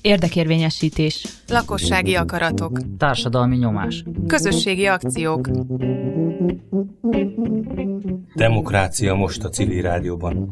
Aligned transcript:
Érdekérvényesítés. 0.00 1.26
Lakossági 1.48 2.14
akaratok. 2.14 2.80
Társadalmi 2.98 3.56
nyomás. 3.56 4.04
Közösségi 4.26 4.86
akciók. 4.86 5.48
Demokrácia 8.34 9.14
most 9.14 9.44
a 9.44 9.48
civil 9.48 9.82
rádióban. 9.82 10.48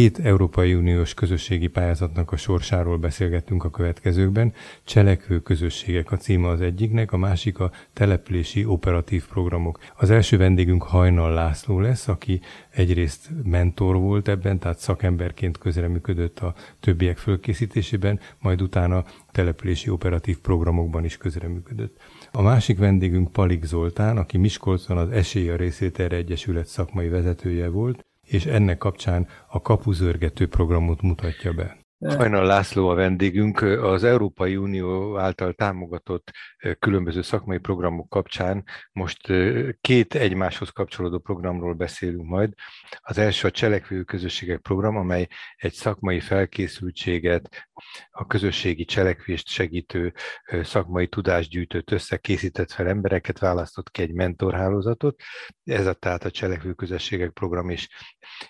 Két 0.00 0.18
Európai 0.18 0.74
Uniós 0.74 1.14
közösségi 1.14 1.66
pályázatnak 1.66 2.32
a 2.32 2.36
sorsáról 2.36 2.98
beszélgettünk 2.98 3.64
a 3.64 3.70
következőkben. 3.70 4.52
Cselekvő 4.84 5.40
közösségek 5.40 6.12
a 6.12 6.16
címe 6.16 6.48
az 6.48 6.60
egyiknek, 6.60 7.12
a 7.12 7.16
másik 7.16 7.58
a 7.58 7.70
települési 7.92 8.64
operatív 8.64 9.26
programok. 9.26 9.78
Az 9.96 10.10
első 10.10 10.36
vendégünk 10.36 10.82
Hajnal 10.82 11.34
László 11.34 11.80
lesz, 11.80 12.08
aki 12.08 12.40
egyrészt 12.70 13.30
mentor 13.44 13.96
volt 13.96 14.28
ebben, 14.28 14.58
tehát 14.58 14.78
szakemberként 14.78 15.58
közreműködött 15.58 16.38
a 16.38 16.54
többiek 16.80 17.18
fölkészítésében, 17.18 18.20
majd 18.38 18.62
utána 18.62 19.04
települési 19.32 19.90
operatív 19.90 20.38
programokban 20.38 21.04
is 21.04 21.16
közreműködött. 21.16 21.96
A 22.32 22.42
másik 22.42 22.78
vendégünk 22.78 23.32
Palik 23.32 23.64
Zoltán, 23.64 24.16
aki 24.16 24.38
Miskolcon 24.38 24.96
az 24.96 25.10
Esély 25.10 25.50
a 25.50 25.56
Részételre 25.56 26.16
Egyesület 26.16 26.66
szakmai 26.66 27.08
vezetője 27.08 27.68
volt, 27.68 28.04
és 28.30 28.46
ennek 28.46 28.78
kapcsán 28.78 29.28
a 29.46 29.60
kapuzörgető 29.60 30.48
programot 30.48 31.02
mutatja 31.02 31.52
be. 31.52 31.79
Hajnal 32.06 32.46
László 32.46 32.88
a 32.88 32.94
vendégünk. 32.94 33.60
Az 33.62 34.04
Európai 34.04 34.56
Unió 34.56 35.18
által 35.18 35.52
támogatott 35.52 36.30
különböző 36.78 37.22
szakmai 37.22 37.58
programok 37.58 38.08
kapcsán 38.08 38.64
most 38.92 39.32
két 39.80 40.14
egymáshoz 40.14 40.68
kapcsolódó 40.68 41.18
programról 41.18 41.74
beszélünk 41.74 42.26
majd. 42.26 42.52
Az 43.00 43.18
első 43.18 43.46
a 43.46 43.50
Cselekvő 43.50 44.02
Közösségek 44.02 44.60
program, 44.60 44.96
amely 44.96 45.28
egy 45.56 45.72
szakmai 45.72 46.20
felkészültséget, 46.20 47.68
a 48.10 48.26
közösségi 48.26 48.84
cselekvést 48.84 49.48
segítő 49.48 50.14
szakmai 50.62 51.08
tudást 51.08 51.50
gyűjtött 51.50 51.90
össze, 51.90 52.16
készített 52.16 52.70
fel 52.70 52.88
embereket, 52.88 53.38
választott 53.38 53.90
ki 53.90 54.02
egy 54.02 54.12
mentorhálózatot. 54.12 55.20
Ez 55.64 55.86
a 55.86 55.92
tehát 55.92 56.24
a 56.24 56.30
Cselekvő 56.30 56.72
Közösségek 56.72 57.30
program 57.30 57.70
is. 57.70 57.88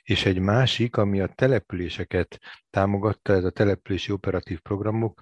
És 0.03 0.27
egy 0.27 0.39
másik, 0.39 0.97
ami 0.97 1.21
a 1.21 1.33
településeket 1.35 2.39
támogatta, 2.71 3.40
ez 3.41 3.47
a 3.47 3.51
települési 3.51 4.13
operatív 4.13 4.61
programok, 4.61 5.21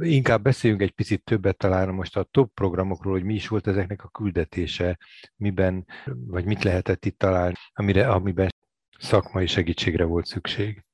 Inkább 0.00 0.42
beszéljünk 0.42 0.82
egy 0.82 0.90
picit 0.90 1.24
többet 1.24 1.56
talán 1.56 1.88
most 1.88 2.16
a 2.16 2.22
top 2.22 2.54
programokról, 2.54 3.12
hogy 3.12 3.24
mi 3.24 3.34
is 3.34 3.48
volt 3.48 3.66
ezeknek 3.66 4.04
a 4.04 4.08
küldetése, 4.08 4.98
miben, 5.36 5.86
vagy 6.26 6.44
mit 6.44 6.62
lehetett 6.62 7.04
itt 7.04 7.18
találni, 7.18 7.54
amire, 7.72 8.08
amiben 8.08 8.48
szakmai 8.98 9.46
segítségre 9.46 10.04
volt 10.04 10.26
szükség. 10.26 10.84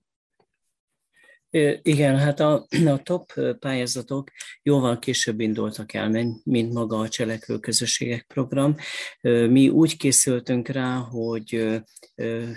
Igen, 1.83 2.19
hát 2.19 2.41
a, 2.41 2.67
a 2.87 3.03
top 3.03 3.33
pályázatok 3.59 4.31
jóval 4.63 4.99
később 4.99 5.41
indultak 5.41 5.93
el, 5.93 6.09
mint 6.45 6.73
maga 6.73 6.99
a 6.99 7.09
Cselekvő 7.09 7.59
Közösségek 7.59 8.25
program. 8.27 8.77
Mi 9.51 9.69
úgy 9.69 9.97
készültünk 9.97 10.69
rá, 10.69 10.97
hogy 10.97 11.81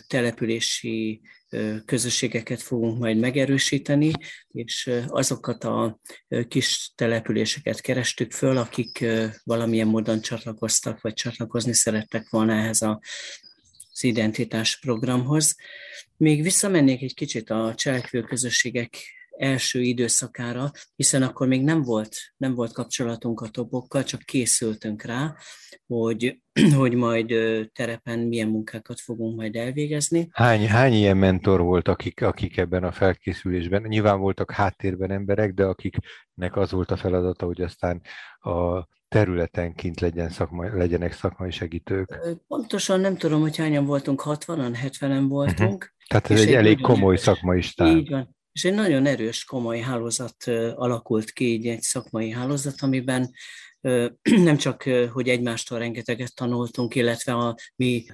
települési 0.07 1.21
közösségeket 1.85 2.61
fogunk 2.61 2.99
majd 2.99 3.17
megerősíteni, 3.17 4.11
és 4.47 4.91
azokat 5.07 5.63
a 5.63 5.99
kis 6.47 6.91
településeket 6.95 7.81
kerestük 7.81 8.31
föl, 8.31 8.57
akik 8.57 9.05
valamilyen 9.43 9.87
módon 9.87 10.21
csatlakoztak, 10.21 11.01
vagy 11.01 11.13
csatlakozni 11.13 11.73
szerettek 11.73 12.29
volna 12.29 12.53
ehhez 12.53 12.81
a 12.81 12.99
identitás 14.03 14.79
programhoz. 14.79 15.55
Még 16.17 16.43
visszamennék 16.43 17.01
egy 17.01 17.13
kicsit 17.13 17.49
a 17.49 17.73
cselekvő 17.75 18.21
közösségek 18.21 18.97
első 19.41 19.81
időszakára, 19.81 20.71
hiszen 20.95 21.23
akkor 21.23 21.47
még 21.47 21.63
nem 21.63 21.81
volt, 21.81 22.15
nem 22.37 22.55
volt 22.55 22.73
kapcsolatunk 22.73 23.41
a 23.41 23.47
tobokkal, 23.47 24.03
csak 24.03 24.21
készültünk 24.21 25.03
rá, 25.03 25.35
hogy, 25.87 26.41
hogy 26.77 26.93
majd 26.93 27.33
terepen 27.73 28.19
milyen 28.19 28.47
munkákat 28.47 28.99
fogunk 28.99 29.35
majd 29.35 29.55
elvégezni. 29.55 30.27
Hány, 30.31 30.67
hány 30.67 30.93
ilyen 30.93 31.17
mentor 31.17 31.61
volt, 31.61 31.87
akik, 31.87 32.21
akik 32.21 32.57
ebben 32.57 32.83
a 32.83 32.91
felkészülésben? 32.91 33.81
Nyilván 33.81 34.19
voltak 34.19 34.51
háttérben 34.51 35.11
emberek, 35.11 35.53
de 35.53 35.63
akiknek 35.63 36.55
az 36.55 36.71
volt 36.71 36.91
a 36.91 36.97
feladata, 36.97 37.45
hogy 37.45 37.61
aztán 37.61 38.01
a 38.39 38.87
területenként 39.11 39.99
legyen 39.99 40.29
szakmai, 40.29 40.69
legyenek 40.69 41.13
szakmai 41.13 41.51
segítők? 41.51 42.19
Pontosan 42.47 42.99
nem 42.99 43.17
tudom, 43.17 43.41
hogy 43.41 43.57
hányan 43.57 43.85
voltunk, 43.85 44.23
60-an, 44.25 44.77
70-en 44.83 45.25
voltunk. 45.27 45.73
Uh-huh. 45.73 46.07
Tehát 46.07 46.29
ez 46.29 46.39
egy, 46.39 46.47
egy 46.47 46.53
elég 46.53 46.81
komoly 46.81 47.17
szakmai 47.17 47.61
stáb. 47.61 47.97
Így 47.97 48.09
van. 48.09 48.35
És 48.51 48.65
egy 48.65 48.73
nagyon 48.73 49.05
erős, 49.05 49.43
komoly 49.43 49.79
hálózat 49.79 50.43
alakult 50.75 51.31
ki, 51.31 51.45
így 51.45 51.67
egy 51.67 51.81
szakmai 51.81 52.29
hálózat, 52.29 52.81
amiben 52.81 53.31
nem 54.47 54.57
csak, 54.57 54.83
hogy 55.11 55.29
egymástól 55.29 55.79
rengeteget 55.79 56.35
tanultunk, 56.35 56.95
illetve 56.95 57.33
a 57.33 57.55
mi 57.75 58.05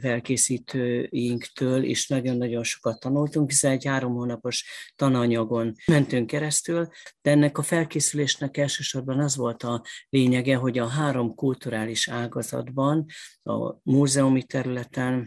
felkészítőinktől 0.00 1.82
is 1.82 2.08
nagyon-nagyon 2.08 2.62
sokat 2.62 3.00
tanultunk, 3.00 3.50
hiszen 3.50 3.70
egy 3.70 3.84
három 3.84 4.12
hónapos 4.12 4.64
tananyagon 4.96 5.74
mentünk 5.86 6.26
keresztül, 6.26 6.88
de 7.22 7.30
ennek 7.30 7.58
a 7.58 7.62
felkészülésnek 7.62 8.56
elsősorban 8.56 9.20
az 9.20 9.36
volt 9.36 9.62
a 9.62 9.82
lényege, 10.08 10.56
hogy 10.56 10.78
a 10.78 10.86
három 10.86 11.34
kulturális 11.34 12.08
ágazatban, 12.08 13.06
a 13.42 13.76
múzeumi 13.82 14.42
területen, 14.42 15.26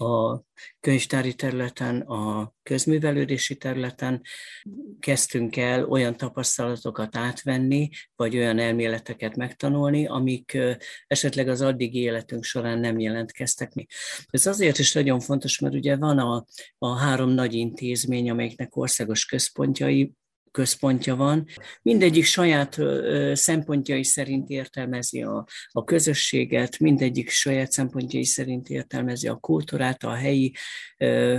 a 0.00 0.44
könyvtári 0.80 1.34
területen, 1.34 2.00
a 2.00 2.52
közművelődési 2.62 3.56
területen 3.56 4.22
kezdtünk 5.00 5.56
el 5.56 5.84
olyan 5.84 6.16
tapasztalatokat 6.16 7.16
átvenni, 7.16 7.88
vagy 8.16 8.36
olyan 8.36 8.58
elméleteket 8.58 9.36
megtanulni, 9.36 10.06
amik 10.06 10.58
esetleg 11.06 11.48
az 11.48 11.60
addigi 11.60 11.98
életünk 11.98 12.44
során 12.44 12.78
nem 12.78 12.98
jelentkeztek 12.98 13.74
mi. 13.74 13.86
Ez 14.30 14.46
azért 14.46 14.78
is 14.78 14.92
nagyon 14.92 15.20
fontos, 15.20 15.58
mert 15.58 15.74
ugye 15.74 15.96
van 15.96 16.18
a, 16.18 16.44
a 16.78 16.96
három 16.96 17.30
nagy 17.30 17.54
intézmény, 17.54 18.30
amelyiknek 18.30 18.76
országos 18.76 19.24
központjai, 19.24 20.12
központja 20.50 21.16
van. 21.16 21.46
Mindegyik 21.82 22.24
saját 22.24 22.78
szempontjai 23.32 24.04
szerint 24.04 24.48
értelmezi 24.48 25.22
a, 25.22 25.46
a 25.68 25.84
közösséget, 25.84 26.78
mindegyik 26.78 27.30
saját 27.30 27.72
szempontjai 27.72 28.24
szerint 28.24 28.68
értelmezi 28.68 29.28
a 29.28 29.36
kultúrát, 29.36 30.02
a 30.02 30.14
helyi 30.14 30.54
ö, 30.98 31.38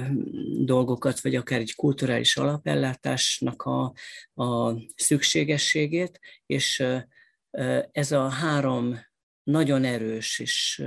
dolgokat, 0.64 1.22
vagy 1.22 1.36
akár 1.36 1.60
egy 1.60 1.76
kulturális 1.76 2.38
alapellátásnak 2.38 3.62
a, 3.62 3.94
a 4.44 4.76
szükségességét, 4.96 6.20
és 6.46 6.80
ö, 6.80 6.98
ez 7.92 8.12
a 8.12 8.30
három 8.30 9.00
nagyon 9.44 9.84
erős 9.84 10.40
és 10.40 10.84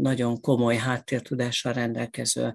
nagyon 0.00 0.40
komoly 0.40 0.76
háttértudással 0.76 1.72
rendelkező 1.72 2.54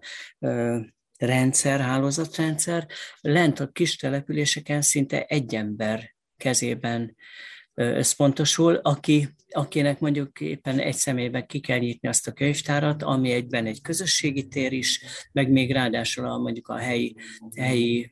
rendszer, 1.25 1.79
hálózatrendszer, 1.79 2.88
lent 3.22 3.59
a 3.59 3.67
kis 3.67 3.95
településeken 3.95 4.81
szinte 4.81 5.23
egy 5.23 5.56
ember 5.56 6.16
kezében 6.38 7.16
összpontosul, 7.75 8.75
aki, 8.75 9.28
akinek 9.50 10.00
mondjuk 10.00 10.41
éppen 10.41 10.79
egy 10.79 10.95
személyben 10.95 11.45
ki 11.45 11.59
kell 11.59 11.78
nyitni 11.78 12.07
azt 12.07 12.28
a 12.28 12.31
könyvtárat, 12.31 13.03
ami 13.03 13.31
egyben 13.31 13.66
egy 13.66 13.81
közösségi 13.81 14.47
tér 14.47 14.73
is, 14.73 15.01
meg 15.31 15.51
még 15.51 15.72
ráadásul 15.72 16.25
a, 16.25 16.38
mondjuk 16.38 16.67
a 16.67 16.78
helyi, 16.78 17.16
helyi 17.56 18.12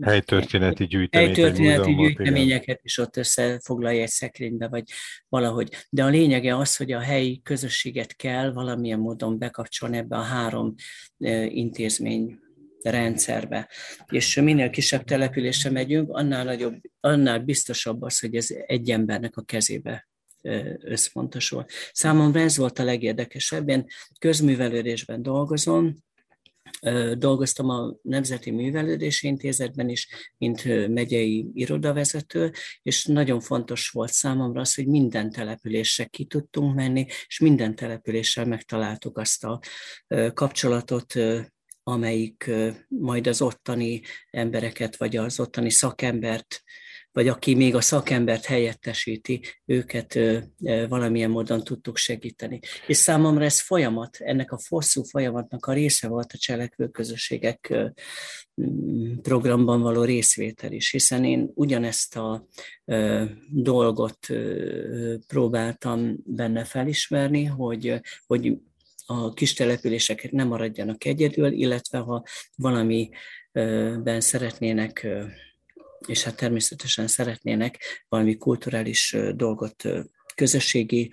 Helytörténeti 0.00 0.86
gyűjteményt. 0.86 1.36
Helytörténeti 1.36 1.94
gyűjteményeket 1.94 2.80
is 2.82 2.98
ott 2.98 3.16
összefoglalja 3.16 4.02
egy 4.02 4.08
szekrénybe, 4.08 4.68
vagy 4.68 4.84
valahogy. 5.28 5.86
De 5.90 6.04
a 6.04 6.08
lényege 6.08 6.56
az, 6.56 6.76
hogy 6.76 6.92
a 6.92 7.00
helyi 7.00 7.40
közösséget 7.42 8.16
kell 8.16 8.52
valamilyen 8.52 8.98
módon 8.98 9.38
bekapcsolni 9.38 9.96
ebbe 9.96 10.16
a 10.16 10.22
három 10.22 10.74
intézmény 11.48 12.38
rendszerbe. 12.82 13.68
És 14.06 14.34
minél 14.34 14.70
kisebb 14.70 15.04
településre 15.04 15.70
megyünk, 15.70 16.10
annál, 16.10 16.44
nagyobb, 16.44 16.74
annál 17.00 17.38
biztosabb 17.38 18.02
az, 18.02 18.18
hogy 18.18 18.34
ez 18.34 18.48
egy 18.66 18.90
embernek 18.90 19.36
a 19.36 19.42
kezébe 19.42 20.08
összpontosul. 20.80 21.64
Számomra 21.92 22.40
ez 22.40 22.56
volt 22.56 22.78
a 22.78 22.84
legérdekesebb. 22.84 23.68
Én 23.68 23.86
közművelődésben 24.18 25.22
dolgozom, 25.22 25.96
Dolgoztam 27.14 27.68
a 27.68 27.94
Nemzeti 28.02 28.50
Művelődési 28.50 29.26
Intézetben 29.26 29.88
is, 29.88 30.08
mint 30.38 30.88
megyei 30.88 31.50
irodavezető, 31.54 32.52
és 32.82 33.04
nagyon 33.04 33.40
fontos 33.40 33.88
volt 33.88 34.12
számomra 34.12 34.60
az, 34.60 34.74
hogy 34.74 34.86
minden 34.86 35.30
településre 35.30 36.04
ki 36.04 36.24
tudtunk 36.24 36.74
menni, 36.74 37.06
és 37.26 37.38
minden 37.38 37.74
településsel 37.74 38.44
megtaláltuk 38.44 39.18
azt 39.18 39.44
a 39.44 39.60
kapcsolatot, 40.34 41.14
amelyik 41.82 42.50
majd 42.88 43.26
az 43.26 43.42
ottani 43.42 44.02
embereket, 44.30 44.96
vagy 44.96 45.16
az 45.16 45.40
ottani 45.40 45.70
szakembert 45.70 46.62
vagy 47.12 47.28
aki 47.28 47.54
még 47.54 47.74
a 47.74 47.80
szakembert 47.80 48.44
helyettesíti, 48.44 49.40
őket 49.64 50.18
valamilyen 50.88 51.30
módon 51.30 51.64
tudtuk 51.64 51.96
segíteni. 51.96 52.60
És 52.86 52.96
számomra 52.96 53.44
ez 53.44 53.60
folyamat, 53.60 54.16
ennek 54.20 54.52
a 54.52 54.58
hosszú 54.68 55.02
folyamatnak 55.02 55.66
a 55.66 55.72
része 55.72 56.08
volt 56.08 56.32
a 56.32 56.38
cselekvő 56.38 56.88
közösségek 56.88 57.74
programban 59.22 59.80
való 59.80 60.04
részvétel 60.04 60.72
is, 60.72 60.90
hiszen 60.90 61.24
én 61.24 61.50
ugyanezt 61.54 62.16
a 62.16 62.46
dolgot 63.50 64.26
próbáltam 65.26 66.16
benne 66.24 66.64
felismerni, 66.64 67.44
hogy, 67.44 68.00
hogy 68.26 68.56
a 69.06 69.32
kis 69.32 69.52
településeket 69.52 70.30
nem 70.30 70.48
maradjanak 70.48 71.04
egyedül, 71.04 71.52
illetve 71.52 71.98
ha 71.98 72.22
valamiben 72.56 74.20
szeretnének 74.20 75.06
és 76.06 76.22
hát 76.24 76.36
természetesen 76.36 77.06
szeretnének 77.06 77.78
valami 78.08 78.36
kulturális 78.36 79.16
dolgot, 79.34 79.84
közösségi 80.34 81.10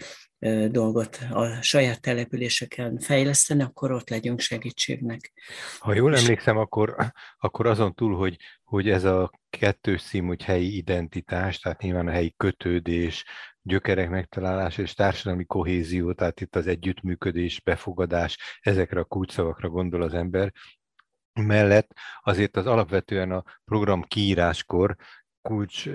dolgot 0.70 1.20
a 1.32 1.62
saját 1.62 2.02
településeken 2.02 3.00
fejleszteni, 3.00 3.64
akkor 3.64 3.92
ott 3.92 4.10
legyünk 4.10 4.40
segítségnek. 4.40 5.34
Ha 5.80 5.94
jól 5.94 6.16
emlékszem, 6.16 6.58
akkor, 6.58 6.96
akkor 7.38 7.68
azon 7.68 7.94
túl, 7.94 8.16
hogy, 8.16 8.38
hogy 8.64 8.90
ez 8.90 9.04
a 9.04 9.32
kettős 9.50 10.02
szím, 10.02 10.26
hogy 10.26 10.44
helyi 10.44 10.76
identitás, 10.76 11.60
tehát 11.60 11.82
nyilván 11.82 12.08
a 12.08 12.12
helyi 12.12 12.34
kötődés, 12.38 13.26
gyökerek 13.62 14.10
megtalálása 14.10 14.82
és 14.82 14.94
társadalmi 14.94 15.46
kohézió, 15.46 16.14
tehát 16.14 16.42
itt 16.42 16.56
az 16.56 16.68
együttműködés, 16.68 17.62
befogadás, 17.62 18.38
ezekre 18.62 19.00
a 19.00 19.04
kulcsszavakra 19.04 19.70
gondol 19.70 20.02
az 20.02 20.14
ember, 20.14 20.54
mellett 21.38 21.94
azért 22.24 22.58
az 22.58 22.66
alapvetően 22.66 23.32
a 23.32 23.44
program 23.66 24.02
kiíráskor 24.02 24.96
kulcs 25.42 25.86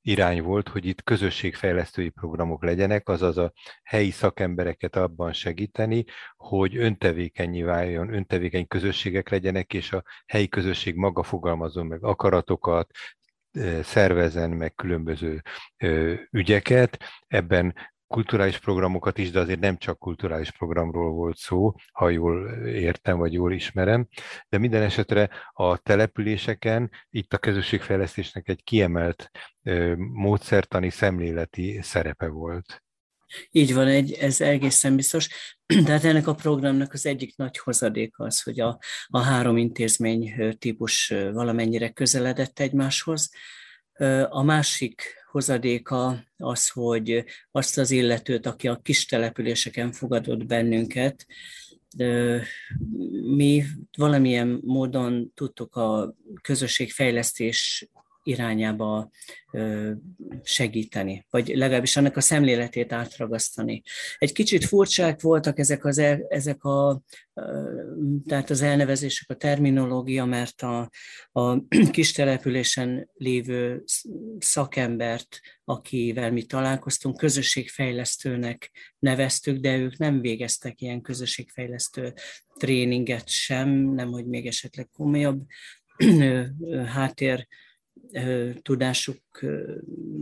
irány 0.00 0.42
volt, 0.42 0.68
hogy 0.68 0.86
itt 0.86 1.02
közösségfejlesztői 1.02 2.08
programok 2.08 2.64
legyenek, 2.64 3.08
azaz 3.08 3.38
a 3.38 3.52
helyi 3.82 4.10
szakembereket 4.10 4.96
abban 4.96 5.32
segíteni, 5.32 6.04
hogy 6.36 6.76
öntevékenyi 6.76 7.62
váljon, 7.62 8.14
öntevékeny 8.14 8.66
közösségek 8.66 9.28
legyenek, 9.28 9.72
és 9.74 9.92
a 9.92 10.02
helyi 10.26 10.48
közösség 10.48 10.94
maga 10.94 11.22
fogalmazon 11.22 11.86
meg 11.86 12.04
akaratokat, 12.04 12.90
szervezen 13.82 14.50
meg 14.50 14.74
különböző 14.74 15.42
ügyeket. 16.30 16.98
Ebben 17.26 17.74
kulturális 18.06 18.58
programokat 18.58 19.18
is, 19.18 19.30
de 19.30 19.40
azért 19.40 19.60
nem 19.60 19.76
csak 19.76 19.98
kulturális 19.98 20.50
programról 20.50 21.12
volt 21.12 21.36
szó, 21.36 21.74
ha 21.92 22.08
jól 22.08 22.64
értem, 22.66 23.18
vagy 23.18 23.32
jól 23.32 23.52
ismerem, 23.52 24.08
de 24.48 24.58
minden 24.58 24.82
esetre 24.82 25.30
a 25.52 25.76
településeken 25.76 26.90
itt 27.10 27.32
a 27.32 27.38
közösségfejlesztésnek 27.38 28.48
egy 28.48 28.62
kiemelt 28.64 29.30
módszertani, 29.96 30.90
szemléleti 30.90 31.78
szerepe 31.82 32.28
volt. 32.28 32.80
Így 33.50 33.74
van, 33.74 33.86
egy, 33.86 34.12
ez 34.12 34.40
egészen 34.40 34.96
biztos. 34.96 35.28
Tehát 35.84 36.04
ennek 36.04 36.26
a 36.26 36.34
programnak 36.34 36.92
az 36.92 37.06
egyik 37.06 37.36
nagy 37.36 37.58
hozadéka 37.58 38.24
az, 38.24 38.42
hogy 38.42 38.60
a, 38.60 38.78
a 39.06 39.20
három 39.20 39.56
intézmény 39.56 40.54
típus 40.58 41.14
valamennyire 41.32 41.88
közeledett 41.88 42.58
egymáshoz. 42.58 43.30
A 44.28 44.42
másik 44.42 45.15
hozadéka 45.36 46.24
az, 46.36 46.68
hogy 46.68 47.24
azt 47.50 47.78
az 47.78 47.90
illetőt, 47.90 48.46
aki 48.46 48.68
a 48.68 48.80
kis 48.82 49.06
településeken 49.06 49.92
fogadott 49.92 50.46
bennünket, 50.46 51.26
mi 53.36 53.64
valamilyen 53.96 54.60
módon 54.64 55.32
tudtuk 55.34 55.74
a 55.76 56.14
közösségfejlesztés 56.42 57.88
irányába 58.26 59.10
segíteni, 60.42 61.26
vagy 61.30 61.48
legalábbis 61.48 61.96
annak 61.96 62.16
a 62.16 62.20
szemléletét 62.20 62.92
átragasztani. 62.92 63.82
Egy 64.18 64.32
kicsit 64.32 64.64
furcsák 64.64 65.20
voltak 65.20 65.58
ezek, 65.58 65.84
az 65.84 65.98
ezek 66.28 66.64
a, 66.64 67.02
tehát 68.26 68.50
az 68.50 68.62
elnevezések, 68.62 69.30
a 69.30 69.34
terminológia, 69.34 70.24
mert 70.24 70.62
a, 70.62 70.90
a 71.32 71.58
kis 71.90 72.12
településen 72.12 73.10
lévő 73.14 73.84
szakembert, 74.38 75.40
akivel 75.64 76.32
mi 76.32 76.42
találkoztunk, 76.42 77.16
közösségfejlesztőnek 77.16 78.70
neveztük, 78.98 79.58
de 79.58 79.76
ők 79.76 79.96
nem 79.96 80.20
végeztek 80.20 80.80
ilyen 80.80 81.00
közösségfejlesztő 81.00 82.12
tréninget 82.56 83.28
sem, 83.28 83.68
nem 83.94 84.08
hogy 84.08 84.26
még 84.26 84.46
esetleg 84.46 84.88
komolyabb 84.92 85.42
háttér 86.94 87.46
tudásuk 88.62 89.44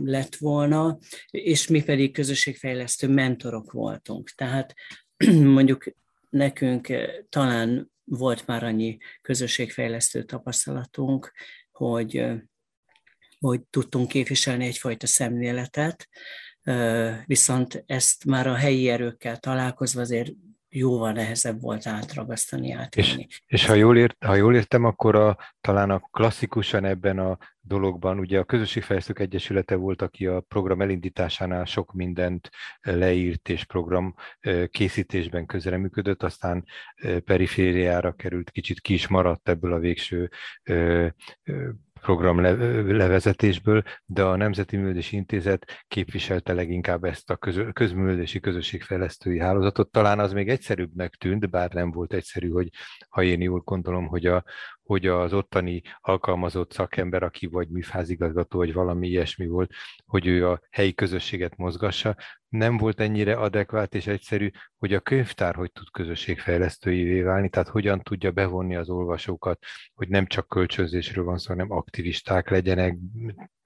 lett 0.03 0.35
volna, 0.35 0.97
és 1.29 1.67
mi 1.67 1.83
pedig 1.83 2.13
közösségfejlesztő 2.13 3.07
mentorok 3.07 3.71
voltunk. 3.71 4.29
Tehát 4.29 4.73
mondjuk 5.57 5.83
nekünk 6.29 6.87
talán 7.29 7.91
volt 8.03 8.47
már 8.47 8.63
annyi 8.63 8.97
közösségfejlesztő 9.21 10.23
tapasztalatunk, 10.23 11.31
hogy, 11.71 12.25
hogy 13.39 13.61
tudtunk 13.69 14.07
képviselni 14.07 14.65
egyfajta 14.65 15.07
szemléletet, 15.07 16.09
viszont 17.25 17.83
ezt 17.85 18.25
már 18.25 18.47
a 18.47 18.55
helyi 18.55 18.89
erőkkel 18.89 19.37
találkozva 19.37 20.01
azért 20.01 20.31
jóval 20.69 21.11
nehezebb 21.11 21.61
volt 21.61 21.87
átragasztani, 21.87 22.71
átélni. 22.71 23.25
És, 23.29 23.41
és 23.45 23.65
ha, 23.65 23.73
jól 23.73 23.97
ért, 23.97 24.23
ha 24.25 24.35
jól 24.35 24.55
értem, 24.55 24.83
akkor 24.83 25.15
a, 25.15 25.37
talán 25.61 25.89
a 25.89 25.99
klasszikusan 25.99 26.85
ebben 26.85 27.19
a 27.19 27.37
dologban, 27.61 28.19
ugye 28.19 28.39
a 28.39 28.43
Közösségfejlesztők 28.43 29.19
Egyesülete 29.19 29.75
volt, 29.75 30.01
aki 30.01 30.25
a 30.25 30.39
program 30.39 30.81
elindításánál 30.81 31.65
sok 31.65 31.93
mindent 31.93 32.49
leírt, 32.81 33.49
és 33.49 33.63
program 33.63 34.15
készítésben 34.69 35.45
közreműködött, 35.45 36.23
aztán 36.23 36.65
perifériára 37.25 38.11
került, 38.11 38.49
kicsit 38.49 38.79
ki 38.79 38.93
is 38.93 39.07
maradt 39.07 39.49
ebből 39.49 39.73
a 39.73 39.79
végső 39.79 40.29
program 42.05 42.41
levezetésből, 42.97 43.83
de 44.05 44.23
a 44.23 44.35
Nemzeti 44.35 44.77
Művelési 44.77 45.15
Intézet 45.15 45.85
képviselte 45.87 46.53
leginkább 46.53 47.03
ezt 47.03 47.29
a 47.29 47.35
köz, 47.35 47.59
közművelési 47.73 48.39
közösségfejlesztői 48.39 49.39
hálózatot. 49.39 49.91
Talán 49.91 50.19
az 50.19 50.33
még 50.33 50.49
egyszerűbbnek 50.49 51.15
tűnt, 51.15 51.49
bár 51.49 51.71
nem 51.71 51.91
volt 51.91 52.13
egyszerű, 52.13 52.49
hogy 52.49 52.69
ha 53.09 53.23
én 53.23 53.41
jól 53.41 53.59
gondolom, 53.59 54.07
hogy 54.07 54.25
a, 54.25 54.43
hogy 54.85 55.07
az 55.07 55.33
ottani 55.33 55.81
alkalmazott 56.01 56.71
szakember, 56.71 57.23
aki 57.23 57.47
vagy 57.47 57.69
műfázigazgató, 57.69 58.57
vagy 58.57 58.73
valami 58.73 59.07
ilyesmi 59.07 59.47
volt, 59.47 59.71
hogy 60.05 60.27
ő 60.27 60.49
a 60.49 60.61
helyi 60.69 60.93
közösséget 60.93 61.57
mozgassa, 61.57 62.15
nem 62.49 62.77
volt 62.77 62.99
ennyire 62.99 63.35
adekvát 63.35 63.95
és 63.95 64.07
egyszerű, 64.07 64.49
hogy 64.77 64.93
a 64.93 64.99
könyvtár 64.99 65.55
hogy 65.55 65.71
tud 65.71 65.91
közösségfejlesztőivé 65.91 67.21
válni, 67.21 67.49
tehát 67.49 67.67
hogyan 67.67 68.01
tudja 68.01 68.31
bevonni 68.31 68.75
az 68.75 68.89
olvasókat, 68.89 69.59
hogy 69.93 70.07
nem 70.07 70.25
csak 70.25 70.47
kölcsönzésről 70.47 71.25
van 71.25 71.37
szó, 71.37 71.49
hanem 71.49 71.71
aktivisták 71.71 72.49
legyenek, 72.49 72.97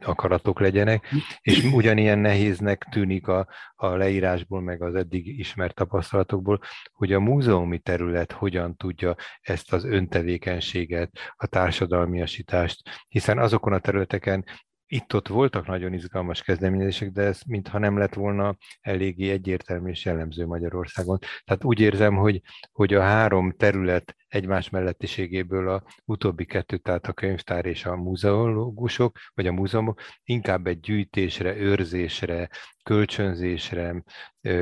akaratok 0.04 0.60
legyenek, 0.60 1.08
és 1.42 1.64
ugyanilyen 1.64 2.20
nehéznek 2.20 2.88
tűnik 2.92 3.28
a, 3.28 3.48
a 3.76 3.88
leírásból, 3.88 4.62
meg 4.62 4.82
az 4.82 4.96
eddig 4.96 5.40
ismert 5.40 5.76
tapasztalatokból, 5.76 6.60
hogy 6.92 7.14
a 7.14 7.20
múzeumi 7.20 7.80
terület 7.80 8.32
hogyan 8.32 8.76
tudja 8.76 9.16
ezt 9.42 9.74
az 9.74 9.86
öntevékenységet, 9.86 11.12
a 11.36 11.48
társadalmiasítást, 11.48 12.90
hiszen 13.08 13.38
azokon 13.38 13.74
a 13.74 13.80
területeken 13.80 14.46
itt-ott 14.92 15.28
voltak 15.28 15.68
nagyon 15.68 15.94
izgalmas 15.94 16.42
kezdeményezések, 16.42 17.12
de 17.12 17.22
ez 17.22 17.42
mintha 17.48 17.78
nem 17.78 17.98
lett 17.98 18.14
volna 18.14 18.58
eléggé 18.82 19.30
egyértelmű 19.32 19.90
és 19.90 20.06
jellemző 20.06 20.46
Magyarországon. 20.46 21.18
Tehát 21.44 21.64
úgy 21.64 21.80
érzem, 21.80 22.16
hogy, 22.16 22.42
hogy 22.72 22.94
a 22.94 23.02
három 23.02 23.52
terület 23.52 24.16
egymás 24.28 24.70
mellettiségéből 24.70 25.70
a 25.70 25.84
utóbbi 26.06 26.46
kettő, 26.46 26.78
tehát 26.78 27.08
a 27.08 27.14
könyvtár 27.14 27.66
és 27.66 27.86
a 27.86 27.96
múzeológusok, 27.96 29.18
vagy 29.34 29.48
a 29.48 29.52
múzeumok 29.52 30.02
inkább 30.24 30.68
egy 30.68 30.80
gyűjtésre, 30.80 31.56
őrzésre, 31.56 32.50
kölcsönzésre 32.84 34.04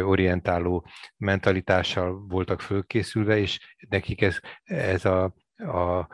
orientáló 0.02 0.86
mentalitással 1.18 2.26
voltak 2.28 2.62
fölkészülve, 2.62 3.38
és 3.38 3.76
nekik 3.90 4.22
ez, 4.22 4.40
ez 4.64 5.06
a, 5.06 5.24
a 5.58 6.08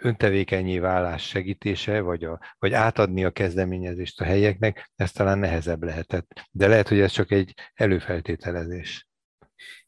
öntevékenyé 0.00 0.78
válás 0.78 1.26
segítése, 1.26 2.00
vagy, 2.00 2.24
a, 2.24 2.40
vagy 2.58 2.72
átadni 2.72 3.24
a 3.24 3.30
kezdeményezést 3.30 4.20
a 4.20 4.24
helyeknek, 4.24 4.90
ez 4.96 5.12
talán 5.12 5.38
nehezebb 5.38 5.82
lehetett. 5.82 6.48
De 6.50 6.66
lehet, 6.66 6.88
hogy 6.88 7.00
ez 7.00 7.12
csak 7.12 7.30
egy 7.30 7.54
előfeltételezés. 7.74 9.08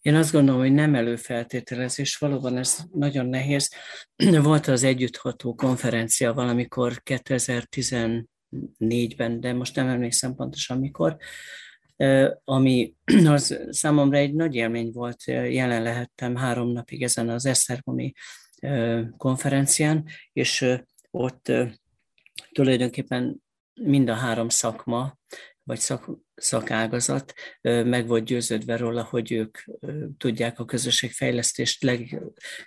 Én 0.01 0.15
azt 0.15 0.33
gondolom, 0.33 0.61
hogy 0.61 0.73
nem 0.73 0.95
előfeltételezés, 0.95 2.17
valóban 2.17 2.57
ez 2.57 2.79
nagyon 2.93 3.27
nehéz. 3.27 3.75
Volt 4.43 4.67
az 4.67 4.83
együttható 4.83 5.55
konferencia 5.55 6.33
valamikor 6.33 7.03
2014-ben, 7.05 9.41
de 9.41 9.53
most 9.53 9.77
nem 9.77 9.89
emlékszem 9.89 10.35
pontosan 10.35 10.79
mikor, 10.79 11.17
ami 12.45 12.95
az 13.35 13.59
számomra 13.71 14.17
egy 14.17 14.35
nagy 14.35 14.55
élmény 14.55 14.91
volt, 14.93 15.25
jelen 15.25 15.83
lehettem 15.83 16.37
három 16.37 16.73
napig 16.73 17.03
ezen 17.03 17.29
az 17.29 17.47
Esztergomi 17.47 18.13
konferencián, 19.17 20.05
és 20.33 20.67
ott 21.11 21.53
tulajdonképpen 22.53 23.43
mind 23.81 24.09
a 24.09 24.15
három 24.15 24.49
szakma, 24.49 25.19
vagy 25.63 25.79
szak, 25.79 26.11
szakágazat 26.35 27.35
meg 27.63 28.07
volt 28.07 28.25
győződve 28.25 28.77
róla, 28.77 29.03
hogy 29.03 29.33
ők 29.33 29.59
tudják 30.19 30.59
a 30.59 30.65
közösségfejlesztést 30.65 31.83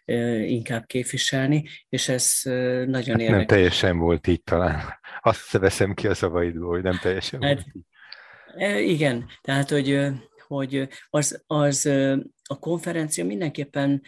leginkább 0.05 0.85
képviselni, 0.85 1.69
és 1.89 2.09
ez 2.09 2.39
nagyon 2.43 2.89
hát 2.91 3.19
érdekes. 3.19 3.29
Nem 3.29 3.45
teljesen 3.45 3.97
volt 3.97 4.27
így 4.27 4.43
talán. 4.43 4.99
Azt 5.21 5.51
veszem 5.51 5.93
ki 5.93 6.07
a 6.07 6.13
szavaidból, 6.13 6.69
hogy 6.69 6.83
nem 6.83 6.99
teljesen 7.01 7.41
hát, 7.41 7.53
volt 7.53 7.67
így. 7.75 7.83
Igen, 8.87 9.25
tehát 9.41 9.69
hogy, 9.69 10.07
hogy 10.47 10.87
az, 11.09 11.43
az 11.47 11.85
a 12.43 12.59
konferencia 12.59 13.25
mindenképpen 13.25 14.01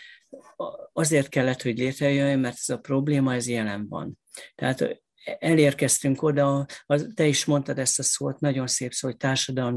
azért 0.93 1.29
kellett, 1.29 1.61
hogy 1.61 1.77
létrejöjjön, 1.77 2.39
mert 2.39 2.57
ez 2.59 2.69
a 2.69 2.79
probléma, 2.79 3.33
ez 3.33 3.47
jelen 3.47 3.87
van. 3.87 4.19
Tehát 4.55 5.01
elérkeztünk 5.39 6.21
oda, 6.21 6.65
az, 6.85 7.11
te 7.13 7.25
is 7.25 7.45
mondtad 7.45 7.79
ezt 7.79 7.99
a 7.99 8.03
szót, 8.03 8.39
nagyon 8.39 8.67
szép 8.67 8.91
szó, 8.91 9.07
hogy 9.07 9.17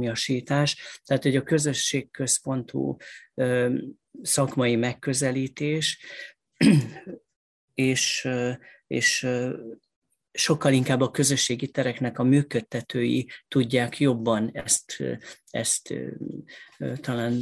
asítás, 0.08 1.00
tehát 1.04 1.22
hogy 1.22 1.36
a 1.36 1.42
közösségközpontú 1.42 2.96
ö, 3.34 3.78
szakmai 4.22 4.76
megközelítés, 4.76 6.04
és, 7.74 8.28
és 8.86 9.26
sokkal 10.32 10.72
inkább 10.72 11.00
a 11.00 11.10
közösségi 11.10 11.68
tereknek 11.68 12.18
a 12.18 12.22
működtetői 12.22 13.28
tudják 13.48 13.98
jobban 14.00 14.50
ezt, 14.52 15.02
ezt 15.50 15.94
talán 17.00 17.40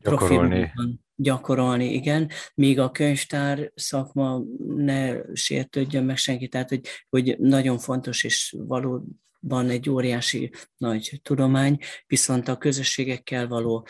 profilban 0.00 1.01
gyakorolni, 1.14 1.92
igen, 1.92 2.30
míg 2.54 2.78
a 2.78 2.90
könyvtár 2.90 3.72
szakma 3.74 4.42
ne 4.76 5.14
sértődjön 5.32 6.04
meg 6.04 6.16
senki, 6.16 6.48
tehát 6.48 6.68
hogy, 6.68 6.80
hogy 7.08 7.36
nagyon 7.38 7.78
fontos 7.78 8.24
és 8.24 8.54
valóban 8.58 9.68
egy 9.68 9.90
óriási 9.90 10.50
nagy 10.76 11.20
tudomány, 11.22 11.78
viszont 12.06 12.48
a 12.48 12.58
közösségekkel 12.58 13.48
való 13.48 13.86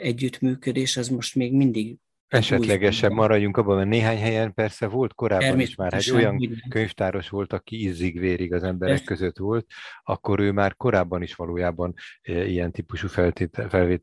együttműködés 0.00 0.96
az 0.96 1.08
most 1.08 1.34
még 1.34 1.52
mindig 1.52 1.98
Esetlegesen 2.28 3.12
maradjunk 3.12 3.56
abban, 3.56 3.76
mert 3.76 3.88
néhány 3.88 4.18
helyen 4.18 4.54
persze 4.54 4.86
volt 4.86 5.14
korábban 5.14 5.60
is 5.60 5.74
már, 5.74 5.94
egy 5.94 6.10
olyan 6.10 6.62
könyvtáros 6.68 7.28
volt, 7.28 7.52
aki 7.52 7.84
izzig-vérig 7.84 8.52
az 8.52 8.62
emberek 8.62 9.04
között 9.04 9.38
volt, 9.38 9.66
akkor 10.02 10.40
ő 10.40 10.52
már 10.52 10.76
korábban 10.76 11.22
is 11.22 11.34
valójában 11.34 11.94
ilyen 12.22 12.72
típusú 12.72 13.08
feltétel, 13.08 14.00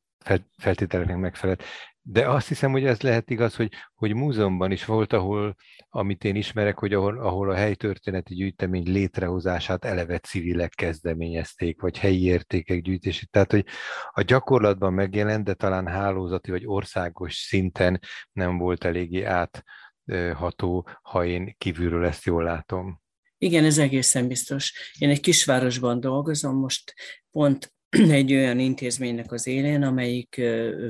feltételeknek 0.58 1.18
megfelelt. 1.18 1.64
De 2.08 2.30
azt 2.30 2.48
hiszem, 2.48 2.72
hogy 2.72 2.86
ez 2.86 3.02
lehet 3.02 3.30
igaz, 3.30 3.56
hogy, 3.56 3.72
hogy 3.96 4.14
múzeumban 4.14 4.72
is 4.72 4.86
volt, 4.86 5.14
ahol, 5.14 5.56
amit 5.90 6.24
én 6.24 6.36
ismerek, 6.36 6.78
hogy 6.80 6.94
ahol, 6.94 7.20
ahol 7.20 7.52
a 7.52 7.56
helytörténeti 7.56 8.36
gyűjtemény 8.36 8.92
létrehozását 8.92 9.86
eleve 9.86 10.20
civilek 10.20 10.70
kezdeményezték, 10.70 11.82
vagy 11.82 11.98
helyi 11.98 12.24
értékek 12.24 12.82
gyűjtését. 12.82 13.30
Tehát, 13.30 13.52
hogy 13.52 13.66
a 14.12 14.22
gyakorlatban 14.22 14.94
megjelent, 14.94 15.44
de 15.44 15.54
talán 15.54 15.88
hálózati 15.88 16.52
vagy 16.52 16.66
országos 16.66 17.36
szinten 17.36 18.00
nem 18.32 18.58
volt 18.58 18.84
eléggé 18.84 19.24
átható, 19.24 20.88
ha 21.02 21.26
én 21.26 21.56
kívülről 21.58 22.06
ezt 22.06 22.26
jól 22.26 22.44
látom. 22.44 23.02
Igen, 23.38 23.66
ez 23.66 23.78
egészen 23.78 24.28
biztos. 24.28 24.94
Én 24.98 25.10
egy 25.10 25.20
kisvárosban 25.20 26.00
dolgozom, 26.00 26.56
most 26.56 26.94
pont 27.32 27.75
egy 28.10 28.34
olyan 28.34 28.60
intézménynek 28.60 29.32
az 29.32 29.48
élén, 29.48 29.84
amelyik 29.84 30.42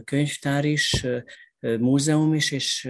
könyvtár 0.03 0.65
is, 0.65 1.05
múzeum 1.59 2.33
is, 2.33 2.51
és 2.51 2.89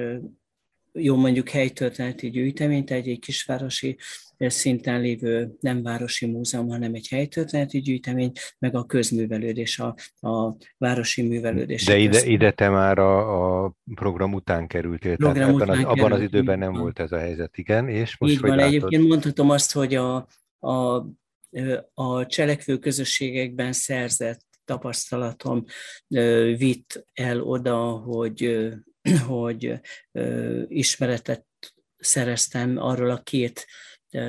jó 0.92 1.16
mondjuk 1.16 1.50
helytörténeti 1.50 2.30
gyűjtemény, 2.30 2.86
tehát 2.86 3.06
egy 3.06 3.20
kisvárosi 3.20 3.98
szinten 4.38 5.02
lévő 5.02 5.56
nem 5.60 5.84
városi 5.84 6.26
múzeum, 6.26 6.68
hanem 6.70 6.94
egy 6.94 7.08
helytörténeti 7.08 7.80
gyűjtemény, 7.80 8.32
meg 8.60 8.76
a 8.76 8.86
közművelődés, 8.86 9.80
a, 9.80 9.96
a 10.28 10.56
városi 10.78 11.22
művelődés. 11.22 11.84
De 11.84 11.98
ide, 11.98 12.26
ide 12.26 12.52
te 12.52 12.70
már 12.70 13.00
a, 13.00 13.64
a 13.64 13.74
program 13.96 14.34
után 14.34 14.68
kerültél, 14.68 15.16
program 15.16 15.36
tehát 15.38 15.54
után 15.54 15.70
az, 15.70 15.78
került, 15.78 16.00
abban 16.00 16.12
az 16.12 16.22
időben 16.22 16.60
nem 16.60 16.74
volt 16.74 17.00
ez 17.00 17.12
a 17.12 17.18
helyzet, 17.18 17.58
igen, 17.58 17.90
és 17.90 18.18
most 18.18 18.34
Így 18.34 18.40
van, 18.40 18.56
látod? 18.56 18.74
egyébként 18.74 19.08
mondhatom 19.08 19.50
azt, 19.50 19.74
hogy 19.74 19.96
a, 19.96 20.16
a 20.60 21.06
a 21.94 22.26
cselekvő 22.26 22.78
közösségekben 22.78 23.74
szerzett 23.74 24.42
tapasztalatom 24.66 25.66
vitt 26.58 27.06
el 27.14 27.42
oda, 27.42 27.90
hogy, 27.90 28.68
hogy 29.28 29.80
ismeretet 30.68 31.46
szereztem 31.98 32.78
arról 32.78 33.10
a 33.10 33.22
két 33.22 33.66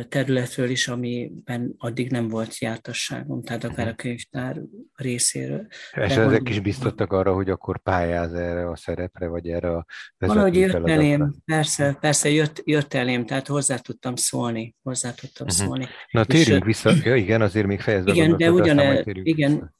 területről 0.08 0.70
is, 0.70 0.88
amiben 0.88 1.74
addig 1.78 2.10
nem 2.10 2.28
volt 2.28 2.58
jártasságom, 2.58 3.42
tehát 3.42 3.64
akár 3.64 3.88
a 3.88 3.94
könyvtár 3.94 4.60
részéről. 4.94 5.66
És 5.92 6.14
De 6.14 6.20
ezek 6.20 6.48
is 6.48 6.60
biztottak 6.60 7.12
arra, 7.12 7.34
hogy 7.34 7.50
akkor 7.50 7.82
pályáz 7.82 8.32
erre 8.32 8.68
a 8.68 8.76
szerepre, 8.76 9.26
vagy 9.26 9.48
erre 9.48 9.70
a 9.70 9.86
Valahogy 10.18 10.56
jött 10.56 10.88
elém, 10.88 11.34
persze, 11.44 11.96
persze 12.00 12.30
jött, 12.30 12.62
jött 12.64 12.94
elém, 12.94 13.26
tehát 13.26 13.46
hozzá 13.46 13.76
tudtam 13.76 14.16
szólni, 14.16 14.74
hozzá 14.82 15.10
tudtam 15.10 15.46
uh-huh. 15.46 15.66
szólni. 15.66 15.86
Na 16.10 16.24
térjünk 16.24 16.60
és, 16.60 16.66
vissza, 16.66 16.92
ja 17.04 17.14
igen, 17.14 17.40
azért 17.40 17.66
még 17.66 17.80
fejezve 17.80 18.12
Igen, 18.12 18.36
de 18.36 18.50
ugyan, 18.50 19.04
igen, 19.04 19.74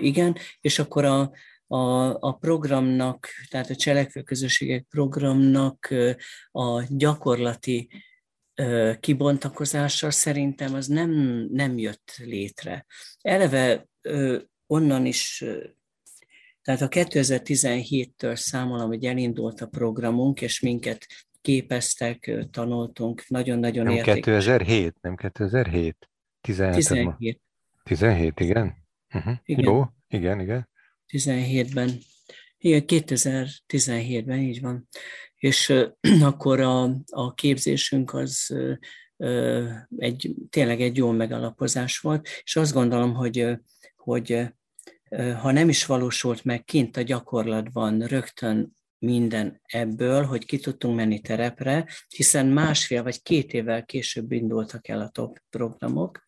igen, 0.00 0.36
és 0.60 0.78
akkor 0.78 1.04
a, 1.04 1.30
a, 1.66 2.14
a 2.20 2.32
programnak, 2.32 3.28
tehát 3.50 3.70
a 3.70 3.74
cselekvő 3.74 4.22
közösségek 4.22 4.86
programnak 4.88 5.94
a 6.50 6.82
gyakorlati 6.88 7.88
kibontakozása 9.00 10.10
szerintem 10.10 10.74
az 10.74 10.86
nem, 10.86 11.10
nem 11.50 11.78
jött 11.78 12.14
létre. 12.16 12.86
Eleve 13.20 13.88
onnan 14.66 15.06
is, 15.06 15.44
tehát 16.62 16.80
a 16.80 16.88
2017-től 16.88 18.36
számolom, 18.36 18.88
hogy 18.88 19.04
elindult 19.04 19.60
a 19.60 19.66
programunk, 19.66 20.40
és 20.40 20.60
minket 20.60 21.06
képeztek, 21.40 22.46
tanultunk, 22.50 23.28
nagyon-nagyon 23.28 23.84
nem 23.84 23.94
értékes. 23.94 24.14
2007, 24.14 24.94
nem 25.00 25.16
2007? 25.16 26.08
17. 26.40 26.76
17. 26.76 27.40
17, 27.82 28.40
igen? 28.40 28.74
Uh-huh. 29.14 29.34
igen. 29.44 29.64
Jó, 29.64 29.84
igen, 30.08 30.40
igen. 30.40 30.68
17-ben. 31.08 31.90
Igen, 32.58 32.84
2017-ben, 32.86 34.38
így 34.38 34.60
van. 34.60 34.88
És 35.36 35.74
akkor 36.20 36.60
a, 36.60 36.82
a 37.06 37.34
képzésünk 37.34 38.14
az 38.14 38.54
egy, 39.96 40.34
tényleg 40.50 40.80
egy 40.80 40.96
jó 40.96 41.10
megalapozás 41.10 41.98
volt, 41.98 42.28
és 42.42 42.56
azt 42.56 42.72
gondolom, 42.72 43.14
hogy, 43.14 43.58
hogy 43.96 44.40
ha 45.40 45.52
nem 45.52 45.68
is 45.68 45.86
valósult 45.86 46.44
meg 46.44 46.64
kint 46.64 46.96
a 46.96 47.02
gyakorlatban 47.02 48.00
rögtön 48.00 48.76
minden 48.98 49.60
ebből, 49.64 50.24
hogy 50.24 50.44
ki 50.44 50.58
tudtunk 50.58 50.96
menni 50.96 51.20
terepre, 51.20 51.88
hiszen 52.08 52.46
másfél 52.46 53.02
vagy 53.02 53.22
két 53.22 53.52
évvel 53.52 53.84
később 53.84 54.32
indultak 54.32 54.88
el 54.88 55.00
a 55.00 55.08
top 55.08 55.38
programok, 55.50 56.24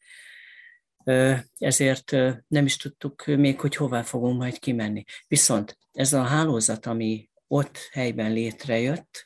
ezért 1.59 2.11
nem 2.49 2.65
is 2.65 2.77
tudtuk 2.77 3.25
még, 3.27 3.61
hogy 3.61 3.77
hová 3.77 4.03
fogunk 4.03 4.39
majd 4.39 4.59
kimenni. 4.59 5.05
Viszont 5.29 5.79
ez 5.93 6.13
a 6.13 6.23
hálózat, 6.23 6.87
ami 6.87 7.29
ott 7.47 7.79
helyben 7.93 8.33
létrejött, 8.33 9.25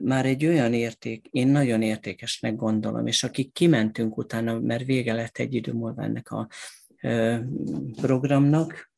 már 0.00 0.26
egy 0.26 0.46
olyan 0.46 0.74
érték, 0.74 1.26
én 1.30 1.48
nagyon 1.48 1.82
értékesnek 1.82 2.56
gondolom, 2.56 3.06
és 3.06 3.24
akik 3.24 3.52
kimentünk 3.52 4.16
utána, 4.16 4.60
mert 4.60 4.84
vége 4.84 5.12
lett 5.12 5.38
egy 5.38 5.54
idő 5.54 5.72
múlva 5.72 6.02
ennek 6.02 6.30
a 6.30 6.48
programnak, 8.00 8.90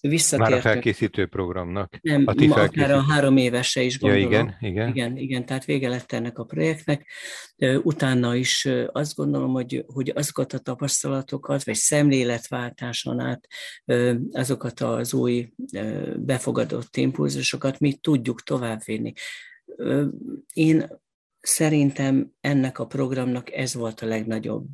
visszatértünk. 0.00 0.38
Már 0.38 0.52
a 0.52 0.60
felkészítő 0.60 1.26
programnak. 1.26 1.98
Nem, 2.02 2.22
a 2.26 2.34
ti 2.34 2.48
akár 2.48 2.90
a 2.90 3.00
három 3.00 3.36
évese 3.36 3.82
is 3.82 3.98
gondolom. 3.98 4.30
Ja, 4.30 4.38
igen, 4.38 4.56
igen. 4.60 4.88
igen, 4.88 5.16
igen, 5.16 5.46
tehát 5.46 5.64
vége 5.64 5.88
lett 5.88 6.12
ennek 6.12 6.38
a 6.38 6.44
projektnek. 6.44 7.06
Utána 7.82 8.34
is 8.34 8.68
azt 8.92 9.14
gondolom, 9.14 9.52
hogy, 9.52 9.84
hogy 9.86 10.12
azokat 10.14 10.52
a 10.52 10.58
tapasztalatokat, 10.58 11.64
vagy 11.64 11.74
szemléletváltáson 11.74 13.20
át 13.20 13.46
azokat 14.32 14.80
az 14.80 15.14
új 15.14 15.52
befogadott 16.16 16.96
impulzusokat 16.96 17.80
mi 17.80 17.94
tudjuk 17.94 18.42
továbbvinni. 18.42 19.12
Én 20.52 21.02
szerintem 21.40 22.32
ennek 22.40 22.78
a 22.78 22.86
programnak 22.86 23.52
ez 23.52 23.74
volt 23.74 24.00
a 24.00 24.06
legnagyobb 24.06 24.66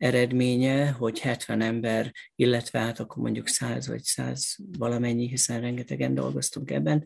eredménye, 0.00 0.90
hogy 0.90 1.18
70 1.18 1.60
ember, 1.60 2.12
illetve 2.34 2.78
hát 2.78 3.00
akkor 3.00 3.22
mondjuk 3.22 3.48
100 3.48 3.88
vagy 3.88 4.02
100 4.02 4.56
valamennyi, 4.78 5.28
hiszen 5.28 5.60
rengetegen 5.60 6.14
dolgoztunk 6.14 6.70
ebben, 6.70 7.04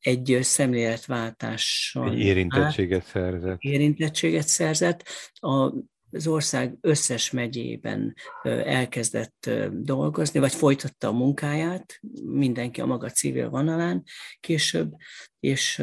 egy 0.00 0.38
szemléletváltással. 0.40 2.10
Egy 2.10 2.18
érintettséget 2.18 2.98
át, 2.98 3.06
szerzett. 3.06 3.60
Érintettséget 3.60 4.46
szerzett. 4.46 5.04
A, 5.34 5.72
az 6.10 6.26
ország 6.26 6.76
összes 6.80 7.30
megyében 7.30 8.14
elkezdett 8.64 9.50
dolgozni, 9.72 10.40
vagy 10.40 10.54
folytatta 10.54 11.08
a 11.08 11.12
munkáját, 11.12 12.00
mindenki 12.24 12.80
a 12.80 12.86
maga 12.86 13.10
civil 13.10 13.48
vonalán 13.48 14.02
később, 14.40 14.92
és 15.40 15.82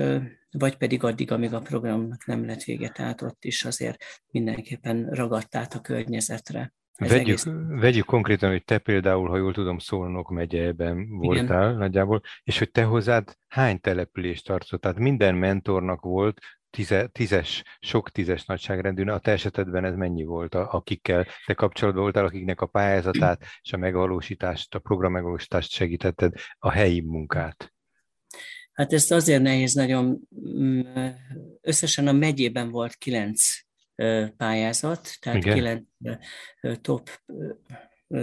vagy 0.51 0.77
pedig 0.77 1.03
addig, 1.03 1.31
amíg 1.31 1.53
a 1.53 1.59
programnak 1.59 2.25
nem 2.25 2.45
lett 2.45 2.63
vége, 2.63 2.89
tehát 2.89 3.21
ott 3.21 3.43
is 3.43 3.65
azért 3.65 4.03
mindenképpen 4.31 5.09
ragadt 5.09 5.55
át 5.55 5.73
a 5.73 5.81
környezetre. 5.81 6.73
vegyük, 6.97 7.19
egész... 7.19 7.47
vegyük 7.67 8.05
konkrétan, 8.05 8.49
hogy 8.49 8.63
te 8.63 8.77
például, 8.77 9.29
ha 9.29 9.37
jól 9.37 9.53
tudom, 9.53 9.77
Szolnok 9.77 10.29
megyében 10.29 11.09
voltál 11.09 11.67
Igen. 11.67 11.77
nagyjából, 11.77 12.21
és 12.43 12.57
hogy 12.57 12.71
te 12.71 12.83
hozzád 12.83 13.37
hány 13.47 13.79
települést 13.79 14.45
tartott? 14.45 14.81
Tehát 14.81 14.97
minden 14.97 15.35
mentornak 15.35 16.01
volt 16.01 16.39
tize, 16.71 17.07
tízes, 17.07 17.63
sok 17.79 18.09
tízes 18.09 18.45
nagyságrendű, 18.45 19.03
a 19.03 19.19
te 19.19 19.31
esetedben 19.31 19.85
ez 19.85 19.95
mennyi 19.95 20.23
volt, 20.23 20.55
akikkel 20.55 21.25
te 21.45 21.53
kapcsolatban 21.53 22.03
voltál, 22.03 22.25
akiknek 22.25 22.61
a 22.61 22.65
pályázatát 22.65 23.43
és 23.61 23.73
a 23.73 23.77
megvalósítást, 23.77 24.75
a 24.75 24.79
program 24.79 25.11
megvalósítást 25.11 25.71
segítetted, 25.71 26.33
a 26.59 26.69
helyi 26.69 27.01
munkát? 27.01 27.73
Hát 28.73 28.93
ezt 28.93 29.11
azért 29.11 29.41
nehéz 29.41 29.73
nagyon, 29.73 30.19
mm, 30.49 30.81
összesen 31.61 32.07
a 32.07 32.11
megyében 32.11 32.69
volt 32.69 32.95
kilenc 32.95 33.43
pályázat, 34.37 35.17
tehát 35.19 35.43
Igen. 35.43 35.53
kilenc 35.53 35.83
top 36.81 37.09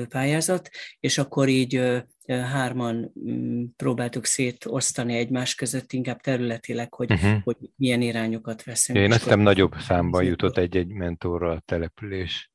pályázat, 0.08 0.70
és 1.00 1.18
akkor 1.18 1.48
így 1.48 2.02
hárman 2.26 3.12
mm, 3.28 3.64
próbáltuk 3.76 4.24
szétosztani 4.24 5.16
egymás 5.16 5.54
között, 5.54 5.92
inkább 5.92 6.20
területileg, 6.20 6.94
hogy, 6.94 7.12
uh-huh. 7.12 7.42
hogy 7.42 7.56
milyen 7.76 8.00
irányokat 8.00 8.64
veszünk. 8.64 8.98
Én 8.98 9.12
azt 9.12 9.26
nem 9.26 9.40
nagyobb 9.40 9.74
számba 9.78 10.22
jutott 10.22 10.56
egy-egy 10.56 10.92
mentorra 10.92 11.50
a 11.50 11.62
település. 11.64 12.50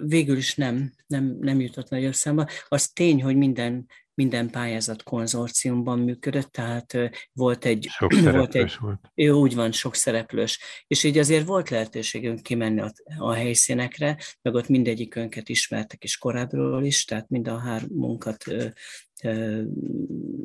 Végül 0.00 0.36
is 0.36 0.54
nem, 0.54 0.92
nem, 1.06 1.36
nem 1.40 1.60
jutott 1.60 1.88
nagyobb 1.88 2.14
számba. 2.14 2.46
Az 2.68 2.88
tény, 2.88 3.22
hogy 3.22 3.36
minden 3.36 3.86
minden 4.14 4.50
pályázat 4.50 5.02
konzorciumban 5.02 5.98
működött, 5.98 6.52
tehát 6.52 6.98
volt 7.32 7.64
egy... 7.64 7.86
Sok 7.98 8.20
volt 8.20 8.54
egy, 8.54 8.76
volt. 8.80 9.00
Úgy 9.14 9.54
van, 9.54 9.72
sok 9.72 9.94
szereplős. 9.94 10.58
És 10.86 11.04
így 11.04 11.18
azért 11.18 11.46
volt 11.46 11.70
lehetőségünk 11.70 12.42
kimenni 12.42 12.80
a, 12.80 12.92
a 13.18 13.32
helyszínekre, 13.32 14.18
meg 14.42 14.54
ott 14.54 14.68
mindegyikünket 14.68 15.48
ismertek 15.48 16.04
is 16.04 16.18
korábbról 16.18 16.84
is, 16.84 17.04
tehát 17.04 17.28
mind 17.28 17.48
a 17.48 17.58
hármunkat 17.58 18.44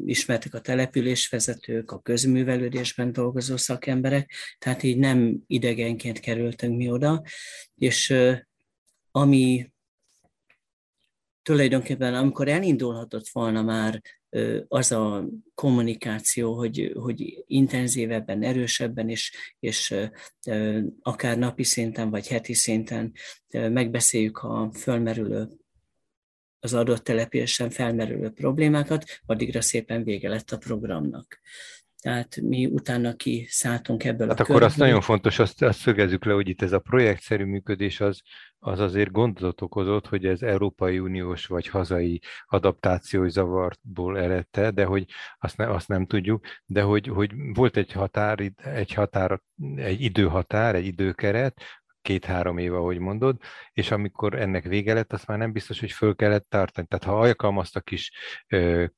ismertek 0.05 0.53
a 0.53 0.61
településvezetők, 0.61 1.91
a 1.91 1.99
közművelődésben 1.99 3.11
dolgozó 3.11 3.57
szakemberek, 3.57 4.31
tehát 4.57 4.83
így 4.83 4.97
nem 4.97 5.39
idegenként 5.47 6.19
kerültünk 6.19 6.77
mi 6.77 6.89
oda, 6.89 7.23
és 7.75 8.13
ami 9.11 9.71
tulajdonképpen 11.49 12.13
amikor 12.13 12.47
elindulhatott 12.47 13.27
volna 13.27 13.61
már 13.61 14.01
az 14.67 14.91
a 14.91 15.25
kommunikáció, 15.53 16.53
hogy, 16.57 16.91
hogy 16.95 17.43
intenzívebben, 17.47 18.43
erősebben, 18.43 19.09
és, 19.09 19.33
és 19.59 19.95
akár 21.01 21.37
napi 21.37 21.63
szinten 21.63 22.09
vagy 22.09 22.27
heti 22.27 22.53
szinten 22.53 23.13
megbeszéljük 23.51 24.37
a 24.37 24.71
fölmerülő 24.73 25.47
az 26.59 26.73
adott 26.73 27.03
településen 27.03 27.69
felmerülő 27.69 28.29
problémákat, 28.29 29.03
addigra 29.25 29.61
szépen 29.61 30.03
vége 30.03 30.29
lett 30.29 30.51
a 30.51 30.57
programnak. 30.57 31.39
Tehát 32.01 32.41
mi 32.41 32.65
utána 32.65 33.13
kiszálltunk 33.13 34.03
ebből 34.03 34.27
hát 34.27 34.39
a 34.39 34.41
akkor 34.41 34.45
körből. 34.45 34.67
azt 34.67 34.77
nagyon 34.77 35.01
fontos, 35.01 35.39
azt, 35.39 35.61
azt 35.61 35.79
szögezzük 35.79 36.25
le, 36.25 36.33
hogy 36.33 36.49
itt 36.49 36.61
ez 36.61 36.71
a 36.71 36.79
projektszerű 36.79 37.43
működés 37.43 38.01
az, 38.01 38.21
az 38.59 38.79
azért 38.79 39.11
gondot 39.11 39.61
okozott, 39.61 40.07
hogy 40.07 40.25
ez 40.25 40.41
Európai 40.41 40.99
Uniós 40.99 41.45
vagy 41.45 41.67
hazai 41.67 42.21
adaptációs 42.45 43.31
zavartból 43.31 44.19
eredte, 44.19 44.71
de 44.71 44.85
hogy 44.85 45.05
azt, 45.39 45.57
ne, 45.57 45.69
azt 45.69 45.87
nem 45.87 46.05
tudjuk, 46.05 46.45
de 46.65 46.81
hogy, 46.81 47.07
hogy 47.07 47.31
volt 47.53 47.77
egy 47.77 47.91
határ, 47.91 48.51
egy 48.63 48.93
határ, 48.93 49.41
egy 49.75 50.01
időhatár, 50.01 50.75
egy 50.75 50.85
időkeret, 50.85 51.61
két-három 52.01 52.57
éve, 52.57 52.75
ahogy 52.75 52.99
mondod, 52.99 53.37
és 53.79 53.91
amikor 53.91 54.39
ennek 54.39 54.63
vége 54.63 54.93
lett, 54.93 55.13
azt 55.13 55.27
már 55.27 55.37
nem 55.37 55.51
biztos, 55.51 55.79
hogy 55.79 55.91
föl 55.91 56.15
kellett 56.15 56.45
tartani. 56.49 56.87
Tehát 56.87 57.05
ha 57.05 57.19
alkalmaztak 57.19 57.91
is 57.91 58.11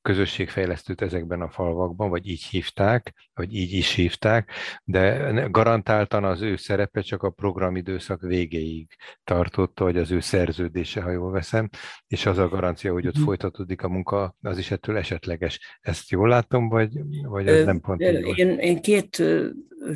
közösségfejlesztőt 0.02 1.02
ezekben 1.02 1.40
a 1.40 1.50
falvakban, 1.50 2.10
vagy 2.10 2.28
így 2.28 2.42
hívták, 2.42 3.14
vagy 3.34 3.54
így 3.54 3.72
is 3.72 3.94
hívták, 3.94 4.50
de 4.84 5.30
garantáltan 5.50 6.24
az 6.24 6.40
ő 6.40 6.56
szerepe 6.56 7.00
csak 7.00 7.22
a 7.22 7.30
programidőszak 7.30 8.20
végéig 8.20 8.86
tartotta, 9.24 9.84
vagy 9.84 9.96
az 9.96 10.10
ő 10.10 10.20
szerződése, 10.20 11.02
ha 11.02 11.10
jól 11.10 11.30
veszem, 11.30 11.68
és 12.06 12.26
az 12.26 12.38
a 12.38 12.48
garancia, 12.48 12.92
hogy 12.92 13.06
ott 13.06 13.18
mm. 13.18 13.22
folytatódik 13.22 13.82
a 13.82 13.88
munka, 13.88 14.36
az 14.40 14.58
is 14.58 14.70
ettől 14.70 14.96
esetleges. 14.96 15.78
Ezt 15.80 16.10
jól 16.10 16.28
látom, 16.28 16.68
vagy, 16.68 16.90
vagy 17.22 17.46
ez 17.46 17.64
nem 17.64 17.80
pont 17.80 18.02
így 18.02 18.38
én, 18.38 18.58
én 18.58 18.80
két 18.80 19.22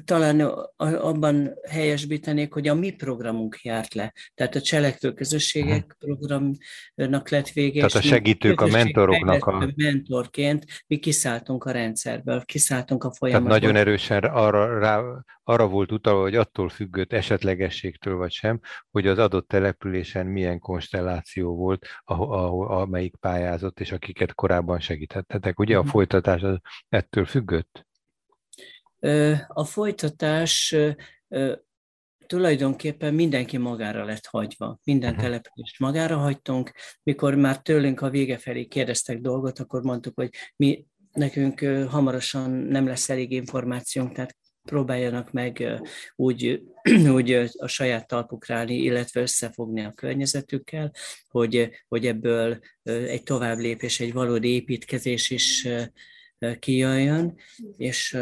talán 0.05 0.40
abban 0.77 1.55
helyesbítenék, 1.68 2.53
hogy 2.53 2.68
a 2.68 2.75
mi 2.75 2.90
programunk 2.90 3.59
járt 3.62 3.94
le. 3.94 4.12
Tehát 4.35 4.55
a 4.55 4.61
cselekvő 4.77 5.12
közösségek 5.12 5.97
uh-huh. 6.01 6.19
programnak 6.19 7.29
lett 7.31 7.49
vége. 7.49 7.87
Tehát 7.87 7.95
a 7.95 8.01
segítők, 8.01 8.61
a 8.61 8.67
mentoroknak 8.67 9.45
a... 9.45 9.73
Mentorként 9.77 10.65
mi 10.87 10.99
kiszálltunk 10.99 11.65
a 11.65 11.71
rendszerből, 11.71 12.45
kiszálltunk 12.45 13.05
a 13.05 13.12
folyamatból. 13.12 13.51
Tehát 13.51 13.62
nagyon 13.62 13.81
erősen 13.81 14.25
arra, 14.25 14.79
rá, 14.79 15.03
arra 15.45 15.69
volt 15.69 15.93
utalva, 15.93 16.21
hogy 16.21 16.35
attól 16.35 16.69
függött 16.69 17.12
esetlegességtől 17.12 18.17
vagy 18.17 18.33
sem, 18.33 18.61
hogy 18.91 19.07
az 19.07 19.19
adott 19.19 19.49
településen 19.49 20.27
milyen 20.27 20.59
konstelláció 20.59 21.55
volt, 21.55 21.87
ahol, 22.05 22.69
amelyik 22.69 23.17
pályázott, 23.21 23.81
és 23.81 23.93
akiket 23.93 24.35
korábban 24.35 24.81
segítettetek. 24.81 25.59
Ugye 25.59 25.79
a 25.79 25.85
folytatás 25.85 26.43
az 26.43 26.59
ettől 26.89 27.25
függött? 27.25 27.87
A 29.49 29.65
folytatás 29.65 30.77
tulajdonképpen 32.27 33.15
mindenki 33.15 33.57
magára 33.57 34.05
lett 34.05 34.27
hagyva. 34.27 34.79
Minden 34.85 35.11
uh-huh. 35.11 35.25
települést 35.25 35.79
magára 35.79 36.17
hagytunk. 36.17 36.73
Mikor 37.03 37.35
már 37.35 37.62
tőlünk 37.62 38.01
a 38.01 38.11
vége 38.11 38.39
felé 38.39 38.65
kérdeztek 38.65 39.21
dolgot, 39.21 39.59
akkor 39.59 39.83
mondtuk, 39.83 40.15
hogy 40.15 40.31
mi 40.57 40.85
nekünk 41.12 41.61
hamarosan 41.89 42.51
nem 42.51 42.87
lesz 42.87 43.11
elég 43.11 43.33
információnk, 43.33 44.12
tehát 44.12 44.37
próbáljanak 44.62 45.33
meg 45.33 45.81
úgy, 46.17 46.62
úgy 47.17 47.31
a 47.57 47.67
saját 47.67 48.07
talpukra 48.07 48.55
állni, 48.55 48.75
illetve 48.75 49.21
összefogni 49.21 49.85
a 49.85 49.93
környezetükkel, 49.93 50.93
hogy, 51.29 51.71
hogy 51.89 52.07
ebből 52.07 52.59
egy 52.83 53.23
tovább 53.23 53.59
lépés, 53.59 54.01
egy 54.01 54.12
valódi 54.12 54.49
építkezés 54.49 55.31
is 55.31 55.69
kijöjjön, 56.59 57.39
és 57.77 58.19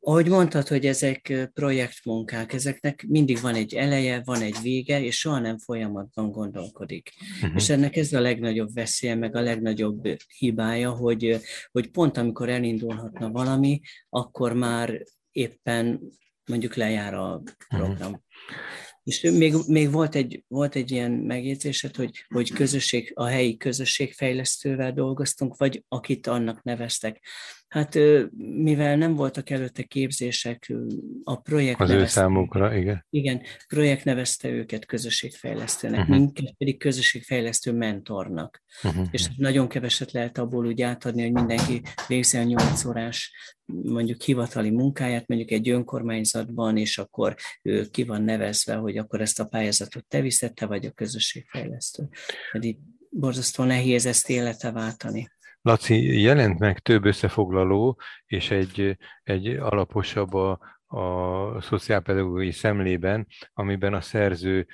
ahogy 0.00 0.28
mondtad, 0.28 0.68
hogy 0.68 0.86
ezek 0.86 1.50
projektmunkák, 1.52 2.52
ezeknek 2.52 3.04
mindig 3.08 3.40
van 3.40 3.54
egy 3.54 3.74
eleje, 3.74 4.22
van 4.24 4.40
egy 4.42 4.56
vége, 4.62 5.02
és 5.02 5.18
soha 5.18 5.38
nem 5.38 5.58
folyamatban 5.58 6.30
gondolkodik. 6.30 7.12
Uh-huh. 7.42 7.56
És 7.56 7.68
ennek 7.68 7.96
ez 7.96 8.12
a 8.12 8.20
legnagyobb 8.20 8.72
veszélye, 8.74 9.14
meg 9.14 9.36
a 9.36 9.40
legnagyobb 9.40 10.08
hibája, 10.38 10.90
hogy, 10.90 11.40
hogy 11.70 11.90
pont 11.90 12.16
amikor 12.16 12.48
elindulhatna 12.48 13.30
valami, 13.30 13.80
akkor 14.08 14.52
már 14.52 15.02
éppen 15.32 16.00
mondjuk 16.44 16.74
lejár 16.74 17.14
a 17.14 17.42
program. 17.68 18.10
Uh-huh. 18.10 18.22
És 19.08 19.20
még, 19.20 19.54
még 19.66 19.90
volt, 19.90 20.14
egy, 20.14 20.44
volt 20.48 20.74
egy 20.74 20.90
ilyen 20.90 21.10
megjegyzésed, 21.10 21.96
hogy, 21.96 22.24
hogy 22.28 22.52
közösség, 22.52 23.12
a 23.14 23.24
helyi 23.24 23.56
közösségfejlesztővel 23.56 24.92
dolgoztunk, 24.92 25.56
vagy 25.56 25.84
akit 25.88 26.26
annak 26.26 26.62
neveztek. 26.62 27.20
Hát 27.68 27.98
mivel 28.38 28.96
nem 28.96 29.14
voltak 29.14 29.50
előtte 29.50 29.82
képzések, 29.82 30.72
a 31.24 31.36
projekt 31.36 31.80
Az 31.80 31.88
nevezte, 31.88 32.20
ő 32.20 32.22
számukra, 32.22 32.76
igen. 32.76 33.06
Igen, 33.10 33.42
projekt 33.68 34.04
nevezte 34.04 34.48
őket 34.48 34.86
közösségfejlesztőnek, 34.86 36.00
uh-huh. 36.00 36.16
minket 36.16 36.54
pedig 36.58 36.78
közösségfejlesztő 36.78 37.72
mentornak. 37.72 38.62
Uh-huh. 38.82 39.06
És 39.10 39.28
nagyon 39.36 39.68
keveset 39.68 40.12
lehet 40.12 40.38
abból 40.38 40.66
úgy 40.66 40.82
átadni, 40.82 41.22
hogy 41.22 41.32
mindenki 41.32 41.82
végzi 42.06 42.36
a 42.36 42.42
nyolc 42.42 42.84
órás 42.84 43.32
mondjuk 43.64 44.22
hivatali 44.22 44.70
munkáját, 44.70 45.26
mondjuk 45.26 45.50
egy 45.50 45.68
önkormányzatban, 45.68 46.76
és 46.76 46.98
akkor 46.98 47.34
ő 47.62 47.86
ki 47.90 48.04
van 48.04 48.22
nevezve, 48.22 48.74
hogy 48.74 48.96
akkor 48.96 49.20
ezt 49.20 49.40
a 49.40 49.44
pályázatot 49.44 50.06
te 50.06 50.20
viszette, 50.20 50.66
vagy 50.66 50.86
a 50.86 50.90
közösségfejlesztő. 50.90 52.08
Pedig 52.52 52.78
borzasztó 53.10 53.64
nehéz 53.64 54.06
ezt 54.06 54.28
élete 54.28 54.70
váltani. 54.70 55.28
Laci, 55.62 56.20
jelent 56.20 56.58
meg 56.58 56.78
több 56.78 57.04
összefoglaló, 57.04 58.00
és 58.26 58.50
egy, 58.50 58.96
egy 59.22 59.46
alaposabb 59.46 60.34
a, 60.34 60.58
a 60.86 61.60
szociálpedagógiai 61.60 62.50
szemlében, 62.50 63.26
amiben 63.52 63.94
a 63.94 64.00
szerző 64.00 64.66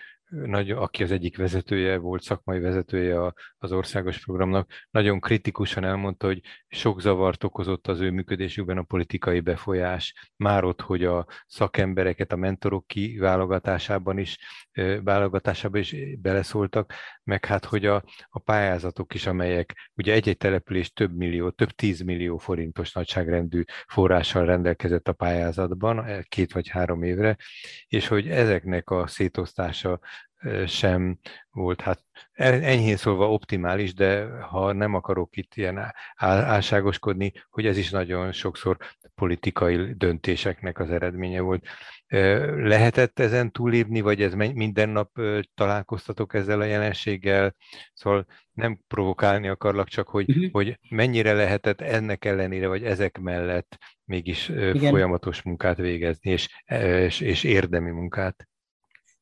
nagyon, 0.43 0.79
aki 0.79 1.03
az 1.03 1.11
egyik 1.11 1.37
vezetője 1.37 1.97
volt, 1.97 2.23
szakmai 2.23 2.61
vezetője 2.61 3.33
az 3.59 3.73
országos 3.73 4.25
programnak, 4.25 4.71
nagyon 4.91 5.21
kritikusan 5.21 5.85
elmondta, 5.85 6.27
hogy 6.27 6.41
sok 6.69 7.01
zavart 7.01 7.45
okozott 7.45 7.87
az 7.87 8.01
ő 8.01 8.11
működésükben 8.11 8.79
a 8.79 8.83
politikai 8.83 9.41
befolyás. 9.41 10.31
Már 10.37 10.65
ott, 10.65 10.81
hogy 10.81 11.05
a 11.05 11.27
szakembereket 11.47 12.33
a 12.33 12.37
mentorok 12.37 12.87
kiválogatásában 12.87 14.19
is, 14.19 14.39
válogatásában 15.03 15.81
is 15.81 15.97
beleszóltak, 16.19 16.93
meg 17.25 17.45
hát, 17.45 17.65
hogy 17.65 17.87
a, 17.87 18.05
a 18.29 18.39
pályázatok 18.39 19.15
is, 19.15 19.27
amelyek 19.27 19.91
ugye 19.95 20.13
egy-egy 20.13 20.37
település 20.37 20.93
több 20.93 21.17
millió, 21.17 21.51
több 21.51 21.71
tízmillió 21.71 22.39
forintos 22.39 22.93
nagyságrendű 22.93 23.63
forrással 23.87 24.45
rendelkezett 24.45 25.09
a 25.09 25.13
pályázatban, 25.13 26.05
e, 26.05 26.23
két 26.23 26.53
vagy 26.53 26.69
három 26.69 27.03
évre, 27.03 27.37
és 27.89 28.07
hogy 28.07 28.29
ezeknek 28.29 28.91
a 28.91 29.07
szétosztása 29.07 30.01
sem 30.67 31.19
volt, 31.51 31.81
hát 31.81 32.05
enyhén 32.33 32.97
szólva 32.97 33.33
optimális, 33.33 33.95
de 33.95 34.27
ha 34.41 34.73
nem 34.73 34.95
akarok 34.95 35.37
itt 35.37 35.55
ilyen 35.55 35.95
álságoskodni, 36.17 37.33
hogy 37.51 37.67
ez 37.67 37.77
is 37.77 37.91
nagyon 37.91 38.33
sokszor 38.33 38.77
politikai 39.15 39.95
döntéseknek 39.95 40.79
az 40.79 40.91
eredménye 40.91 41.41
volt. 41.41 41.67
Lehetett 42.57 43.19
ezen 43.19 43.51
túlépni, 43.51 44.01
vagy 44.01 44.23
ez 44.23 44.35
minden 44.35 44.89
nap 44.89 45.21
találkoztatok 45.55 46.35
ezzel 46.35 46.61
a 46.61 46.65
jelenséggel? 46.65 47.55
Szóval 47.93 48.27
nem 48.53 48.81
provokálni 48.89 49.49
akarlak, 49.49 49.89
csak 49.89 50.09
hogy, 50.09 50.31
uh-huh. 50.31 50.51
hogy 50.53 50.79
mennyire 50.89 51.33
lehetett 51.33 51.81
ennek 51.81 52.25
ellenére, 52.25 52.67
vagy 52.67 52.85
ezek 52.85 53.19
mellett 53.19 53.79
mégis 54.05 54.49
Igen. 54.49 54.91
folyamatos 54.91 55.43
munkát 55.43 55.77
végezni, 55.77 56.31
és, 56.31 56.49
és, 57.05 57.21
és 57.21 57.45
érdemi 57.45 57.91
munkát. 57.91 58.49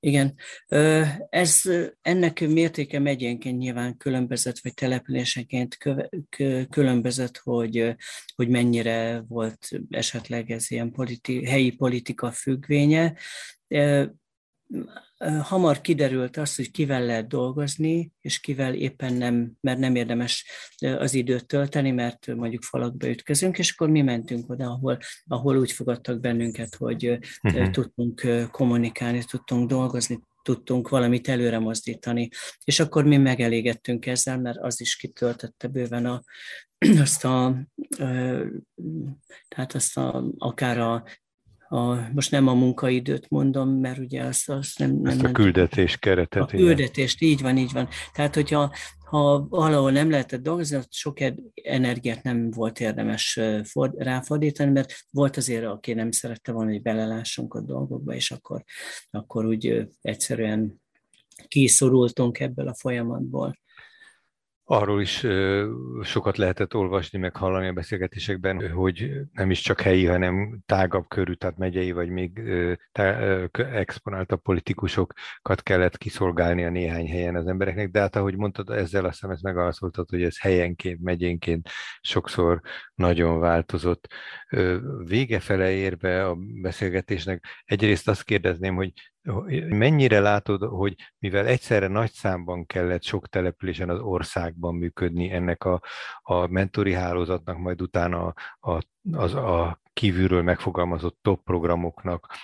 Igen, 0.04 0.34
ez 1.30 1.62
ennek 2.00 2.40
mértéke 2.40 2.98
megyénként 2.98 3.58
nyilván 3.58 3.96
különbözött, 3.96 4.58
vagy 4.58 4.74
településenként 4.74 5.78
különbözött, 6.70 7.36
hogy, 7.36 7.94
hogy 8.34 8.48
mennyire 8.48 9.24
volt 9.28 9.68
esetleg 9.90 10.50
ez 10.50 10.70
ilyen 10.70 10.92
politi, 10.92 11.46
helyi 11.46 11.70
politika 11.70 12.30
függvénye 12.30 13.16
hamar 15.42 15.80
kiderült 15.80 16.36
az, 16.36 16.56
hogy 16.56 16.70
kivel 16.70 17.04
lehet 17.04 17.28
dolgozni, 17.28 18.12
és 18.20 18.40
kivel 18.40 18.74
éppen 18.74 19.14
nem, 19.14 19.52
mert 19.60 19.78
nem 19.78 19.94
érdemes 19.94 20.46
az 20.78 21.14
időt 21.14 21.46
tölteni, 21.46 21.90
mert 21.90 22.34
mondjuk 22.34 22.62
falakba 22.62 23.08
ütközünk, 23.08 23.58
és 23.58 23.72
akkor 23.72 23.88
mi 23.88 24.02
mentünk 24.02 24.50
oda, 24.50 24.66
ahol, 24.66 24.98
ahol 25.26 25.58
úgy 25.58 25.72
fogadtak 25.72 26.20
bennünket, 26.20 26.74
hogy 26.74 27.18
uh-huh. 27.42 27.70
tudtunk 27.70 28.26
kommunikálni, 28.50 29.24
tudtunk 29.24 29.68
dolgozni, 29.68 30.20
tudtunk 30.42 30.88
valamit 30.88 31.28
előre 31.28 31.58
mozdítani. 31.58 32.28
És 32.64 32.80
akkor 32.80 33.04
mi 33.04 33.16
megelégettünk 33.16 34.06
ezzel, 34.06 34.40
mert 34.40 34.58
az 34.58 34.80
is 34.80 34.96
kitöltötte 34.96 35.68
bőven 35.68 36.06
a, 36.06 36.22
azt 37.00 37.24
a, 37.24 37.56
tehát 39.48 39.74
azt 39.74 39.96
a, 39.96 40.24
akár 40.38 40.78
a 40.78 41.04
a, 41.72 42.10
most 42.12 42.30
nem 42.30 42.48
a 42.48 42.54
munkaidőt 42.54 43.28
mondom, 43.28 43.68
mert 43.70 43.98
ugye 43.98 44.22
azt, 44.22 44.50
azt 44.50 44.78
nem... 44.78 44.90
nem 44.90 45.12
Ezt 45.12 45.22
a 45.22 45.32
küldetés 45.32 45.96
keretet. 45.96 46.42
A 46.42 46.46
küldetést, 46.46 47.20
így 47.20 47.40
van, 47.40 47.56
így 47.56 47.72
van. 47.72 47.88
Tehát, 48.12 48.34
hogyha 48.34 48.74
ha 49.04 49.46
valahol 49.48 49.90
nem 49.90 50.10
lehetett 50.10 50.42
dolgozni, 50.42 50.78
sok 50.90 51.18
energiát 51.54 52.22
nem 52.22 52.50
volt 52.50 52.80
érdemes 52.80 53.40
ráfordítani, 53.96 54.70
mert 54.70 54.92
volt 55.10 55.36
azért, 55.36 55.64
aki 55.64 55.92
nem 55.92 56.10
szerette 56.10 56.52
volna, 56.52 56.70
hogy 56.70 56.82
belelássunk 56.82 57.54
a 57.54 57.60
dolgokba, 57.60 58.14
és 58.14 58.30
akkor, 58.30 58.64
akkor 59.10 59.46
úgy 59.46 59.88
egyszerűen 60.00 60.82
kiszorultunk 61.48 62.40
ebből 62.40 62.68
a 62.68 62.74
folyamatból. 62.74 63.58
Arról 64.64 65.00
is 65.00 65.26
sokat 66.02 66.36
lehetett 66.36 66.74
olvasni, 66.74 67.18
meg 67.18 67.36
hallani 67.36 67.66
a 67.66 67.72
beszélgetésekben, 67.72 68.70
hogy 68.70 69.10
nem 69.32 69.50
is 69.50 69.60
csak 69.60 69.80
helyi, 69.80 70.06
hanem 70.06 70.58
tágabb 70.66 71.08
körű, 71.08 71.32
tehát 71.32 71.56
megyei, 71.56 71.92
vagy 71.92 72.08
még 72.08 72.40
exponáltabb 73.52 74.42
politikusokat 74.42 75.62
kellett 75.62 75.98
kiszolgálni 75.98 76.64
a 76.64 76.70
néhány 76.70 77.08
helyen 77.08 77.36
az 77.36 77.46
embereknek, 77.46 77.90
de 77.90 78.00
hát 78.00 78.16
ahogy 78.16 78.36
mondtad, 78.36 78.70
ezzel 78.70 79.04
azt 79.04 79.14
hiszem 79.14 79.30
ezt 79.30 79.42
megválaszoltad, 79.42 80.08
hogy 80.08 80.22
ez 80.22 80.40
helyenként, 80.40 81.02
megyénként 81.02 81.68
sokszor 82.00 82.60
nagyon 82.94 83.38
változott. 83.38 84.12
Vége 85.04 85.40
fele 85.40 85.70
érve 85.70 86.26
a 86.26 86.36
beszélgetésnek 86.62 87.44
egyrészt 87.64 88.08
azt 88.08 88.24
kérdezném, 88.24 88.74
hogy 88.74 88.92
mennyire 89.68 90.20
látod, 90.20 90.62
hogy 90.62 90.94
mivel 91.18 91.46
egyszerre 91.46 91.88
nagy 91.88 92.10
számban 92.10 92.66
kellett 92.66 93.02
sok 93.02 93.28
településen 93.28 93.88
az 93.88 94.00
országban 94.00 94.74
működni 94.74 95.30
ennek 95.30 95.64
a, 95.64 95.80
a 96.22 96.46
mentori 96.46 96.92
hálózatnak, 96.92 97.58
majd 97.58 97.82
utána 97.82 98.34
a, 98.60 98.82
az, 99.12 99.34
a 99.34 99.80
kívülről 99.92 100.42
megfogalmazott 100.42 101.18
top 101.22 101.44
programoknak, 101.44 102.34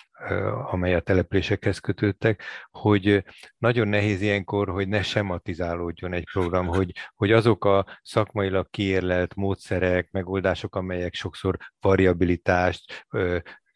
amely 0.71 0.95
a 0.95 1.01
településekhez 1.01 1.79
kötődtek, 1.79 2.43
hogy 2.71 3.25
nagyon 3.59 3.89
nehéz 3.89 4.21
ilyenkor, 4.21 4.69
hogy 4.69 4.89
ne 4.89 5.03
sematizálódjon 5.03 6.13
egy 6.13 6.29
program, 6.33 6.67
hogy, 6.67 6.93
hogy 7.15 7.33
azok 7.33 7.65
a 7.65 7.87
szakmailag 8.03 8.71
kiérlelt 8.71 9.35
módszerek, 9.35 10.11
megoldások, 10.11 10.75
amelyek 10.75 11.15
sokszor 11.15 11.57
variabilitást, 11.81 13.07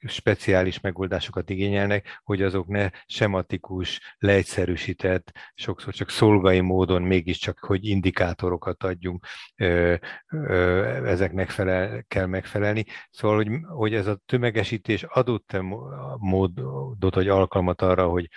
speciális 0.07 0.81
megoldásokat 0.81 1.51
igényelnek, 1.51 2.21
hogy 2.25 2.43
azok 2.43 2.67
ne 2.67 2.91
sematikus, 3.07 4.17
leegyszerűsített, 4.19 5.33
sokszor 5.55 5.95
csak 5.95 6.11
szolgai 6.11 6.61
módon 6.61 7.03
mégiscsak, 7.03 7.59
hogy 7.59 7.85
indikátorokat 7.85 8.83
adjunk, 8.83 9.27
ezeknek 11.05 11.51
felel, 11.51 12.05
kell 12.09 12.27
megfelelni. 12.27 12.85
Szóval, 13.11 13.37
hogy, 13.37 13.51
hogy 13.69 13.95
ez 13.95 14.07
a 14.07 14.21
tömegesítés 14.27 15.03
adott-e 15.03 15.61
módot, 16.19 17.15
vagy 17.15 17.29
alkalmat 17.29 17.83
arra, 17.83 18.09
hogy, 18.09 18.29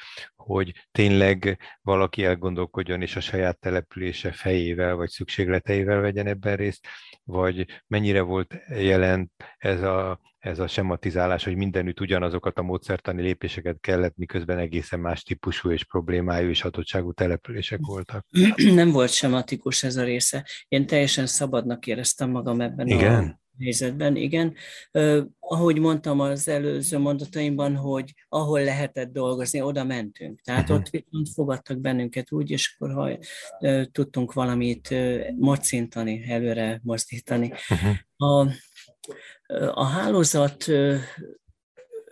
hogy 0.45 0.73
tényleg 0.91 1.59
valaki 1.81 2.25
elgondolkodjon, 2.25 3.01
és 3.01 3.15
a 3.15 3.19
saját 3.19 3.59
települése 3.59 4.31
fejével, 4.31 4.95
vagy 4.95 5.09
szükségleteivel 5.09 5.99
vegyen 5.99 6.27
ebben 6.27 6.55
részt, 6.55 6.87
vagy 7.23 7.65
mennyire 7.87 8.21
volt 8.21 8.55
jelent 8.67 9.31
ez 9.57 9.81
a, 9.81 10.19
ez 10.39 10.59
a 10.59 10.67
sematizálás, 10.67 11.43
hogy 11.43 11.55
mindenütt 11.55 11.99
ugyanazokat 11.99 12.57
a 12.57 12.61
módszertani 12.61 13.21
lépéseket 13.21 13.79
kellett, 13.79 14.15
miközben 14.15 14.57
egészen 14.57 14.99
más 14.99 15.23
típusú 15.23 15.71
és 15.71 15.83
problémájú 15.83 16.49
és 16.49 16.63
adottságú 16.63 17.13
települések 17.13 17.79
voltak. 17.81 18.25
Nem 18.55 18.91
volt 18.91 19.11
sematikus 19.11 19.83
ez 19.83 19.95
a 19.95 20.03
része. 20.03 20.45
Én 20.67 20.85
teljesen 20.85 21.25
szabadnak 21.25 21.87
éreztem 21.87 22.29
magam 22.29 22.61
ebben 22.61 22.87
Igen? 22.87 23.23
a 23.23 23.43
helyzetben, 23.59 24.15
igen. 24.15 24.53
Uh, 24.91 25.23
ahogy 25.39 25.79
mondtam 25.79 26.19
az 26.19 26.47
előző 26.47 26.97
mondataimban, 26.97 27.75
hogy 27.75 28.13
ahol 28.29 28.63
lehetett 28.63 29.11
dolgozni, 29.11 29.61
oda 29.61 29.83
mentünk. 29.83 30.41
Tehát 30.41 30.61
uh-huh. 30.61 30.77
ott 30.77 30.89
viszont 30.89 31.29
fogadtak 31.29 31.77
bennünket 31.77 32.31
úgy, 32.31 32.51
és 32.51 32.75
akkor 32.77 32.93
ha 32.93 33.17
uh, 33.59 33.83
tudtunk 33.91 34.33
valamit 34.33 34.87
uh, 34.91 35.23
mocintani, 35.37 36.23
előre 36.27 36.79
mozdítani. 36.83 37.53
Uh-huh. 37.69 37.95
A, 38.17 38.51
a 39.73 39.83
hálózat 39.83 40.65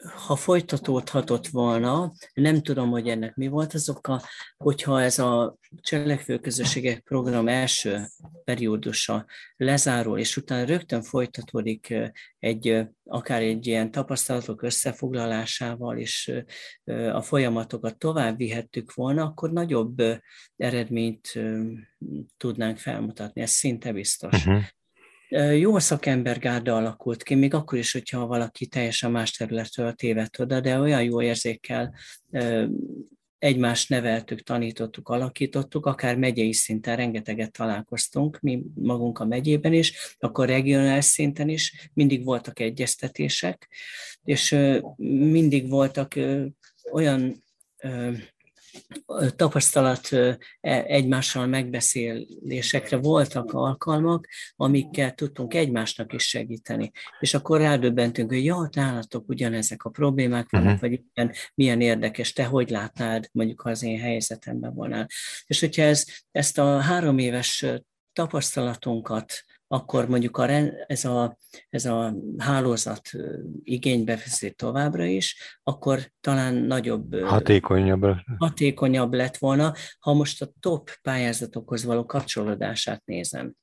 ha 0.03 0.35
folytatódhatott 0.35 1.47
volna, 1.47 2.13
nem 2.33 2.61
tudom, 2.61 2.89
hogy 2.89 3.07
ennek 3.07 3.35
mi 3.35 3.47
volt 3.47 3.73
az 3.73 3.89
oka, 3.89 4.21
hogyha 4.57 5.01
ez 5.01 5.19
a 5.19 5.57
cselekvőközösségek 5.81 6.99
program 6.99 7.47
első 7.47 8.07
periódusa 8.43 9.25
lezárul, 9.55 10.19
és 10.19 10.37
utána 10.37 10.65
rögtön 10.65 11.01
folytatódik 11.01 11.93
egy, 12.39 12.81
akár 13.03 13.41
egy 13.41 13.67
ilyen 13.67 13.91
tapasztalatok 13.91 14.61
összefoglalásával, 14.61 15.97
és 15.97 16.31
a 17.13 17.21
folyamatokat 17.21 17.97
tovább 17.97 18.37
vihettük 18.37 18.93
volna, 18.93 19.23
akkor 19.23 19.51
nagyobb 19.51 20.01
eredményt 20.55 21.39
tudnánk 22.37 22.77
felmutatni, 22.77 23.41
ez 23.41 23.51
szinte 23.51 23.91
biztos. 23.91 24.45
Uh-huh 24.45 24.63
jó 25.59 25.79
szakembergárda 25.79 26.75
alakult 26.75 27.23
ki, 27.23 27.35
még 27.35 27.53
akkor 27.53 27.77
is, 27.77 27.91
hogyha 27.91 28.27
valaki 28.27 28.65
teljesen 28.67 29.11
más 29.11 29.31
területről 29.31 29.93
tévedt 29.93 30.39
oda, 30.39 30.59
de 30.59 30.79
olyan 30.79 31.03
jó 31.03 31.21
érzékkel 31.21 31.93
egymást 33.43 33.89
neveltük, 33.89 34.41
tanítottuk, 34.41 35.09
alakítottuk, 35.09 35.85
akár 35.85 36.17
megyei 36.17 36.53
szinten 36.53 36.95
rengeteget 36.95 37.51
találkoztunk, 37.51 38.39
mi 38.39 38.63
magunk 38.75 39.19
a 39.19 39.25
megyében 39.25 39.73
is, 39.73 40.15
akkor 40.19 40.47
regionális 40.47 41.05
szinten 41.05 41.49
is, 41.49 41.89
mindig 41.93 42.23
voltak 42.23 42.59
egyeztetések, 42.59 43.69
és 44.23 44.55
mindig 44.97 45.69
voltak 45.69 46.19
olyan 46.91 47.43
tapasztalat 49.35 50.09
e, 50.13 50.37
egymással 50.87 51.47
megbeszélésekre 51.47 52.97
voltak 52.97 53.53
alkalmak, 53.53 54.27
amikkel 54.55 55.13
tudtunk 55.13 55.53
egymásnak 55.53 56.13
is 56.13 56.27
segíteni. 56.27 56.91
És 57.19 57.33
akkor 57.33 57.59
rádöbbentünk, 57.59 58.29
hogy 58.29 58.45
ja, 58.45 58.69
nálatok 58.71 59.29
ugyanezek 59.29 59.83
a 59.83 59.89
problémák 59.89 60.49
vannak, 60.49 60.73
uh-huh. 60.73 60.89
vagy 60.89 61.01
ilyen, 61.13 61.31
milyen 61.55 61.81
érdekes, 61.81 62.33
te 62.33 62.45
hogy 62.45 62.69
látnád, 62.69 63.29
mondjuk 63.31 63.61
ha 63.61 63.69
az 63.69 63.83
én 63.83 63.99
helyzetemben 63.99 64.73
volnál. 64.73 65.07
És 65.45 65.59
hogyha 65.59 65.81
ez, 65.81 66.05
ezt 66.31 66.57
a 66.57 66.79
három 66.79 67.17
éves 67.17 67.65
tapasztalatunkat 68.13 69.33
akkor 69.73 70.07
mondjuk 70.07 70.37
a, 70.37 70.49
ez, 70.87 71.05
a, 71.05 71.37
ez 71.69 71.85
a 71.85 72.15
hálózat 72.37 73.09
igénybe 73.63 74.15
veszi 74.15 74.51
továbbra 74.51 75.05
is, 75.05 75.59
akkor 75.63 75.99
talán 76.21 76.53
nagyobb... 76.53 77.15
Hatékonyabb. 77.23 78.05
Hatékonyabb 78.37 79.13
lett 79.13 79.37
volna, 79.37 79.73
ha 79.99 80.13
most 80.13 80.41
a 80.41 80.51
top 80.59 80.89
pályázatokhoz 81.01 81.83
való 81.83 82.05
kapcsolódását 82.05 83.01
nézem. 83.05 83.53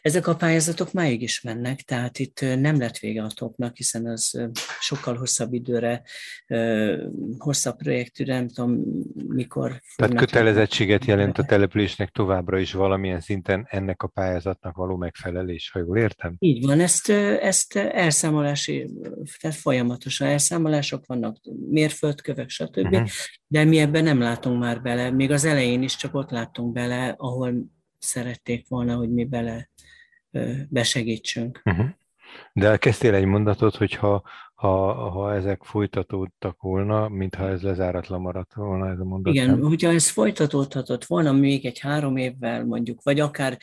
Ezek 0.00 0.26
a 0.26 0.34
pályázatok 0.34 0.92
máig 0.92 1.22
is 1.22 1.40
mennek, 1.40 1.80
tehát 1.80 2.18
itt 2.18 2.40
nem 2.40 2.78
lett 2.78 2.98
vége 2.98 3.22
a 3.22 3.30
topnak, 3.34 3.76
hiszen 3.76 4.06
az 4.06 4.50
sokkal 4.80 5.16
hosszabb 5.16 5.52
időre, 5.52 6.02
hosszabb 7.38 7.76
projektű, 7.76 8.24
nem 8.24 8.48
tudom 8.48 8.80
mikor... 9.28 9.80
Tehát 9.96 10.14
kötelezettséget 10.14 11.04
jelent 11.04 11.38
a 11.38 11.44
településnek 11.44 12.10
továbbra 12.10 12.58
is 12.58 12.72
valamilyen 12.72 13.20
szinten 13.20 13.66
ennek 13.70 14.02
a 14.02 14.06
pályázatnak 14.06 14.76
való 14.76 14.96
megfelelés 14.96 15.57
is, 15.58 15.70
ha 15.70 15.78
jól 15.78 15.98
értem. 15.98 16.36
Így 16.38 16.66
van, 16.66 16.80
ezt, 16.80 17.08
ezt 17.40 17.76
elszámolási, 17.76 18.90
tehát 19.40 19.56
folyamatosan 19.56 20.28
elszámolások 20.28 21.06
vannak, 21.06 21.36
mérföldkövek, 21.70 22.48
stb., 22.48 22.92
uh-huh. 22.92 23.08
de 23.46 23.64
mi 23.64 23.78
ebben 23.78 24.04
nem 24.04 24.20
látunk 24.20 24.60
már 24.60 24.82
bele. 24.82 25.10
Még 25.10 25.30
az 25.30 25.44
elején 25.44 25.82
is 25.82 25.96
csak 25.96 26.14
ott 26.14 26.30
láttunk 26.30 26.72
bele, 26.72 27.14
ahol 27.16 27.54
szerették 27.98 28.68
volna, 28.68 28.96
hogy 28.96 29.10
mi 29.10 29.24
bele 29.24 29.70
besegítsünk. 30.68 31.62
Uh-huh. 31.64 31.86
De 32.52 32.76
kezdtél 32.76 33.14
egy 33.14 33.24
mondatot, 33.24 33.76
hogyha 33.76 34.22
ha, 34.58 34.92
ha 34.92 35.34
ezek 35.34 35.62
folytatódtak 35.62 36.60
volna, 36.60 37.08
mintha 37.08 37.48
ez 37.48 37.62
lezáratlan 37.62 38.20
maradt 38.20 38.54
volna 38.54 38.90
ez 38.90 38.98
a 38.98 39.04
mondat. 39.04 39.34
Igen, 39.34 39.46
nem? 39.46 39.60
hogyha 39.60 39.90
ez 39.90 40.08
folytatódhatott 40.08 41.04
volna 41.04 41.32
még 41.32 41.66
egy 41.66 41.78
három 41.78 42.16
évvel 42.16 42.64
mondjuk, 42.64 43.02
vagy 43.02 43.20
akár 43.20 43.58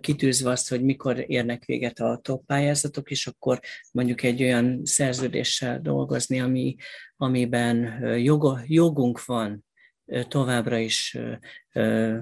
kitűzve 0.00 0.50
azt, 0.50 0.68
hogy 0.68 0.82
mikor 0.82 1.24
érnek 1.26 1.64
véget 1.64 1.98
a 1.98 2.18
top 2.22 2.46
pályázatok, 2.46 3.10
és 3.10 3.26
akkor 3.26 3.60
mondjuk 3.92 4.22
egy 4.22 4.42
olyan 4.42 4.80
szerződéssel 4.82 5.80
dolgozni, 5.80 6.40
ami, 6.40 6.76
amiben 7.16 8.04
joga, 8.18 8.60
jogunk 8.66 9.24
van 9.24 9.64
továbbra 10.28 10.78
is 10.78 11.18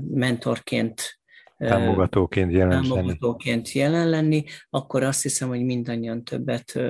mentorként 0.00 1.20
támogatóként 1.58 2.52
jelen, 2.52 2.82
támogatóként 2.82 3.72
jelen 3.72 4.08
lenni, 4.08 4.44
akkor 4.70 5.02
azt 5.02 5.22
hiszem, 5.22 5.48
hogy 5.48 5.64
mindannyian 5.64 6.24
többet 6.24 6.80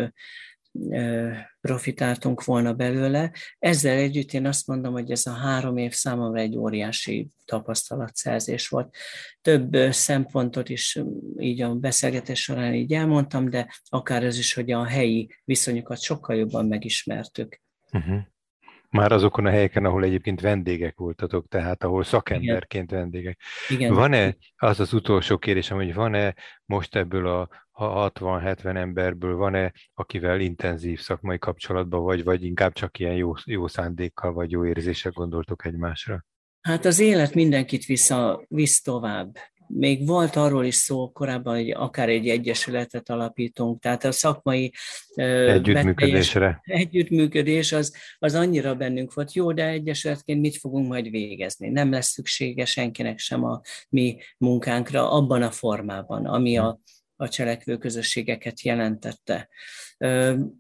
profitáltunk 1.60 2.44
volna 2.44 2.72
belőle. 2.72 3.32
Ezzel 3.58 3.96
együtt 3.96 4.32
én 4.32 4.46
azt 4.46 4.66
mondom, 4.66 4.92
hogy 4.92 5.10
ez 5.10 5.26
a 5.26 5.32
három 5.32 5.76
év 5.76 5.92
számomra 5.92 6.40
egy 6.40 6.56
óriási 6.56 7.28
tapasztalatszerzés 7.44 8.68
volt. 8.68 8.94
Több 9.40 9.76
szempontot 9.90 10.68
is 10.68 10.98
így 11.38 11.62
a 11.62 11.74
beszélgetés 11.74 12.42
során 12.42 12.74
így 12.74 12.92
elmondtam, 12.92 13.50
de 13.50 13.68
akár 13.84 14.24
ez 14.24 14.38
is, 14.38 14.54
hogy 14.54 14.70
a 14.70 14.84
helyi 14.84 15.34
viszonyokat 15.44 16.00
sokkal 16.00 16.36
jobban 16.36 16.66
megismertük. 16.66 17.60
Uh-huh. 17.92 18.20
Már 18.90 19.12
azokon 19.12 19.46
a 19.46 19.50
helyeken, 19.50 19.84
ahol 19.84 20.04
egyébként 20.04 20.40
vendégek 20.40 20.96
voltatok, 20.96 21.48
tehát 21.48 21.84
ahol 21.84 22.04
szakemberként 22.04 22.90
Igen. 22.90 23.02
vendégek. 23.02 23.40
Igen. 23.68 23.94
Van-e, 23.94 24.36
az 24.56 24.80
az 24.80 24.92
utolsó 24.92 25.38
kérdésem, 25.38 25.76
hogy 25.76 25.94
van-e 25.94 26.34
most 26.64 26.96
ebből 26.96 27.28
a 27.28 27.48
60-70 27.78 28.76
emberből 28.76 29.36
van-e, 29.36 29.72
akivel 29.94 30.40
intenzív 30.40 31.00
szakmai 31.00 31.38
kapcsolatban 31.38 32.02
vagy, 32.02 32.24
vagy 32.24 32.44
inkább 32.44 32.72
csak 32.72 32.98
ilyen 32.98 33.14
jó, 33.14 33.32
jó 33.44 33.66
szándékkal 33.66 34.32
vagy 34.32 34.50
jó 34.50 34.66
érzések 34.66 35.12
gondoltok 35.12 35.64
egymásra? 35.64 36.24
Hát 36.60 36.84
az 36.84 36.98
élet 36.98 37.34
mindenkit 37.34 37.84
vissza, 37.84 38.44
visz 38.48 38.82
tovább. 38.82 39.36
Még 39.66 40.06
volt 40.06 40.36
arról 40.36 40.64
is 40.64 40.74
szó 40.74 41.10
korábban, 41.12 41.54
hogy 41.54 41.70
akár 41.70 42.08
egy 42.08 42.28
egyesületet 42.28 43.08
alapítunk, 43.08 43.80
tehát 43.80 44.04
a 44.04 44.12
szakmai 44.12 44.72
együttműködésre. 45.14 46.60
Együttműködés 46.62 47.72
az, 47.72 47.96
az 48.18 48.34
annyira 48.34 48.74
bennünk 48.74 49.14
volt, 49.14 49.32
jó, 49.32 49.52
de 49.52 49.66
egyesületként 49.68 50.40
mit 50.40 50.56
fogunk 50.56 50.88
majd 50.88 51.10
végezni? 51.10 51.68
Nem 51.68 51.90
lesz 51.90 52.08
szüksége 52.08 52.64
senkinek 52.64 53.18
sem 53.18 53.44
a 53.44 53.60
mi 53.88 54.18
munkánkra 54.38 55.10
abban 55.10 55.42
a 55.42 55.50
formában, 55.50 56.26
ami 56.26 56.58
a 56.58 56.80
a 57.22 57.28
cselekvő 57.28 57.76
közösségeket 57.76 58.62
jelentette. 58.62 59.48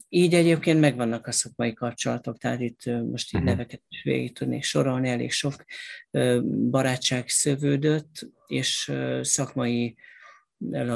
Így 0.08 0.34
egyébként 0.34 0.80
megvannak 0.80 1.26
a 1.26 1.32
szakmai 1.32 1.72
kapcsolatok, 1.72 2.38
tehát 2.38 2.60
itt 2.60 2.84
most 2.84 3.34
így 3.34 3.40
mhm. 3.40 3.50
neveket 3.50 3.82
is 3.88 4.02
végig 4.02 4.32
tudnék 4.32 4.62
sorolni, 4.62 5.08
elég 5.08 5.30
sok 5.30 5.64
barátság 6.70 7.28
szövődött, 7.28 8.28
és 8.46 8.92
szakmai 9.22 9.96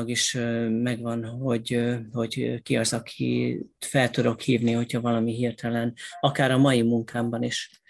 is 0.05 0.33
megvan, 0.69 1.25
hogy, 1.25 1.97
hogy 2.13 2.63
ki 2.63 2.77
az, 2.77 2.93
aki 2.93 3.61
fel 3.79 4.11
tudok 4.11 4.41
hívni, 4.41 4.73
hogyha 4.73 5.01
valami 5.01 5.35
hirtelen, 5.35 5.95
akár 6.21 6.51
a 6.51 6.59
mai 6.59 6.83
munkámban 6.83 7.43
is 7.43 7.83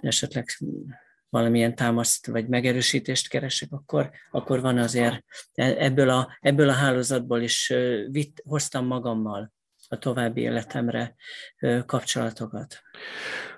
esetleg 0.00 0.46
valamilyen 1.28 1.74
támaszt 1.74 2.26
vagy 2.26 2.48
megerősítést 2.48 3.28
keresek, 3.28 3.72
akkor, 3.72 4.10
akkor 4.30 4.60
van 4.60 4.78
azért 4.78 5.24
ebből 5.54 6.10
a, 6.10 6.38
ebből 6.40 6.68
a 6.68 6.72
hálózatból 6.72 7.40
is 7.40 7.72
vitt, 8.10 8.42
hoztam 8.44 8.86
magammal 8.86 9.52
a 9.88 9.98
további 9.98 10.40
életemre 10.40 11.14
kapcsolatokat. 11.86 12.80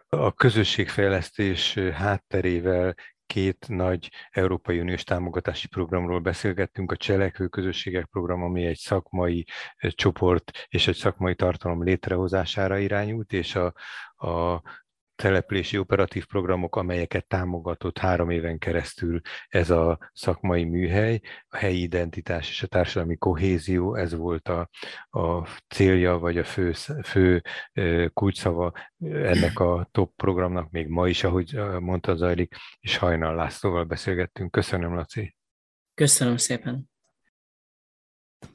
A 0.09 0.35
közösségfejlesztés 0.35 1.75
hátterével 1.75 2.95
két 3.27 3.67
nagy 3.69 4.11
Európai 4.31 4.81
Uniós 4.81 5.05
támogatási 5.05 5.69
programról 5.69 6.21
beszélgettünk, 6.21 6.93
a 6.93 6.97
Cselekvő 6.97 7.47
Közösségek 7.47 8.05
Program, 8.05 8.43
ami 8.43 8.67
egy 8.67 8.77
szakmai 8.77 9.47
csoport 9.79 10.67
és 10.69 10.89
egy 10.89 10.97
szakmai 10.97 11.35
tartalom 11.35 11.83
létrehozására 11.83 12.79
irányult, 12.79 13.33
és 13.33 13.55
a, 13.55 13.75
a 14.27 14.63
települési 15.23 15.79
operatív 15.79 16.27
programok, 16.27 16.77
amelyeket 16.77 17.27
támogatott 17.27 17.99
három 17.99 18.31
éven 18.31 18.59
keresztül 18.59 19.21
ez 19.49 19.71
a 19.71 19.99
szakmai 20.13 20.65
műhely, 20.65 21.21
a 21.49 21.57
helyi 21.57 21.83
identitás 21.83 22.51
és 22.51 22.63
a 22.63 22.67
társadalmi 22.67 23.17
kohézió, 23.17 23.95
ez 23.95 24.15
volt 24.15 24.49
a, 24.49 24.69
a 25.11 25.49
célja, 25.69 26.19
vagy 26.19 26.39
a 26.39 26.45
fő, 26.45 26.73
fő 27.05 27.43
kulcsszava 28.13 28.73
ennek 29.01 29.59
a 29.59 29.89
top 29.93 30.13
programnak, 30.17 30.71
még 30.71 30.89
ma 30.89 31.09
is, 31.09 31.25
ahogy 31.25 31.59
mondta 31.81 32.17
zajlik, 32.17 32.55
és 32.81 32.97
Hajnal 32.97 33.35
Lászlóval 33.35 33.85
beszélgettünk. 33.85 34.51
Köszönöm, 34.51 34.95
Laci. 34.95 35.37
Köszönöm 35.95 36.37
szépen. 36.37 36.91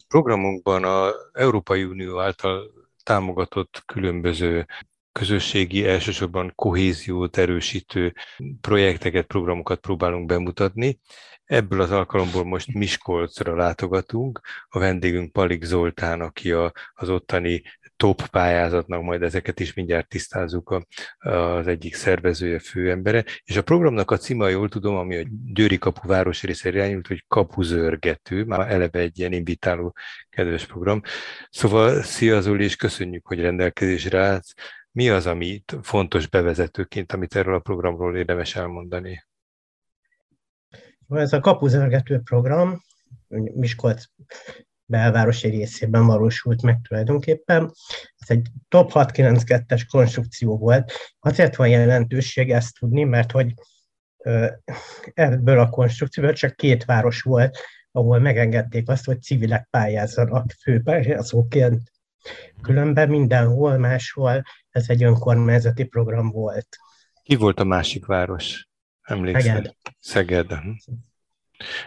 Programunkban 0.07 0.83
az 0.83 1.13
Európai 1.33 1.83
Unió 1.83 2.19
által 2.19 2.71
támogatott 3.03 3.83
különböző 3.85 4.65
közösségi, 5.13 5.87
elsősorban 5.87 6.51
kohéziót 6.55 7.37
erősítő 7.37 8.13
projekteket, 8.61 9.25
programokat 9.25 9.79
próbálunk 9.79 10.25
bemutatni. 10.25 10.99
Ebből 11.45 11.81
az 11.81 11.91
alkalomból 11.91 12.43
most 12.43 12.73
Miskolcra 12.73 13.55
látogatunk. 13.55 14.41
A 14.69 14.79
vendégünk 14.79 15.31
Palik 15.31 15.63
Zoltán, 15.63 16.21
aki 16.21 16.51
a, 16.51 16.71
az 16.93 17.09
ottani 17.09 17.61
top 17.95 18.27
pályázatnak, 18.27 19.01
majd 19.01 19.21
ezeket 19.21 19.59
is 19.59 19.73
mindjárt 19.73 20.07
tisztázzuk 20.07 20.69
a, 20.69 20.85
az 21.29 21.67
egyik 21.67 21.95
szervezője, 21.95 22.59
főembere. 22.59 23.23
És 23.43 23.57
a 23.57 23.61
programnak 23.61 24.11
a 24.11 24.17
címe, 24.17 24.49
jól 24.49 24.69
tudom, 24.69 24.95
ami 24.95 25.17
a 25.17 25.23
Győri 25.53 25.77
Kapu 25.77 26.07
városrészre 26.07 26.69
irányult, 26.69 27.07
hogy 27.07 27.25
Kapuzörgető, 27.27 28.43
már 28.43 28.71
eleve 28.71 28.99
egy 28.99 29.19
ilyen 29.19 29.33
invitáló 29.33 29.95
kedves 30.29 30.65
program. 30.65 31.01
Szóval 31.49 32.01
szia 32.01 32.41
Zoli, 32.41 32.63
és 32.63 32.75
köszönjük, 32.75 33.25
hogy 33.25 33.39
rendelkezésre 33.39 34.19
állsz 34.19 34.53
mi 34.93 35.09
az, 35.09 35.25
ami 35.25 35.63
fontos 35.81 36.27
bevezetőként, 36.27 37.11
amit 37.11 37.35
erről 37.35 37.55
a 37.55 37.59
programról 37.59 38.17
érdemes 38.17 38.55
elmondani? 38.55 39.25
Ez 41.09 41.33
a 41.33 41.39
kapuzörgető 41.39 42.19
program 42.19 42.81
Miskolc 43.53 44.03
belvárosi 44.85 45.47
részében 45.47 46.05
valósult 46.05 46.61
meg 46.61 46.77
tulajdonképpen. 46.87 47.71
Ez 48.17 48.29
egy 48.29 48.47
top 48.67 48.91
692-es 48.93 49.83
konstrukció 49.91 50.57
volt. 50.57 50.91
Azért 51.19 51.55
van 51.55 51.69
jelentőség 51.69 52.51
ezt 52.51 52.79
tudni, 52.79 53.03
mert 53.03 53.31
hogy 53.31 53.53
ebből 55.13 55.59
a 55.59 55.69
konstrukcióból 55.69 56.33
csak 56.33 56.55
két 56.55 56.85
város 56.85 57.21
volt, 57.21 57.57
ahol 57.91 58.19
megengedték 58.19 58.89
azt, 58.89 59.05
hogy 59.05 59.21
civilek 59.21 59.67
pályázzanak 59.69 60.51
főpályázóként. 60.61 61.91
Különben 62.61 63.09
mindenhol 63.09 63.77
máshol 63.77 64.43
ez 64.73 64.89
egy 64.89 65.03
önkormányzati 65.03 65.83
program 65.83 66.31
volt. 66.31 66.67
Ki 67.23 67.35
volt 67.35 67.59
a 67.59 67.63
másik 67.63 68.05
város? 68.05 68.67
Emlékszel? 69.01 69.41
Szeged. 69.41 69.75
Szeged. 69.99 70.59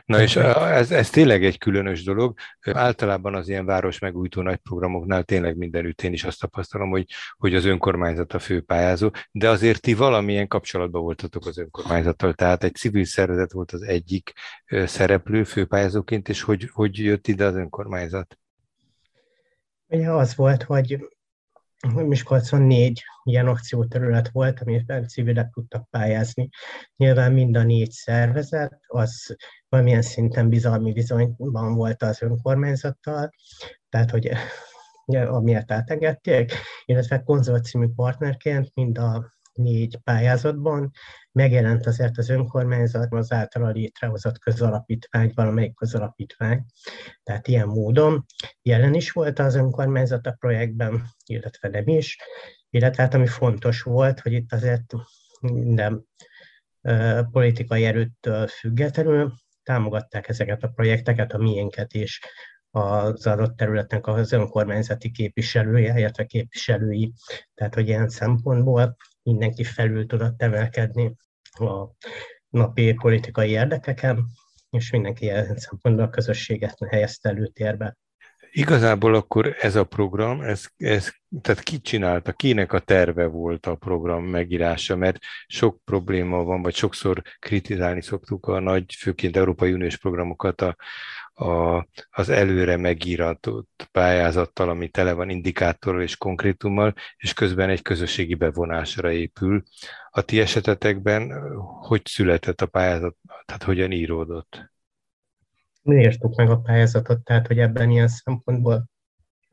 Na 0.05 0.23
és 0.23 0.37
ez, 0.37 0.91
ez 0.91 1.11
tényleg 1.11 1.45
egy 1.45 1.59
különös 1.59 2.05
dolog. 2.05 2.39
Általában 2.61 3.35
az 3.35 3.49
ilyen 3.49 3.67
város 3.67 3.99
megújító 3.99 4.43
nagy 4.43 4.57
programoknál 4.57 5.23
tényleg 5.23 5.57
mindenütt 5.57 6.03
én 6.03 6.13
is 6.13 6.25
azt 6.25 6.41
tapasztalom, 6.41 6.91
hogy, 6.91 7.07
hogy 7.37 7.55
az 7.55 7.65
önkormányzat 7.65 8.33
a 8.33 8.39
főpályázó, 8.39 9.11
de 9.31 9.49
azért 9.49 9.81
ti 9.81 9.95
valamilyen 9.95 10.49
kapcsolatban 10.49 11.03
voltatok 11.03 11.47
az 11.47 11.59
önkormányzattal, 11.59 12.35
tehát 12.35 12.65
egy 12.65 12.75
civil 12.75 13.05
szervezet 13.05 13.53
volt 13.53 13.73
az 13.73 13.83
egyik 13.83 14.33
szereplő 14.67 15.45
főpályázóként, 15.45 16.29
és 16.29 16.43
hogy, 16.43 16.71
hogy 16.73 16.99
jött 16.99 17.29
ide 17.29 17.45
az 17.45 17.55
önkormányzat? 17.55 18.39
Ugye 19.87 20.11
az 20.11 20.35
volt, 20.35 20.63
hogy 20.63 21.16
Miskolcon 21.95 22.63
négy 22.63 23.03
ilyen 23.23 23.47
akcióterület 23.47 24.29
volt, 24.29 24.61
amiben 24.61 25.09
civilek 25.09 25.51
tudtak 25.51 25.91
pályázni. 25.91 26.49
Nyilván 26.97 27.33
mind 27.33 27.57
a 27.57 27.63
négy 27.63 27.91
szervezet, 27.91 28.81
az 28.87 29.37
valamilyen 29.69 30.03
szinten 30.03 30.49
bizalmi 30.49 30.93
viszonyban 30.93 31.75
volt 31.75 32.03
az 32.03 32.23
önkormányzattal, 32.23 33.31
tehát 33.89 34.11
hogy 34.11 34.31
ugye, 35.07 35.23
amiért 35.23 35.73
átengedték, 35.73 36.53
illetve 36.85 37.23
konzorciumi 37.23 37.89
partnerként 37.89 38.71
mind 38.75 38.99
a 38.99 39.36
négy 39.57 39.99
pályázatban 40.05 40.91
megjelent 41.33 41.87
azért 41.87 42.19
az 42.19 42.29
önkormányzat 42.29 43.13
az 43.13 43.33
általa 43.33 43.71
létrehozott 43.71 44.39
közalapítvány, 44.39 45.33
valamelyik 45.35 45.75
közalapítvány. 45.75 46.65
Tehát 47.23 47.49
ilyen 47.49 47.69
módon 47.69 48.25
jelen 48.63 48.95
is 48.95 49.11
volt 49.11 49.39
az 49.39 49.55
önkormányzat 49.55 50.27
a 50.27 50.37
projektben, 50.39 51.05
illetve 51.27 51.69
nem 51.69 51.89
is. 51.89 52.19
Illetve 52.71 53.03
hát 53.03 53.15
ami 53.15 53.27
fontos 53.27 53.83
volt, 53.83 54.21
hogy 54.21 54.33
itt 54.33 54.53
azért 54.53 54.93
minden 55.41 56.07
politikai 57.31 57.85
erőttől 57.85 58.47
függetlenül 58.47 59.33
támogatták 59.63 60.29
ezeket 60.29 60.63
a 60.63 60.69
projekteket, 60.69 61.33
a 61.33 61.39
miénket 61.39 61.95
is, 61.95 62.21
az 62.71 63.27
adott 63.27 63.57
területnek 63.57 64.07
az 64.07 64.33
önkormányzati 64.33 65.11
képviselője, 65.11 65.99
illetve 65.99 66.25
képviselői. 66.25 67.13
Tehát, 67.55 67.75
hogy 67.75 67.89
ilyen 67.89 68.09
szempontból 68.09 68.97
mindenki 69.27 69.65
felül 69.65 70.07
tudott 70.07 70.43
emelkedni 70.43 71.15
a 71.51 71.87
napi 72.49 72.93
politikai 72.93 73.51
érdekeken, 73.51 74.27
és 74.71 74.91
mindenki 74.91 75.25
ilyen 75.25 75.57
szempontból 75.57 76.05
a 76.05 76.11
közösséget 76.11 76.79
helyezte 76.91 77.29
előtérbe. 77.29 77.97
Igazából 78.51 79.15
akkor 79.15 79.57
ez 79.59 79.77
a 79.77 79.85
program, 79.85 80.41
ez, 80.41 80.67
ez, 80.77 81.11
tehát 81.41 81.63
ki 81.63 81.81
csinálta, 81.81 82.33
kinek 82.33 82.73
a 82.73 82.79
terve 82.79 83.27
volt 83.27 83.67
a 83.67 83.75
program 83.75 84.25
megírása, 84.25 84.97
mert 84.97 85.19
sok 85.47 85.81
probléma 85.85 86.45
van, 86.45 86.63
vagy 86.63 86.75
sokszor 86.75 87.23
kritizálni 87.39 88.03
szoktuk 88.03 88.47
a 88.47 88.61
nagy, 88.61 88.95
főként 88.99 89.37
Európai 89.37 89.73
Uniós 89.73 89.97
programokat 89.97 90.61
a, 90.61 90.77
a, 91.39 91.87
az 92.11 92.29
előre 92.29 92.77
megíratott 92.77 93.89
pályázattal, 93.93 94.69
ami 94.69 94.89
tele 94.89 95.13
van 95.13 95.31
indikátorral 95.31 96.03
és 96.03 96.17
konkrétummal, 96.17 96.95
és 97.17 97.33
közben 97.33 97.69
egy 97.69 97.83
közösségi 97.83 98.35
bevonásra 98.35 99.11
épül. 99.11 99.63
A 100.11 100.23
ti 100.23 100.41
esetetekben 100.41 101.33
hogy 101.81 102.03
született 102.05 102.61
a 102.61 102.67
pályázat, 102.67 103.17
tehát 103.45 103.63
hogyan 103.63 103.93
íródott? 103.93 104.73
Mi 105.83 106.01
írtuk 106.01 106.37
meg 106.37 106.51
a 106.51 106.59
pályázatot, 106.59 107.25
tehát 107.25 107.47
hogy 107.47 107.59
ebben 107.59 107.91
ilyen 107.91 108.09
szempontból 108.09 108.91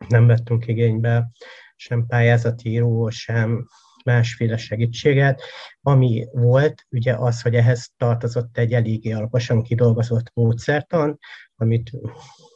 nem 0.07 0.27
vettünk 0.27 0.67
igénybe 0.67 1.31
sem 1.75 2.05
pályázatíró, 2.05 3.09
sem 3.09 3.67
másféle 4.03 4.57
segítséget. 4.57 5.41
Ami 5.81 6.27
volt, 6.31 6.85
ugye 6.89 7.13
az, 7.13 7.41
hogy 7.41 7.55
ehhez 7.55 7.91
tartozott 7.97 8.57
egy 8.57 8.73
eléggé 8.73 9.11
alaposan 9.11 9.63
kidolgozott 9.63 10.31
módszertan, 10.33 11.19
amit 11.63 11.91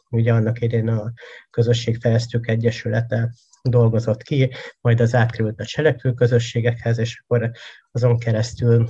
ugye 0.09 0.33
annak 0.33 0.61
idén 0.61 0.87
a 0.87 1.11
Közösségfejlesztők 1.49 2.47
Egyesülete 2.47 3.33
dolgozott 3.61 4.21
ki, 4.21 4.51
majd 4.81 4.99
az 4.99 5.15
átkerült 5.15 5.59
a 5.59 5.65
cselekvő 5.65 6.13
közösségekhez, 6.13 6.97
és 6.97 7.23
akkor 7.23 7.51
azon 7.91 8.19
keresztül 8.19 8.89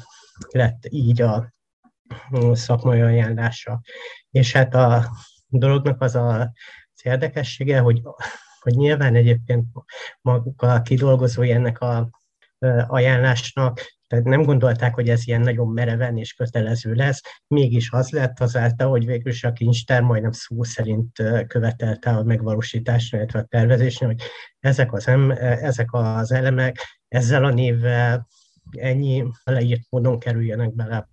lett 0.52 0.86
így 0.90 1.22
a 1.22 1.54
szakmai 2.52 3.02
ajánlása. 3.02 3.82
És 4.30 4.54
hát 4.54 4.74
a 4.74 5.12
dolognak 5.48 6.02
az 6.02 6.16
a, 6.16 6.40
az 6.94 7.02
érdekessége, 7.04 7.80
hogy, 7.80 8.02
hogy 8.60 8.76
nyilván 8.76 9.16
egyébként 9.16 9.66
maga 10.22 10.74
a 10.74 10.82
kidolgozói 10.82 11.52
ennek 11.52 11.80
a 11.80 12.10
ajánlásnak, 12.88 13.97
tehát 14.08 14.26
nem 14.26 14.42
gondolták, 14.44 14.94
hogy 14.94 15.10
ez 15.10 15.28
ilyen 15.28 15.42
nagyon 15.42 15.68
mereven 15.68 16.18
és 16.18 16.34
kötelező 16.34 16.94
lesz, 16.94 17.22
mégis 17.48 17.92
az 17.92 18.10
lett 18.10 18.40
azáltal, 18.40 18.90
hogy 18.90 19.06
végül 19.06 19.32
is 19.32 19.44
a 19.44 19.52
kincstár 19.52 20.02
majdnem 20.02 20.32
szó 20.32 20.64
szerint 20.64 21.24
követelte 21.48 22.10
a 22.10 22.24
megvalósításra, 22.24 23.18
illetve 23.18 23.40
a 23.40 23.44
tervezésre, 23.44 24.06
hogy 24.06 24.22
ezek 24.60 24.94
az, 24.94 25.08
em, 25.08 25.32
ezek 25.40 25.88
az 25.92 26.32
elemek 26.32 27.02
ezzel 27.08 27.46
a 27.46 27.50
névvel 27.50 28.28
ennyi 28.72 29.24
leírt 29.44 29.86
módon 29.90 30.20
kerüljenek 30.20 30.76
bele 30.76 31.08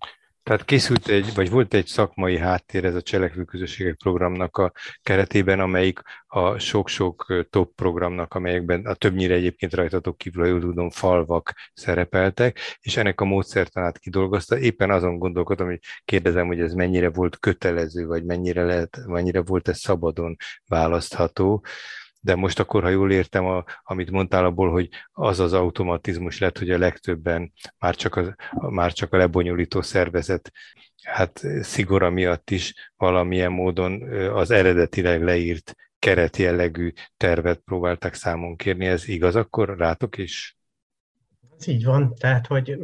tehát 0.45 0.65
készült 0.65 1.07
egy, 1.07 1.33
vagy 1.35 1.49
volt 1.49 1.73
egy 1.73 1.85
szakmai 1.87 2.37
háttér 2.37 2.85
ez 2.85 2.95
a 2.95 3.01
Cselekvő 3.01 3.43
Közösségek 3.43 3.95
programnak 3.95 4.57
a 4.57 4.71
keretében, 5.01 5.59
amelyik 5.59 5.99
a 6.27 6.57
sok-sok 6.57 7.45
top 7.49 7.75
programnak, 7.75 8.33
amelyekben 8.33 8.85
a 8.85 8.93
többnyire 8.93 9.33
egyébként 9.33 9.73
rajtatok 9.73 10.17
kívül, 10.17 10.53
ha 10.53 10.59
tudom, 10.59 10.89
falvak 10.89 11.53
szerepeltek, 11.73 12.59
és 12.81 12.97
ennek 12.97 13.21
a 13.21 13.25
módszertanát 13.25 13.97
kidolgozta. 13.97 14.57
Éppen 14.57 14.91
azon 14.91 15.17
gondolkodom, 15.17 15.67
hogy 15.67 15.79
kérdezem, 16.05 16.47
hogy 16.47 16.59
ez 16.59 16.73
mennyire 16.73 17.09
volt 17.09 17.39
kötelező, 17.39 18.05
vagy 18.05 18.25
mennyire, 18.25 18.63
lehet, 18.63 18.99
mennyire 19.05 19.41
volt 19.41 19.67
ez 19.67 19.79
szabadon 19.79 20.35
választható 20.67 21.65
de 22.25 22.35
most 22.35 22.59
akkor, 22.59 22.83
ha 22.83 22.89
jól 22.89 23.11
értem, 23.11 23.45
a, 23.45 23.63
amit 23.83 24.11
mondtál 24.11 24.45
abból, 24.45 24.71
hogy 24.71 24.89
az 25.11 25.39
az 25.39 25.53
automatizmus 25.53 26.39
lett, 26.39 26.57
hogy 26.57 26.69
a 26.69 26.77
legtöbben 26.77 27.53
már 27.77 27.95
csak, 27.95 28.15
az, 28.15 28.33
már 28.51 28.93
csak 28.93 29.13
a 29.13 29.17
lebonyolító 29.17 29.81
szervezet 29.81 30.51
hát 31.03 31.43
szigora 31.61 32.09
miatt 32.09 32.49
is 32.49 32.91
valamilyen 32.97 33.51
módon 33.51 34.01
az 34.29 34.51
eredetileg 34.51 35.23
leírt 35.23 35.75
keretjellegű 35.99 36.91
tervet 37.17 37.59
próbáltak 37.59 38.13
számon 38.13 38.55
kérni. 38.55 38.85
Ez 38.85 39.07
igaz 39.07 39.35
akkor 39.35 39.77
rátok 39.77 40.17
is? 40.17 40.57
Ez 41.57 41.67
így 41.67 41.83
van, 41.83 42.13
tehát 42.15 42.47
hogy 42.47 42.77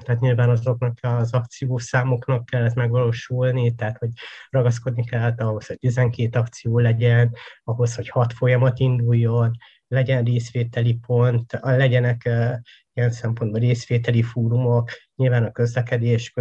tehát 0.00 0.20
nyilván 0.20 0.48
azoknak 0.48 0.98
az 1.00 1.32
akciószámoknak 1.32 2.46
kellett 2.46 2.74
megvalósulni, 2.74 3.74
tehát 3.74 3.98
hogy 3.98 4.10
ragaszkodni 4.50 5.04
kellett 5.04 5.40
ahhoz, 5.40 5.66
hogy 5.66 5.78
12 5.78 6.38
akció 6.38 6.78
legyen, 6.78 7.34
ahhoz, 7.64 7.94
hogy 7.94 8.08
6 8.08 8.32
folyamat 8.32 8.78
induljon, 8.78 9.50
legyen 9.88 10.24
részvételi 10.24 10.94
pont, 11.06 11.58
legyenek 11.62 12.30
ilyen 12.92 13.10
szempontból 13.10 13.60
részvételi 13.60 14.22
fórumok, 14.22 14.90
nyilván 15.16 15.44
a 15.44 15.50
közlekedés, 15.50 16.32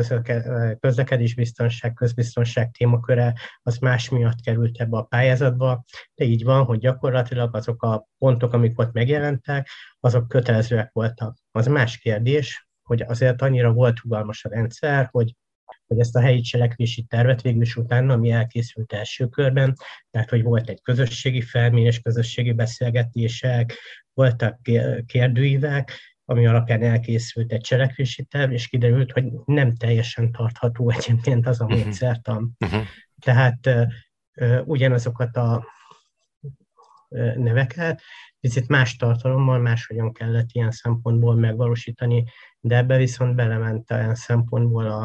közlekedés 0.79 1.35
biztonság, 1.35 1.93
közbiztonság 1.93 2.71
témaköre 2.71 3.33
az 3.61 3.77
más 3.77 4.09
miatt 4.09 4.41
került 4.41 4.79
ebbe 4.79 4.97
a 4.97 5.03
pályázatba, 5.03 5.83
de 6.15 6.25
így 6.25 6.43
van, 6.43 6.63
hogy 6.63 6.79
gyakorlatilag 6.79 7.55
azok 7.55 7.83
a 7.83 8.07
pontok, 8.17 8.53
amik 8.53 8.79
ott 8.79 8.93
megjelentek, 8.93 9.69
azok 9.99 10.27
kötelezőek 10.27 10.89
voltak. 10.91 11.37
Az 11.51 11.67
más 11.67 11.97
kérdés, 11.97 12.67
hogy 12.83 13.01
azért 13.01 13.41
annyira 13.41 13.73
volt 13.73 13.99
rugalmas 13.99 14.45
a 14.45 14.49
rendszer, 14.49 15.07
hogy 15.11 15.35
hogy 15.87 15.99
ezt 15.99 16.15
a 16.15 16.21
helyi 16.21 16.41
cselekvési 16.41 17.03
tervet 17.03 17.41
végül 17.41 17.61
is 17.61 17.75
utána, 17.75 18.13
ami 18.13 18.31
elkészült 18.31 18.93
első 18.93 19.27
körben, 19.27 19.75
tehát 20.11 20.29
hogy 20.29 20.43
volt 20.43 20.69
egy 20.69 20.81
közösségi 20.81 21.41
felmérés, 21.41 21.99
közösségi 21.99 22.51
beszélgetések, 22.51 23.73
voltak 24.13 24.59
kérdőívek, 25.05 25.91
ami 26.25 26.47
alapján 26.47 26.83
elkészült 26.83 27.51
egy 27.51 27.61
cselekvési 27.61 28.23
terv, 28.23 28.51
és 28.51 28.67
kiderült, 28.67 29.11
hogy 29.11 29.31
nem 29.45 29.75
teljesen 29.75 30.31
tartható 30.31 30.89
egyébként 30.89 31.47
az 31.47 31.61
a 31.61 31.65
mhm. 31.65 31.77
módszertan. 31.77 32.55
Uh-huh. 32.65 32.83
Tehát 33.19 33.69
ugyanazokat 34.65 35.37
a 35.37 35.67
neveket, 37.35 38.01
picit 38.39 38.67
más 38.67 38.95
tartalommal, 38.95 39.59
máshogyan 39.59 40.13
kellett 40.13 40.47
ilyen 40.51 40.71
szempontból 40.71 41.35
megvalósítani, 41.35 42.23
de 42.63 42.78
ebbe 42.78 42.97
viszont 42.97 43.36
belement 43.36 43.91
olyan 43.91 44.15
szempontból 44.15 44.86
a, 44.86 45.04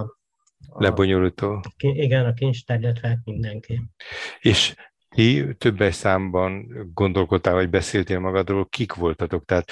a 0.68 0.83
lebonyolító. 0.83 1.61
Igen, 1.79 2.27
a 2.27 2.33
kincstár, 2.33 2.81
illetve 2.81 3.21
mindenki. 3.25 3.83
És 4.40 4.75
ti 5.09 5.57
többes 5.59 5.94
számban 5.94 6.66
gondolkodtál, 6.94 7.55
vagy 7.55 7.71
beszéltél 7.71 8.18
magadról, 8.18 8.66
kik 8.68 8.94
voltatok? 8.94 9.44
Tehát 9.44 9.71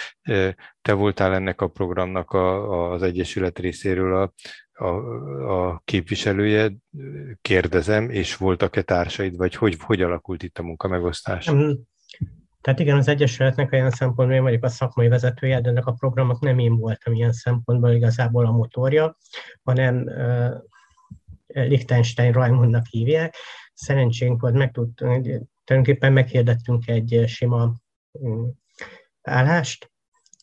te 0.82 0.92
voltál 0.92 1.34
ennek 1.34 1.60
a 1.60 1.68
programnak 1.68 2.30
a, 2.30 2.90
az 2.92 3.02
Egyesület 3.02 3.58
részéről 3.58 4.16
a, 4.22 4.32
a, 4.84 4.88
a 5.52 5.82
képviselője, 5.84 6.72
kérdezem, 7.40 8.10
és 8.10 8.36
voltak-e 8.36 8.82
társaid, 8.82 9.36
vagy 9.36 9.54
hogy, 9.54 9.76
hogy 9.80 10.02
alakult 10.02 10.42
itt 10.42 10.58
a 10.58 10.62
munkamegosztás? 10.62 11.50
Tehát 12.66 12.80
igen, 12.80 12.96
az 12.96 13.08
Egyesületnek 13.08 13.72
olyan 13.72 13.90
szempontból 13.90 14.36
én 14.36 14.42
vagyok 14.42 14.64
a 14.64 14.68
szakmai 14.68 15.08
vezetője, 15.08 15.60
de 15.60 15.68
ennek 15.68 15.86
a 15.86 15.92
programok 15.92 16.40
nem 16.40 16.58
én 16.58 16.76
voltam 16.76 17.14
ilyen 17.14 17.32
szempontból 17.32 17.92
igazából 17.92 18.46
a 18.46 18.50
motorja, 18.50 19.16
hanem 19.62 19.96
uh, 19.96 20.54
Liechtenstein 21.46 22.32
Raimundnak 22.32 22.86
hívják. 22.86 23.34
Szerencsénk 23.74 24.40
volt, 24.40 24.54
meg 24.54 24.72
tud, 24.72 24.94
tulajdonképpen 24.94 26.12
meghirdettünk 26.12 26.88
egy 26.88 27.24
sima 27.26 27.74
um, 28.10 28.52
állást, 29.22 29.92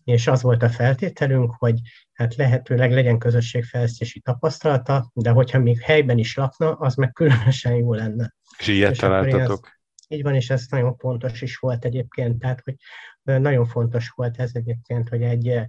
és 0.04 0.28
az 0.28 0.42
volt 0.42 0.64
a 0.64 0.70
feltételünk, 0.70 1.56
hogy 1.58 1.80
hát 2.14 2.36
lehetőleg 2.36 2.92
legyen 2.92 3.18
közösségfejlesztési 3.18 4.20
tapasztalata, 4.20 5.12
de 5.14 5.30
hogyha 5.30 5.60
még 5.60 5.82
helyben 5.82 6.18
is 6.18 6.36
lakna, 6.36 6.72
az 6.72 6.96
meg 6.96 7.12
különösen 7.12 7.76
jó 7.76 7.94
lenne. 7.94 8.34
És 8.58 8.68
ilyet 8.68 8.92
és 8.92 8.98
találtatok? 8.98 9.73
Így 10.14 10.24
van, 10.24 10.36
és 10.36 10.50
ez 10.50 10.66
nagyon 10.70 10.96
fontos 10.98 11.42
is 11.42 11.58
volt 11.58 11.86
egyébként, 11.86 12.40
tehát 12.40 12.62
hogy 12.64 12.76
nagyon 13.24 13.66
fontos 13.66 14.10
volt 14.10 14.40
ez 14.40 14.52
egyébként, 14.54 15.10
hogy 15.10 15.22
egy 15.22 15.60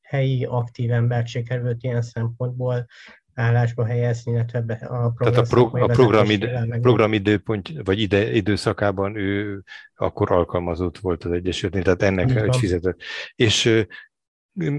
helyi 0.00 0.44
aktív 0.44 0.92
embert 0.92 1.26
sikerült 1.26 1.82
ilyen 1.82 2.02
szempontból 2.02 2.86
állásba 3.34 3.84
helyezni, 3.84 4.32
illetve 4.32 4.58
a 4.58 5.10
program 5.10 5.32
Tehát 5.32 5.36
a, 5.36 5.42
pro, 5.42 5.82
a 5.82 5.86
programid, 5.86 6.48
programidőpont, 6.80 7.72
vagy 7.84 8.00
ide, 8.00 8.32
időszakában 8.32 9.16
ő 9.16 9.62
akkor 9.94 10.32
alkalmazott 10.32 10.98
volt 10.98 11.24
az 11.24 11.32
Egyesületnél, 11.32 11.82
tehát 11.82 12.02
ennek 12.02 12.36
egy 12.36 12.56
fizetett. 12.56 13.00
És 13.34 13.84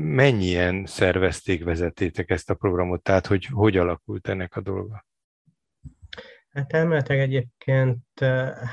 mennyien 0.01 0.85
szervezték, 0.85 1.63
vezetétek 1.63 2.29
ezt 2.29 2.49
a 2.49 2.53
programot, 2.53 3.01
tehát 3.01 3.27
hogy 3.27 3.45
hogy 3.45 3.77
alakult 3.77 4.27
ennek 4.27 4.55
a 4.55 4.61
dolga? 4.61 5.05
Hát 6.55 6.73
elméletileg 6.73 7.21
egyébként 7.21 7.99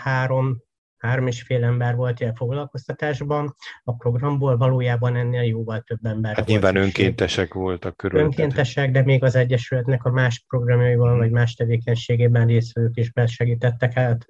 három, 0.03 0.63
három 0.97 1.27
és 1.27 1.43
fél 1.43 1.65
ember 1.65 1.95
volt 1.95 2.21
ilyen 2.21 2.35
foglalkoztatásban, 2.35 3.55
a 3.83 3.95
programból 3.95 4.57
valójában 4.57 5.17
ennél 5.17 5.43
jóval 5.43 5.81
több 5.81 6.05
ember 6.05 6.37
Hát 6.37 6.47
nyilván 6.47 6.75
szükség. 6.75 7.05
önkéntesek 7.05 7.55
voltak 7.55 7.97
körül. 7.97 8.21
Önkéntesek, 8.21 8.91
de 8.91 9.03
még 9.03 9.25
az 9.25 9.35
Egyesületnek 9.35 10.05
a 10.05 10.11
más 10.11 10.45
programjaiban, 10.49 11.19
vagy 11.19 11.31
más 11.31 11.55
tevékenységében 11.55 12.47
részvevők 12.47 12.97
is 12.97 13.13
besegítettek 13.13 13.93
hát 13.93 14.27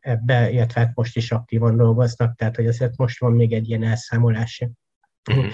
ebbe, 0.00 0.50
illetve 0.50 0.80
hát 0.80 0.94
most 0.94 1.16
is 1.16 1.32
aktívan 1.32 1.76
dolgoznak, 1.76 2.36
tehát 2.36 2.56
hogy 2.56 2.66
azért 2.66 2.96
most 2.96 3.20
van 3.20 3.32
még 3.32 3.52
egy 3.52 3.68
ilyen 3.68 3.82
elszámolási. 3.82 4.68
Hmm 5.32 5.50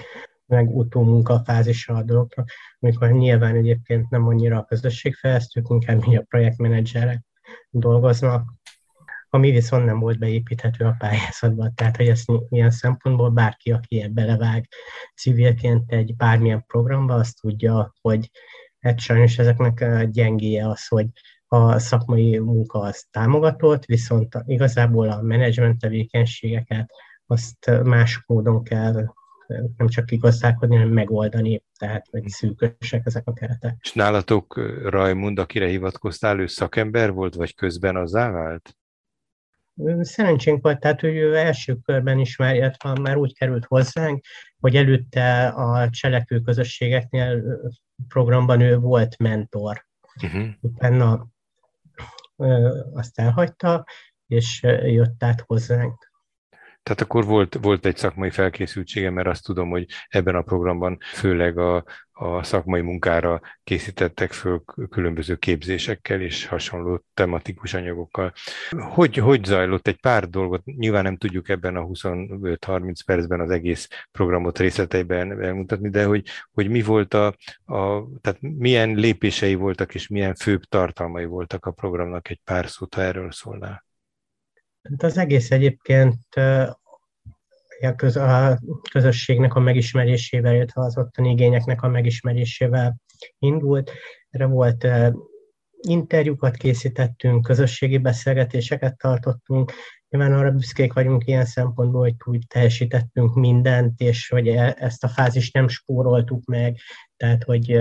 meg 0.51 0.76
utómunkafázisa 0.76 1.95
a 1.95 2.03
dolognak, 2.03 2.51
amikor 2.78 3.11
nyilván 3.11 3.57
egyébként 3.57 4.11
nem 4.11 4.26
annyira 4.26 4.59
a 4.59 4.64
közösségfejlesztők, 4.64 5.66
inkább 5.68 6.07
mi 6.07 6.16
a 6.16 6.22
projektmenedzserek 6.22 7.24
dolgoznak, 7.70 8.53
ami 9.28 9.51
viszont 9.51 9.84
nem 9.84 9.98
volt 9.98 10.18
beépíthető 10.18 10.84
a 10.84 10.94
pályázatba. 10.98 11.70
Tehát, 11.74 11.96
hogy 11.96 12.09
ezt 12.09 12.30
ilyen 12.48 12.70
szempontból 12.70 13.30
bárki, 13.30 13.72
aki 13.72 14.03
ebbe 14.03 14.12
belevág 14.12 14.68
civilként 15.16 15.92
egy 15.92 16.16
bármilyen 16.16 16.64
programba, 16.66 17.14
azt 17.14 17.40
tudja, 17.40 17.94
hogy 18.01 18.30
hát 18.80 18.98
sajnos 18.98 19.38
ezeknek 19.38 20.05
gyengéje 20.11 20.68
az, 20.68 20.86
hogy 20.86 21.07
a 21.46 21.78
szakmai 21.78 22.38
munka 22.38 22.78
az 22.78 23.07
támogatott, 23.11 23.84
viszont 23.84 24.34
igazából 24.46 25.11
a 25.11 25.22
menedzsment 25.22 25.80
tevékenységeket 25.80 26.92
azt 27.26 27.70
más 27.82 28.22
módon 28.26 28.64
kell 28.64 29.12
nem 29.76 29.88
csak 29.88 30.07
kigazdálkodni, 30.07 30.76
hanem 30.76 30.92
megoldani, 30.92 31.64
tehát 31.78 32.07
hogy 32.11 32.28
szűkösek 32.28 33.07
ezek 33.07 33.26
a 33.26 33.32
keretek. 33.32 33.76
És 33.80 33.92
nálatok 33.92 34.61
Rajmund, 34.84 35.38
akire 35.38 35.66
hivatkoztál, 35.66 36.40
ő 36.40 36.46
szakember 36.46 37.12
volt, 37.12 37.34
vagy 37.34 37.55
közben 37.55 37.96
az 37.96 38.12
vált? 38.12 38.74
Szerencsénk 40.01 40.62
volt, 40.62 40.80
tehát 40.80 41.03
ő 41.03 41.36
első 41.36 41.76
körben 41.84 42.18
is 42.18 42.36
már, 42.36 42.55
illetve 42.55 43.01
már 43.01 43.16
úgy 43.16 43.34
került 43.34 43.64
hozzánk, 43.64 44.24
hogy 44.59 44.76
előtte 44.76 45.48
a 45.48 45.90
cselekvő 45.90 46.40
közösségeknél 46.40 47.42
programban 48.09 48.61
ő 48.61 48.78
volt 48.78 49.18
mentor. 49.18 49.86
Uh-huh. 50.22 50.46
Utána 50.61 51.26
azt 52.92 53.18
elhagyta, 53.18 53.84
és 54.26 54.62
jött 54.82 55.22
át 55.22 55.44
hozzánk. 55.46 56.09
Tehát 56.83 57.01
akkor 57.01 57.24
volt, 57.24 57.59
volt 57.62 57.87
egy 57.87 57.97
szakmai 57.97 58.31
felkészültsége, 58.31 59.11
mert 59.11 59.28
azt 59.28 59.45
tudom, 59.45 59.70
hogy 59.70 59.87
ebben 60.09 60.35
a 60.35 60.43
programban 60.43 60.99
főleg 61.01 61.59
a, 61.59 61.85
a 62.12 62.43
szakmai 62.43 62.81
munkára 62.81 63.41
készítettek 63.64 64.33
föl 64.33 64.64
különböző 64.91 65.37
képzésekkel 65.37 66.20
és 66.20 66.47
hasonló 66.47 67.05
tematikus 67.14 67.74
anyagokkal. 67.74 68.33
Hogy, 68.70 69.16
hogy 69.16 69.45
zajlott 69.45 69.87
egy 69.87 70.01
pár 70.01 70.28
dolgot? 70.28 70.64
Nyilván 70.64 71.03
nem 71.03 71.16
tudjuk 71.16 71.49
ebben 71.49 71.76
a 71.76 71.87
25-30 71.87 72.99
percben 73.07 73.41
az 73.41 73.51
egész 73.51 73.89
programot 74.12 74.59
részleteiben 74.59 75.43
elmutatni, 75.43 75.89
de 75.89 76.05
hogy, 76.05 76.26
hogy 76.53 76.68
mi 76.68 76.83
volt 76.83 77.14
a, 77.14 77.26
a, 77.64 78.05
tehát 78.20 78.39
milyen 78.41 78.95
lépései 78.95 79.55
voltak 79.55 79.95
és 79.95 80.09
milyen 80.09 80.35
főbb 80.35 80.62
tartalmai 80.62 81.24
voltak 81.24 81.66
a 81.66 81.70
programnak 81.70 82.31
egy 82.31 82.41
pár 82.45 82.68
szót, 82.68 82.95
ha 82.95 83.01
erről 83.01 83.33
szólnál. 83.33 83.89
Hát 84.83 85.03
az 85.03 85.18
egész 85.18 85.51
egyébként 85.51 86.35
a, 87.81 87.95
köz, 87.97 88.16
a 88.16 88.59
közösségnek 88.91 89.55
a 89.55 89.61
megismerésével, 89.61 90.55
illetve 90.55 90.83
az 90.83 90.99
ottani 90.99 91.31
igényeknek 91.31 91.83
a 91.83 91.89
megismerésével 91.89 92.97
indult. 93.39 93.93
Erre 94.31 94.47
volt 94.47 94.87
interjúkat 95.81 96.57
készítettünk, 96.57 97.43
közösségi 97.43 97.99
beszélgetéseket 97.99 98.97
tartottunk. 98.99 99.72
Nyilván 100.09 100.33
arra 100.33 100.51
büszkék 100.51 100.93
vagyunk 100.93 101.26
ilyen 101.26 101.45
szempontból, 101.45 102.01
hogy 102.01 102.14
úgy 102.24 102.47
teljesítettünk 102.47 103.35
mindent, 103.35 104.01
és 104.01 104.28
hogy 104.28 104.49
e, 104.49 104.76
ezt 104.78 105.05
a 105.05 105.09
fázist 105.09 105.55
nem 105.55 105.68
spóroltuk 105.68 106.45
meg, 106.45 106.76
tehát 107.16 107.45
hogy 107.45 107.81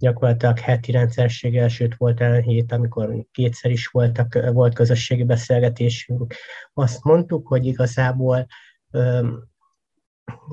gyakorlatilag 0.00 0.58
heti 0.58 0.92
rendszerséggel, 0.92 1.68
sőt 1.68 1.94
volt 1.96 2.20
el 2.20 2.40
hét, 2.40 2.72
amikor 2.72 3.24
kétszer 3.32 3.70
is 3.70 3.86
voltak, 3.86 4.50
volt 4.52 4.74
közösségi 4.74 5.24
beszélgetésünk. 5.24 6.34
Azt 6.72 7.04
mondtuk, 7.04 7.46
hogy 7.46 7.66
igazából 7.66 8.46
ö, 8.90 9.28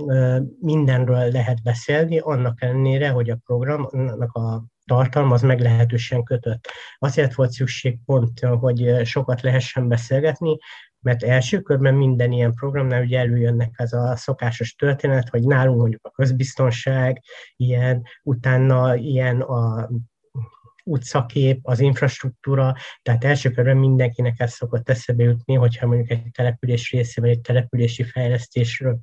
ö, 0.08 0.39
mindenről 0.60 1.32
lehet 1.32 1.64
beszélni, 1.64 2.20
annak 2.20 2.62
ellenére, 2.62 3.10
hogy 3.10 3.30
a 3.30 3.39
programnak 3.45 4.32
a 4.34 4.66
tartalma 4.86 5.34
az 5.34 5.41
meglehetősen 5.41 6.24
kötött. 6.24 6.68
Azért 6.98 7.34
volt 7.34 7.52
szükség 7.52 8.00
pont, 8.06 8.39
hogy 8.39 9.06
sokat 9.06 9.41
lehessen 9.41 9.88
beszélgetni, 9.88 10.58
mert 11.02 11.24
első 11.24 11.62
körben 11.62 11.93
minden 11.93 12.32
ilyen 12.32 12.54
programnál 12.54 13.02
ugye 13.02 13.20
előjönnek 13.20 13.72
ez 13.74 13.93
a 13.93 14.16
szokásos 14.16 14.76
történet, 14.76 15.30
hogy 15.30 15.43
nálunk 15.43 15.80
mondjuk 15.80 16.06
a 16.06 16.12
közbiztonság, 16.12 17.22
ilyen, 17.56 18.04
utána 18.24 18.95
ilyen 18.95 19.41
a 19.41 19.89
utcakép, 20.88 21.60
az 21.62 21.80
infrastruktúra, 21.80 22.76
tehát 23.02 23.24
első 23.24 23.74
mindenkinek 23.74 24.40
ez 24.40 24.54
szokott 24.54 24.90
eszebe 24.90 25.24
jutni, 25.24 25.56
hogyha 25.56 25.88
mondjuk 25.88 26.10
egy 26.10 26.32
település 26.32 26.92
részében, 26.92 27.30
egy 27.30 27.42
települési 27.42 28.04
fejlesztésről 28.04 29.00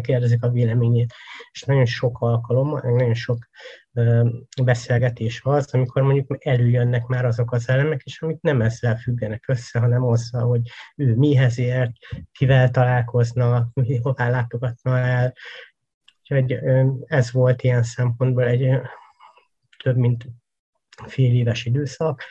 kérdezik 0.00 0.42
a 0.42 0.50
véleményét. 0.50 1.14
És 1.52 1.62
nagyon 1.62 1.84
sok 1.84 2.20
alkalom, 2.20 2.68
nagyon 2.82 3.14
sok 3.14 3.48
beszélgetés 4.62 5.40
az, 5.44 5.74
amikor 5.74 6.02
mondjuk 6.02 6.46
előjönnek 6.46 7.06
már 7.06 7.24
azok 7.24 7.52
az 7.52 7.68
elemek, 7.68 8.02
és 8.04 8.22
amik 8.22 8.40
nem 8.40 8.60
ezzel 8.60 8.96
függenek 8.96 9.44
össze, 9.48 9.78
hanem 9.78 10.04
azzal, 10.04 10.46
hogy 10.46 10.60
ő 10.96 11.14
mihez 11.14 11.58
ért, 11.58 11.90
kivel 12.32 12.70
találkozna, 12.70 13.70
hová 14.02 14.30
látogatna 14.30 14.98
el. 14.98 15.34
Úgyhogy 16.20 16.58
ez 17.04 17.32
volt 17.32 17.62
ilyen 17.62 17.82
szempontból 17.82 18.44
egy 18.44 18.80
több 19.82 19.96
mint 19.96 20.26
fél 21.06 21.34
éves 21.34 21.64
időszak, 21.64 22.22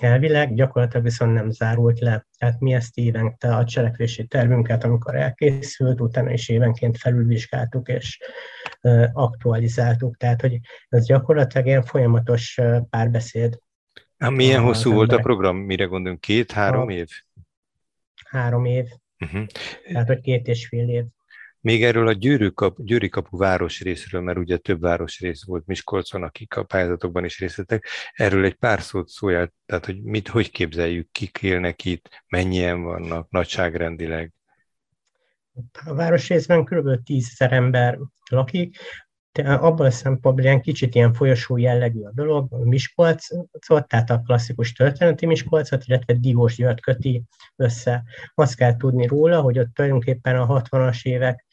elvileg, 0.00 0.54
gyakorlatilag 0.54 1.04
viszont 1.04 1.32
nem 1.32 1.50
zárult 1.50 1.98
le. 1.98 2.26
Tehát 2.38 2.60
mi 2.60 2.72
ezt 2.72 2.98
évente 2.98 3.56
a 3.56 3.64
cselekvési 3.64 4.26
tervünket, 4.26 4.84
amikor 4.84 5.14
elkészült, 5.14 6.00
utána 6.00 6.32
is 6.32 6.48
évenként 6.48 6.98
felülvizsgáltuk 6.98 7.88
és 7.88 8.18
aktualizáltuk. 9.12 10.16
Tehát, 10.16 10.40
hogy 10.40 10.58
ez 10.88 11.06
gyakorlatilag 11.06 11.66
ilyen 11.66 11.82
folyamatos 11.82 12.60
párbeszéd. 12.90 13.58
Hát 14.18 14.30
milyen 14.30 14.62
hosszú 14.62 14.92
volt 14.92 15.12
a 15.12 15.18
program? 15.18 15.56
Mire 15.56 15.84
gondolunk? 15.84 16.20
Két-három 16.20 16.88
év? 16.88 17.08
Három 18.24 18.64
év. 18.64 18.86
Uh-huh. 19.24 19.46
Tehát, 19.92 20.06
hogy 20.06 20.20
két 20.20 20.46
és 20.46 20.66
fél 20.66 20.88
év. 20.88 21.04
Még 21.60 21.84
erről 21.84 22.08
a 22.08 22.12
Győri, 22.12 22.52
kap, 22.54 22.76
Győri 22.78 23.08
kapu 23.08 23.36
városrészről, 23.36 24.20
mert 24.20 24.38
ugye 24.38 24.56
több 24.56 24.80
városrész 24.80 25.44
volt 25.44 25.66
Miskolcon, 25.66 26.22
akik 26.22 26.56
a 26.56 26.64
pályázatokban 26.64 27.24
is 27.24 27.38
részt 27.38 27.56
vettek, 27.56 27.86
erről 28.12 28.44
egy 28.44 28.54
pár 28.54 28.82
szót 28.82 29.08
szóljál, 29.08 29.52
tehát 29.66 29.84
hogy 29.84 30.02
mit, 30.02 30.28
hogy 30.28 30.50
képzeljük, 30.50 31.10
kik 31.10 31.38
élnek 31.42 31.84
itt, 31.84 32.08
mennyien 32.28 32.82
vannak 32.82 33.30
nagyságrendileg? 33.30 34.32
A 35.84 35.94
városrészben 35.94 36.64
kb. 36.64 37.02
10 37.02 37.34
ember 37.38 37.98
lakik, 38.30 38.76
abban 39.38 39.86
a 39.86 39.90
szempontból 39.90 40.44
ilyen 40.44 40.60
kicsit 40.60 40.94
ilyen 40.94 41.12
folyosó 41.12 41.56
jellegű 41.56 42.00
a 42.00 42.12
dolog, 42.14 42.64
Miskolcot, 42.64 43.86
tehát 43.86 44.10
a 44.10 44.22
klasszikus 44.26 44.72
történeti 44.72 45.26
Miskolcot, 45.26 45.84
illetve 45.86 46.12
Diós 46.12 46.56
György 46.56 46.80
köti 46.80 47.22
össze. 47.56 48.02
Azt 48.34 48.56
kell 48.56 48.76
tudni 48.76 49.06
róla, 49.06 49.40
hogy 49.40 49.58
ott 49.58 49.74
tulajdonképpen 49.74 50.36
a 50.36 50.62
60-as 50.62 51.02
évek 51.02 51.46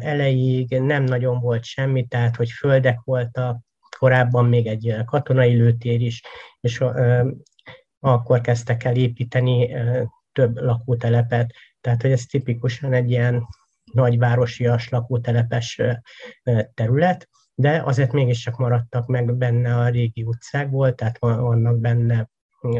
elejéig 0.00 0.78
nem 0.80 1.04
nagyon 1.04 1.40
volt 1.40 1.64
semmi, 1.64 2.06
tehát 2.06 2.36
hogy 2.36 2.50
földek 2.50 3.00
voltak, 3.04 3.60
korábban 3.98 4.44
még 4.44 4.66
egy 4.66 4.94
katonai 5.04 5.54
lőtér 5.54 6.00
is, 6.00 6.22
és 6.60 6.84
akkor 8.00 8.40
kezdtek 8.40 8.84
el 8.84 8.96
építeni 8.96 9.76
több 10.32 10.56
lakótelepet, 10.56 11.52
tehát 11.80 12.02
hogy 12.02 12.10
ez 12.10 12.24
tipikusan 12.24 12.92
egy 12.92 13.10
ilyen 13.10 13.46
nagyvárosias 13.92 14.88
lakótelepes 14.88 15.80
terület, 16.74 17.28
de 17.54 17.82
azért 17.84 18.12
mégiscsak 18.12 18.56
maradtak 18.56 19.06
meg 19.06 19.36
benne 19.36 19.76
a 19.76 19.88
régi 19.88 20.22
utcákból, 20.22 20.94
tehát 20.94 21.18
vannak 21.18 21.78
benne 21.78 22.28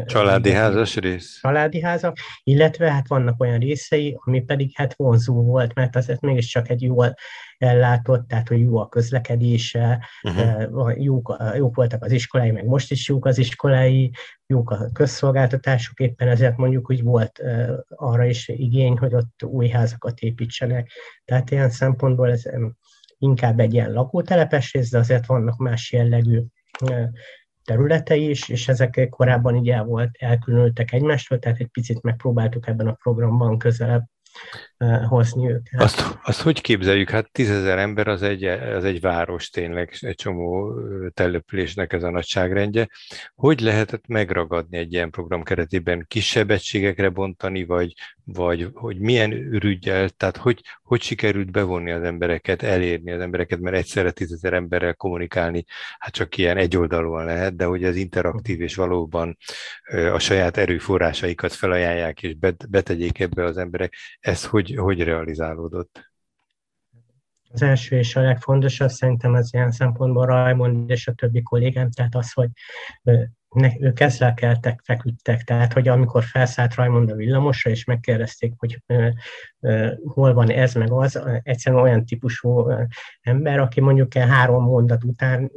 Családi 0.05 0.51
házas 0.51 0.95
rész? 0.95 1.39
Családi 1.41 1.81
házak, 1.81 2.17
illetve 2.43 2.91
hát 2.91 3.07
vannak 3.07 3.41
olyan 3.41 3.59
részei, 3.59 4.17
ami 4.25 4.41
pedig 4.41 4.71
hát 4.73 4.93
vonzó 4.95 5.43
volt, 5.43 5.73
mert 5.73 5.95
azért 5.95 6.21
mégiscsak 6.21 6.69
egy 6.69 6.81
jól 6.81 7.15
ellátott, 7.57 8.27
tehát 8.27 8.47
hogy 8.47 8.59
jó 8.59 8.77
a 8.77 8.87
közlekedése, 8.87 10.05
uh-huh. 10.21 11.03
jók, 11.03 11.37
jók 11.55 11.75
voltak 11.75 12.03
az 12.03 12.11
iskolái, 12.11 12.51
meg 12.51 12.65
most 12.65 12.91
is 12.91 13.07
jók 13.07 13.25
az 13.25 13.37
iskolái, 13.37 14.11
jók 14.45 14.71
a 14.71 14.89
közszolgáltatások, 14.93 15.99
éppen 15.99 16.27
ezért 16.27 16.57
mondjuk, 16.57 16.85
hogy 16.85 17.03
volt 17.03 17.41
arra 17.87 18.25
is 18.25 18.47
igény, 18.47 18.97
hogy 18.97 19.13
ott 19.13 19.43
új 19.43 19.67
házakat 19.67 20.19
építsenek. 20.19 20.91
Tehát 21.25 21.51
ilyen 21.51 21.69
szempontból 21.69 22.31
ez 22.31 22.43
inkább 23.17 23.59
egy 23.59 23.73
ilyen 23.73 23.91
lakótelepes 23.91 24.73
rész, 24.73 24.89
de 24.89 24.97
azért 24.97 25.25
vannak 25.25 25.57
más 25.57 25.91
jellegű 25.91 26.41
területei 27.69 28.29
is, 28.29 28.49
és 28.49 28.67
ezek 28.67 29.07
korábban 29.09 29.55
így 29.55 29.69
el 29.69 29.83
volt, 29.83 30.09
elkülönültek 30.19 30.91
egymástól, 30.91 31.39
tehát 31.39 31.59
egy 31.59 31.67
picit 31.67 32.01
megpróbáltuk 32.01 32.67
ebben 32.67 32.87
a 32.87 32.97
programban 33.03 33.57
közelebb 33.57 34.03
hozni 35.07 35.49
őket. 35.49 35.81
Azt, 35.81 36.17
azt 36.23 36.41
hogy 36.41 36.61
képzeljük? 36.61 37.09
Hát 37.09 37.31
tízezer 37.31 37.77
ember 37.77 38.07
az 38.07 38.21
egy, 38.21 38.43
az 38.43 38.83
egy 38.83 39.01
város 39.01 39.49
tényleg, 39.49 39.93
egy 39.99 40.15
csomó 40.15 40.73
településnek 41.13 41.93
ez 41.93 42.03
a 42.03 42.09
nagyságrendje. 42.09 42.87
Hogy 43.35 43.59
lehetett 43.59 44.07
megragadni 44.07 44.77
egy 44.77 44.93
ilyen 44.93 45.09
program 45.09 45.43
keretében? 45.43 46.05
Kisebb 46.07 46.51
egységekre 46.51 47.09
bontani, 47.09 47.65
vagy, 47.65 47.93
vagy 48.23 48.69
hogy 48.73 48.99
milyen 48.99 49.31
ürügyel, 49.31 50.09
tehát 50.09 50.37
hogy, 50.37 50.61
hogy 50.83 51.01
sikerült 51.01 51.51
bevonni 51.51 51.91
az 51.91 52.03
embereket, 52.03 52.61
elérni 52.61 53.11
az 53.11 53.21
embereket, 53.21 53.59
mert 53.59 53.75
egyszerre 53.75 54.11
tízezer 54.11 54.53
emberrel 54.53 54.93
kommunikálni, 54.93 55.65
hát 55.99 56.13
csak 56.13 56.37
ilyen 56.37 56.57
egyoldalúan 56.57 57.25
lehet, 57.25 57.55
de 57.55 57.65
hogy 57.65 57.83
ez 57.83 57.95
interaktív 57.95 58.61
és 58.61 58.75
valóban 58.75 59.37
a 60.13 60.19
saját 60.19 60.57
erőforrásaikat 60.57 61.53
felajánlják 61.53 62.23
és 62.23 62.35
betegyék 62.69 63.19
ebbe 63.19 63.43
az 63.43 63.57
emberek, 63.57 63.93
ez 64.29 64.45
hogy, 64.45 64.75
hogy 64.75 65.03
realizálódott? 65.03 66.11
Az 67.51 67.61
első 67.61 67.97
és 67.97 68.15
a 68.15 68.21
legfontosabb 68.21 68.89
szerintem 68.89 69.33
az 69.33 69.53
ilyen 69.53 69.71
szempontból 69.71 70.25
Rajmond 70.25 70.89
és 70.89 71.07
a 71.07 71.13
többi 71.13 71.41
kollégám, 71.41 71.91
tehát 71.91 72.15
az, 72.15 72.31
hogy 72.31 72.49
ne, 73.49 73.69
ők 73.79 73.99
ezzel 73.99 74.33
keltek, 74.33 74.81
feküdtek, 74.83 75.43
tehát 75.43 75.73
hogy 75.73 75.87
amikor 75.87 76.23
felszállt 76.23 76.75
Rajmond 76.75 77.11
a 77.11 77.15
villamosra, 77.15 77.71
és 77.71 77.83
megkérdezték, 77.83 78.53
hogy 78.57 78.83
ö, 78.85 79.09
ö, 79.59 79.93
hol 80.05 80.33
van 80.33 80.49
ez 80.49 80.73
meg 80.73 80.91
az, 80.91 81.21
egyszerűen 81.43 81.81
olyan 81.81 82.05
típusú 82.05 82.71
ember, 83.21 83.59
aki 83.59 83.81
mondjuk 83.81 84.15
el 84.15 84.27
három 84.27 84.63
mondat 84.63 85.03
után 85.03 85.51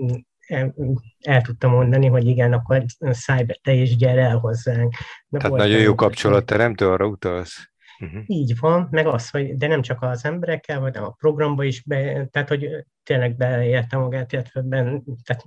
el, 0.46 0.74
el 1.20 1.42
tudta 1.42 1.68
mondani, 1.68 2.06
hogy 2.06 2.26
igen, 2.26 2.52
akkor 2.52 2.84
szállj 2.98 3.42
be 3.42 3.58
te 3.62 3.72
is, 3.72 3.96
gyere 3.96 4.22
el 4.22 4.36
hozzánk. 4.36 4.94
De 5.28 5.38
Tehát 5.38 5.56
nagyon 5.56 5.80
jó 5.80 5.94
kapcsolatteremtő, 5.94 6.88
arra 6.88 7.06
utalsz? 7.06 7.71
Uh-huh. 8.02 8.22
Így 8.26 8.58
van, 8.58 8.88
meg 8.90 9.06
az, 9.06 9.30
hogy 9.30 9.56
de 9.56 9.66
nem 9.66 9.82
csak 9.82 10.02
az 10.02 10.24
emberekkel, 10.24 10.80
vagy 10.80 10.96
a 10.96 11.10
programba 11.10 11.64
is, 11.64 11.82
be, 11.82 12.26
tehát 12.26 12.48
hogy 12.48 12.86
tényleg 13.02 13.36
beleérte 13.36 13.96
magát, 13.96 14.32
illetve 14.32 14.60
ben, 14.62 15.04
tehát 15.24 15.44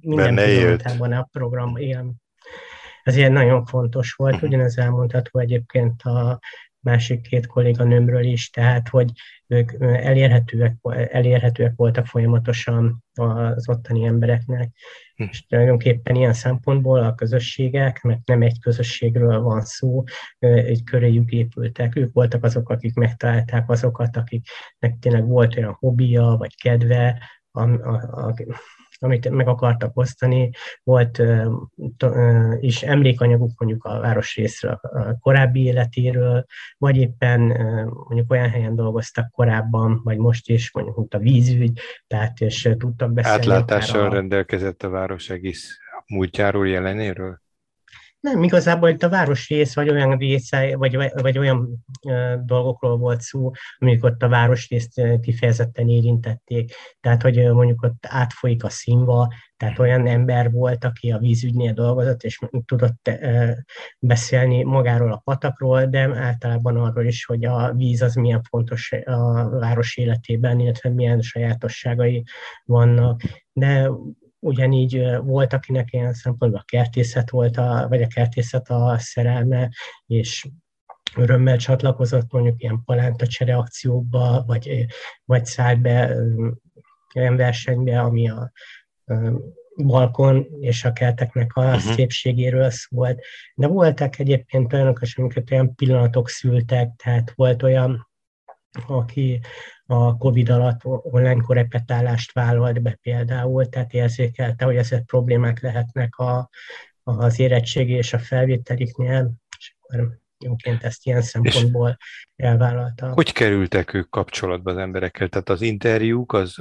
minden 0.00 0.34
pillanatában 0.34 1.12
a 1.12 1.28
program 1.32 1.76
él. 1.76 2.14
Ez 3.02 3.16
ilyen 3.16 3.32
nagyon 3.32 3.64
fontos 3.64 4.12
volt, 4.12 4.34
uh-huh. 4.34 4.48
ugyanez 4.48 4.78
elmondható 4.78 5.38
egyébként 5.38 6.02
a 6.02 6.38
másik 6.86 7.20
két 7.20 7.46
kolléganőmről 7.46 8.24
is, 8.24 8.50
tehát 8.50 8.88
hogy 8.88 9.10
ők 9.46 9.72
elérhetőek, 9.80 10.76
elérhetőek 11.10 11.72
voltak 11.76 12.06
folyamatosan 12.06 13.04
az 13.14 13.68
ottani 13.68 14.04
embereknek, 14.04 14.70
hm. 15.14 15.22
és 15.30 15.46
tulajdonképpen 15.46 16.14
ilyen 16.14 16.32
szempontból 16.32 17.02
a 17.02 17.14
közösségek, 17.14 18.02
mert 18.02 18.26
nem 18.26 18.42
egy 18.42 18.60
közösségről 18.60 19.40
van 19.40 19.60
szó, 19.60 20.02
egy 20.38 20.82
köréjük 20.84 21.30
épültek, 21.30 21.96
ők 21.96 22.12
voltak 22.12 22.44
azok, 22.44 22.68
akik 22.68 22.94
megtalálták 22.94 23.70
azokat, 23.70 24.16
akiknek 24.16 24.98
tényleg 25.00 25.26
volt 25.26 25.56
olyan 25.56 25.76
hobbija, 25.78 26.36
vagy 26.38 26.56
kedve, 26.62 27.18
a, 27.50 27.62
a, 27.62 27.94
a, 28.26 28.34
amit 28.98 29.30
meg 29.30 29.48
akartak 29.48 29.96
osztani. 29.96 30.50
Volt 30.82 31.22
is 32.60 32.82
emlékanyaguk 32.82 33.50
mondjuk 33.58 33.84
a 33.84 34.00
városrészről, 34.00 34.78
a 34.82 35.18
korábbi 35.20 35.62
életéről, 35.62 36.44
vagy 36.78 36.96
éppen 36.96 37.40
mondjuk 38.08 38.30
olyan 38.30 38.50
helyen 38.50 38.74
dolgoztak 38.74 39.30
korábban, 39.30 40.00
vagy 40.04 40.18
most 40.18 40.48
is, 40.48 40.72
mondjuk 40.72 41.14
a 41.14 41.18
vízügy, 41.18 41.80
tehát 42.06 42.40
és 42.40 42.74
tudtak 42.78 43.12
beszélni. 43.12 43.38
Átlátással 43.38 44.04
a... 44.04 44.12
rendelkezett 44.12 44.82
a 44.82 44.88
város 44.88 45.30
egész 45.30 45.78
múltjáról, 46.06 46.68
jelenéről? 46.68 47.44
Nem, 48.26 48.42
igazából 48.42 48.88
itt 48.88 49.02
a 49.02 49.08
városrész, 49.08 49.74
vagy 49.74 49.90
olyan 49.90 50.16
része, 50.16 50.76
vagy, 50.76 50.96
vagy 51.14 51.38
olyan 51.38 51.84
uh, 52.02 52.34
dolgokról 52.44 52.96
volt 52.96 53.20
szó, 53.20 53.50
amik 53.78 54.04
ott 54.04 54.22
a 54.22 54.28
városrészt 54.28 55.00
kifejezetten 55.20 55.88
érintették. 55.88 56.72
Tehát, 57.00 57.22
hogy 57.22 57.52
mondjuk 57.52 57.82
ott 57.82 58.06
átfolyik 58.08 58.64
a 58.64 58.68
színva, 58.68 59.32
tehát 59.56 59.78
olyan 59.78 60.06
ember 60.06 60.50
volt, 60.50 60.84
aki 60.84 61.10
a 61.10 61.18
vízügynél 61.18 61.72
dolgozott, 61.72 62.22
és 62.22 62.38
tudott 62.64 63.08
uh, 63.08 63.50
beszélni 63.98 64.62
magáról 64.62 65.12
a 65.12 65.20
patakról, 65.24 65.84
de 65.84 66.16
általában 66.16 66.76
arról 66.76 67.06
is, 67.06 67.24
hogy 67.24 67.44
a 67.44 67.72
víz 67.72 68.02
az 68.02 68.14
milyen 68.14 68.42
fontos 68.42 68.92
a 69.04 69.48
város 69.48 69.96
életében, 69.96 70.60
illetve 70.60 70.90
milyen 70.90 71.20
sajátosságai 71.20 72.24
vannak. 72.64 73.20
De 73.52 73.90
ugyanígy 74.38 75.16
volt, 75.22 75.52
akinek 75.52 75.92
ilyen 75.92 76.12
szempontból 76.12 76.60
a 76.60 76.64
kertészet 76.66 77.30
volt, 77.30 77.56
a, 77.56 77.86
vagy 77.88 78.02
a 78.02 78.06
kertészet 78.06 78.68
a 78.68 78.98
szerelme, 78.98 79.70
és 80.06 80.48
örömmel 81.16 81.56
csatlakozott 81.56 82.32
mondjuk 82.32 82.62
ilyen 82.62 82.82
palántacsere 82.84 83.56
akciókba, 83.56 84.44
vagy, 84.46 84.86
vagy 85.24 85.44
szállt 85.44 85.80
be 85.80 86.16
olyan 87.14 87.36
versenybe, 87.36 88.00
ami 88.00 88.30
a 88.30 88.52
balkon 89.76 90.46
és 90.60 90.84
a 90.84 90.92
kerteknek 90.92 91.56
a 91.56 91.64
uh-huh. 91.64 91.80
szépségéről 91.80 92.70
szólt. 92.70 93.20
De 93.54 93.66
voltak 93.66 94.18
egyébként 94.18 94.72
olyanok, 94.72 95.00
amiket 95.16 95.50
olyan 95.50 95.74
pillanatok 95.74 96.28
szültek, 96.28 96.90
tehát 97.04 97.32
volt 97.34 97.62
olyan, 97.62 98.05
aki 98.86 99.40
a 99.86 100.16
COVID 100.16 100.48
alatt 100.48 100.80
online 100.84 101.40
korepetálást 101.40 102.32
vállalt 102.32 102.82
be 102.82 102.98
például, 103.02 103.68
tehát 103.68 103.92
érzékelte, 103.92 104.64
hogy 104.64 104.76
ezek 104.76 105.04
problémák 105.04 105.60
lehetnek 105.60 106.16
a, 106.16 106.48
az 107.02 107.38
érettségi 107.38 107.92
és 107.92 108.12
a 108.12 108.18
felvételiknél, 108.18 109.32
és 109.58 109.74
akkor 109.80 110.18
jóként 110.44 110.82
ezt 110.82 111.06
ilyen 111.06 111.22
szempontból 111.22 111.96
elvállalta. 112.36 113.12
Hogy 113.12 113.32
kerültek 113.32 113.94
ők 113.94 114.10
kapcsolatba 114.10 114.70
az 114.70 114.76
emberekkel? 114.76 115.28
Tehát 115.28 115.48
az 115.48 115.62
interjúk 115.62 116.32
az 116.32 116.56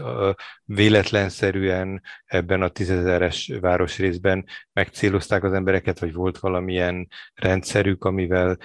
véletlenszerűen 0.64 2.02
ebben 2.26 2.62
a 2.62 2.68
tízezeres 2.68 3.52
városrészben 3.62 4.46
megcélozták 4.74 5.44
az 5.44 5.54
embereket, 5.54 6.00
vagy 6.00 6.14
volt 6.14 6.38
valamilyen 6.38 7.08
rendszerük, 7.34 8.04
amivel 8.04 8.58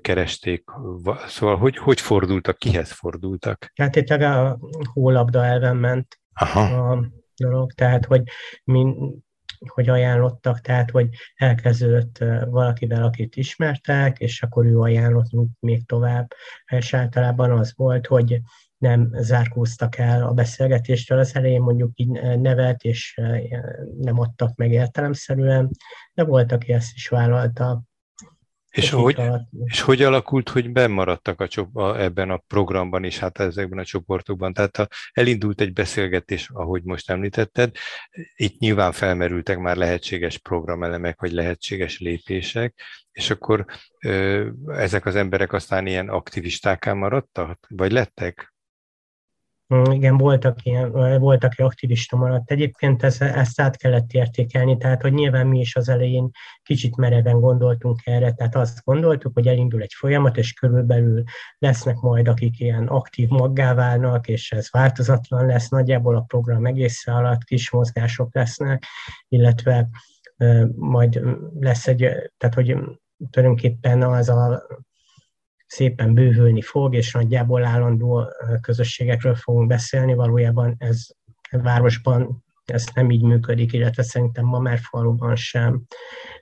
keresték? 0.00 0.64
Szóval 1.26 1.56
hogy, 1.56 1.76
hogy 1.76 2.00
fordultak, 2.00 2.58
kihez 2.58 2.90
fordultak? 2.90 3.72
Hát 3.74 3.96
itt 3.96 4.10
a 4.10 4.58
hólabda 4.92 5.44
elven 5.44 5.76
ment 5.76 6.18
Aha. 6.32 6.90
a 6.90 7.08
dolog, 7.36 7.72
tehát 7.72 8.04
hogy 8.04 8.22
mi, 8.64 8.94
hogy 9.68 9.88
ajánlottak, 9.88 10.60
tehát 10.60 10.90
hogy 10.90 11.08
elkezdődött 11.36 12.18
valakivel, 12.48 13.04
akit 13.04 13.36
ismertek, 13.36 14.18
és 14.18 14.42
akkor 14.42 14.66
ő 14.66 14.78
ajánlott 14.78 15.30
még 15.60 15.86
tovább. 15.86 16.32
És 16.66 16.94
általában 16.94 17.50
az 17.50 17.72
volt, 17.76 18.06
hogy 18.06 18.40
nem 18.78 19.10
zárkóztak 19.12 19.98
el 19.98 20.26
a 20.26 20.32
beszélgetéstől 20.32 21.18
az 21.18 21.34
elején, 21.34 21.60
mondjuk 21.60 21.90
így 21.94 22.10
nevet, 22.40 22.82
és 22.82 23.20
nem 24.00 24.20
adtak 24.20 24.56
meg 24.56 24.72
értelemszerűen, 24.72 25.70
de 26.14 26.24
volt, 26.24 26.52
aki 26.52 26.72
ezt 26.72 26.94
is 26.94 27.08
vállalta. 27.08 27.82
És, 28.74 28.90
hogy, 28.90 29.20
és 29.64 29.80
hogy 29.80 30.02
alakult, 30.02 30.48
hogy 30.48 30.72
bemaradtak 30.72 31.40
a, 31.40 31.80
a, 31.80 32.00
ebben 32.00 32.30
a 32.30 32.36
programban 32.36 33.04
is, 33.04 33.18
hát 33.18 33.38
ezekben 33.38 33.78
a 33.78 33.84
csoportokban? 33.84 34.52
Tehát 34.52 34.76
ha 34.76 34.86
elindult 35.12 35.60
egy 35.60 35.72
beszélgetés, 35.72 36.50
ahogy 36.52 36.82
most 36.82 37.10
említetted, 37.10 37.76
itt 38.36 38.58
nyilván 38.58 38.92
felmerültek 38.92 39.58
már 39.58 39.76
lehetséges 39.76 40.38
programelemek, 40.38 41.20
vagy 41.20 41.32
lehetséges 41.32 42.00
lépések, 42.00 42.74
és 43.12 43.30
akkor 43.30 43.64
ezek 44.66 45.06
az 45.06 45.16
emberek 45.16 45.52
aztán 45.52 45.86
ilyen 45.86 46.08
aktivistáká 46.08 46.92
maradtak, 46.92 47.66
vagy 47.68 47.92
lettek? 47.92 48.53
Mm, 49.74 49.90
igen, 49.90 50.16
voltak 50.16 50.64
ilyen, 50.64 51.18
voltak 51.18 51.52
aktivista 51.56 52.16
maradt. 52.16 52.50
Egyébként 52.50 53.02
ez, 53.02 53.20
ezt 53.20 53.60
át 53.60 53.76
kellett 53.76 54.12
értékelni, 54.12 54.76
tehát 54.76 55.02
hogy 55.02 55.12
nyilván 55.12 55.46
mi 55.46 55.58
is 55.58 55.76
az 55.76 55.88
elején 55.88 56.30
kicsit 56.62 56.96
mereven 56.96 57.40
gondoltunk 57.40 58.00
erre, 58.04 58.32
tehát 58.32 58.54
azt 58.54 58.84
gondoltuk, 58.84 59.34
hogy 59.34 59.46
elindul 59.46 59.82
egy 59.82 59.92
folyamat, 59.92 60.36
és 60.36 60.52
körülbelül 60.52 61.22
lesznek 61.58 61.96
majd, 61.96 62.28
akik 62.28 62.60
ilyen 62.60 62.86
aktív 62.86 63.28
maggá 63.28 63.74
válnak, 63.74 64.28
és 64.28 64.52
ez 64.52 64.70
változatlan 64.70 65.46
lesz, 65.46 65.68
nagyjából 65.68 66.16
a 66.16 66.24
program 66.26 66.66
egész 66.66 67.06
alatt 67.06 67.44
kis 67.44 67.70
mozgások 67.70 68.34
lesznek, 68.34 68.84
illetve 69.28 69.88
majd 70.76 71.20
lesz 71.60 71.86
egy, 71.86 71.98
tehát 72.36 72.54
hogy 72.54 72.76
tulajdonképpen 73.30 74.02
az 74.02 74.28
a 74.28 74.66
szépen 75.66 76.14
bővülni 76.14 76.62
fog, 76.62 76.94
és 76.94 77.12
nagyjából 77.12 77.64
állandó 77.64 78.32
közösségekről 78.60 79.34
fogunk 79.34 79.68
beszélni. 79.68 80.14
Valójában 80.14 80.74
ez 80.78 81.06
városban 81.50 82.44
ez 82.64 82.86
nem 82.94 83.10
így 83.10 83.22
működik, 83.22 83.72
illetve 83.72 84.02
szerintem 84.02 84.44
ma 84.44 84.58
már 84.58 84.78
faluban 84.78 85.36
sem. 85.36 85.82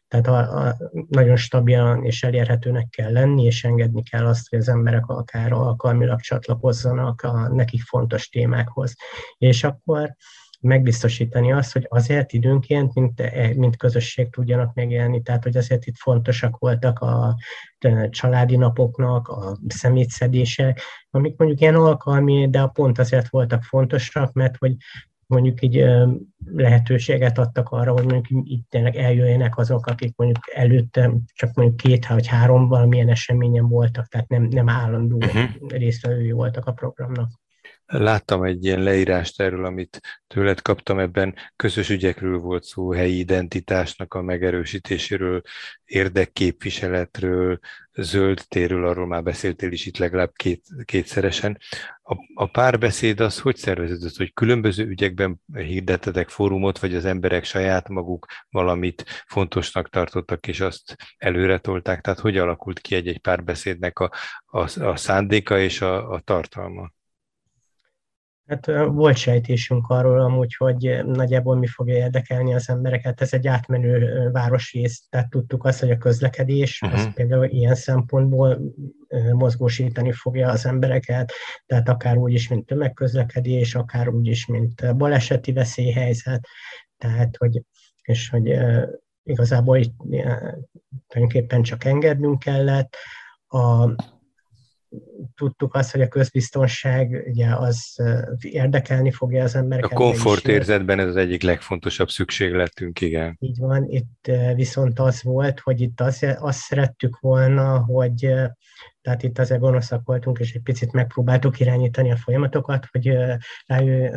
Tehát 0.08 0.26
a, 0.26 0.66
a, 0.66 0.76
nagyon 1.08 1.36
stabilan 1.36 2.04
és 2.04 2.22
elérhetőnek 2.22 2.88
kell 2.88 3.12
lenni, 3.12 3.44
és 3.44 3.64
engedni 3.64 4.02
kell 4.02 4.26
azt, 4.26 4.48
hogy 4.48 4.58
az 4.58 4.68
emberek 4.68 5.06
akár 5.06 5.52
alkalmilag 5.52 6.20
csatlakozzanak 6.20 7.20
a 7.20 7.48
nekik 7.48 7.82
fontos 7.82 8.28
témákhoz. 8.28 8.94
És 9.38 9.64
akkor 9.64 10.14
megbiztosítani 10.62 11.52
azt, 11.52 11.72
hogy 11.72 11.86
azért 11.88 12.32
időnként, 12.32 12.94
mint, 12.94 13.22
mint 13.56 13.76
közösség 13.76 14.30
tudjanak 14.30 14.74
megélni, 14.74 15.22
tehát 15.22 15.42
hogy 15.42 15.56
azért 15.56 15.86
itt 15.86 15.96
fontosak 15.96 16.58
voltak 16.58 16.98
a 16.98 17.36
családi 18.10 18.56
napoknak, 18.56 19.28
a 19.28 19.56
szemétszedések, 19.68 20.80
amik 21.10 21.38
mondjuk 21.38 21.60
ilyen 21.60 21.74
alkalmi, 21.74 22.50
de 22.50 22.60
a 22.60 22.68
pont 22.68 22.98
azért 22.98 23.28
voltak 23.28 23.62
fontosak, 23.62 24.32
mert 24.32 24.56
hogy 24.56 24.76
mondjuk 25.26 25.62
így 25.62 25.84
lehetőséget 26.44 27.38
adtak 27.38 27.68
arra, 27.68 27.92
hogy 27.92 28.04
mondjuk 28.04 28.48
itt 28.50 28.70
tényleg 28.70 28.96
eljöjjenek 28.96 29.58
azok, 29.58 29.86
akik 29.86 30.16
mondjuk 30.16 30.38
előtte 30.54 31.12
csak 31.34 31.54
mondjuk 31.54 31.76
két 31.76 32.06
vagy 32.06 32.26
három 32.26 32.68
valamilyen 32.68 33.08
eseményen 33.08 33.68
voltak, 33.68 34.06
tehát 34.06 34.28
nem, 34.28 34.42
nem 34.42 34.68
állandó 34.68 35.16
uh-huh. 35.16 35.50
résztvevői 35.68 36.30
voltak 36.30 36.66
a 36.66 36.72
programnak. 36.72 37.41
Láttam 37.92 38.42
egy 38.42 38.64
ilyen 38.64 38.82
leírást 38.82 39.40
erről, 39.40 39.64
amit 39.64 40.00
tőled 40.26 40.62
kaptam, 40.62 40.98
ebben 40.98 41.34
közös 41.56 41.88
ügyekről 41.88 42.38
volt 42.38 42.64
szó, 42.64 42.92
helyi 42.92 43.18
identitásnak 43.18 44.14
a 44.14 44.22
megerősítéséről, 44.22 45.42
érdekképviseletről, 45.84 47.58
zöld 47.92 48.44
térről, 48.48 48.86
arról 48.86 49.06
már 49.06 49.22
beszéltél 49.22 49.72
is 49.72 49.86
itt 49.86 49.96
legalább 49.96 50.32
két, 50.32 50.64
kétszeresen. 50.84 51.58
A, 52.02 52.14
a 52.34 52.46
párbeszéd 52.46 53.20
az 53.20 53.40
hogy 53.40 53.56
szerveződött, 53.56 54.16
hogy 54.16 54.32
különböző 54.32 54.86
ügyekben 54.86 55.40
hirdettetek 55.54 56.28
fórumot, 56.28 56.78
vagy 56.78 56.94
az 56.94 57.04
emberek 57.04 57.44
saját 57.44 57.88
maguk 57.88 58.26
valamit 58.50 59.24
fontosnak 59.26 59.88
tartottak, 59.88 60.46
és 60.46 60.60
azt 60.60 60.96
előre 61.16 61.58
tolták? 61.58 62.00
Tehát 62.00 62.20
hogy 62.20 62.36
alakult 62.36 62.80
ki 62.80 62.94
egy-egy 62.94 63.20
párbeszédnek 63.20 63.98
a, 63.98 64.10
a, 64.44 64.82
a 64.82 64.96
szándéka 64.96 65.58
és 65.58 65.80
a, 65.80 66.10
a 66.10 66.20
tartalma? 66.20 66.90
Hát 68.46 68.66
volt 68.86 69.16
sejtésünk 69.16 69.88
arról 69.88 70.20
amúgy, 70.20 70.54
hogy 70.54 71.00
nagyjából 71.04 71.56
mi 71.56 71.66
fogja 71.66 71.96
érdekelni 71.96 72.54
az 72.54 72.68
embereket. 72.68 73.20
Ez 73.20 73.32
egy 73.32 73.46
átmenő 73.46 74.28
városrész, 74.30 75.06
tehát 75.08 75.30
tudtuk 75.30 75.64
azt, 75.64 75.80
hogy 75.80 75.90
a 75.90 75.98
közlekedés 75.98 76.80
uh-huh. 76.82 76.98
az 76.98 77.14
például 77.14 77.44
ilyen 77.44 77.74
szempontból 77.74 78.60
mozgósítani 79.32 80.12
fogja 80.12 80.48
az 80.48 80.66
embereket, 80.66 81.32
tehát 81.66 81.88
akár 81.88 82.16
úgy 82.16 82.32
is, 82.32 82.48
mint 82.48 82.66
tömegközlekedés, 82.66 83.74
akár 83.74 84.08
úgy 84.08 84.26
is, 84.26 84.46
mint 84.46 84.96
baleseti 84.96 85.52
veszélyhelyzet, 85.52 86.46
tehát 86.98 87.36
hogy, 87.36 87.62
és 88.02 88.28
hogy 88.28 88.58
igazából 89.22 89.76
itt 89.76 89.94
tulajdonképpen 91.06 91.62
csak 91.62 91.84
engednünk 91.84 92.38
kellett. 92.38 92.96
A, 93.46 93.94
tudtuk 95.34 95.74
azt, 95.74 95.92
hogy 95.92 96.00
a 96.00 96.08
közbiztonság 96.08 97.24
ugye 97.26 97.54
az 97.54 97.96
érdekelni 98.40 99.10
fogja 99.10 99.42
az 99.42 99.54
embereket. 99.54 99.90
A 99.90 99.94
komfortérzetben 99.94 100.98
ez 100.98 101.06
az 101.06 101.16
egyik 101.16 101.42
legfontosabb 101.42 102.10
szükségletünk, 102.10 103.00
igen. 103.00 103.36
Így 103.40 103.58
van, 103.58 103.84
itt 103.88 104.30
viszont 104.54 104.98
az 104.98 105.22
volt, 105.22 105.60
hogy 105.60 105.80
itt 105.80 106.00
azt, 106.00 106.24
azt 106.38 106.58
szerettük 106.58 107.18
volna, 107.20 107.78
hogy 107.78 108.34
tehát 109.02 109.22
itt 109.22 109.38
azért 109.38 109.60
gonoszak 109.60 110.06
voltunk, 110.06 110.38
és 110.38 110.54
egy 110.54 110.62
picit 110.62 110.92
megpróbáltuk 110.92 111.60
irányítani 111.60 112.10
a 112.10 112.16
folyamatokat, 112.16 112.86
hogy, 112.90 113.18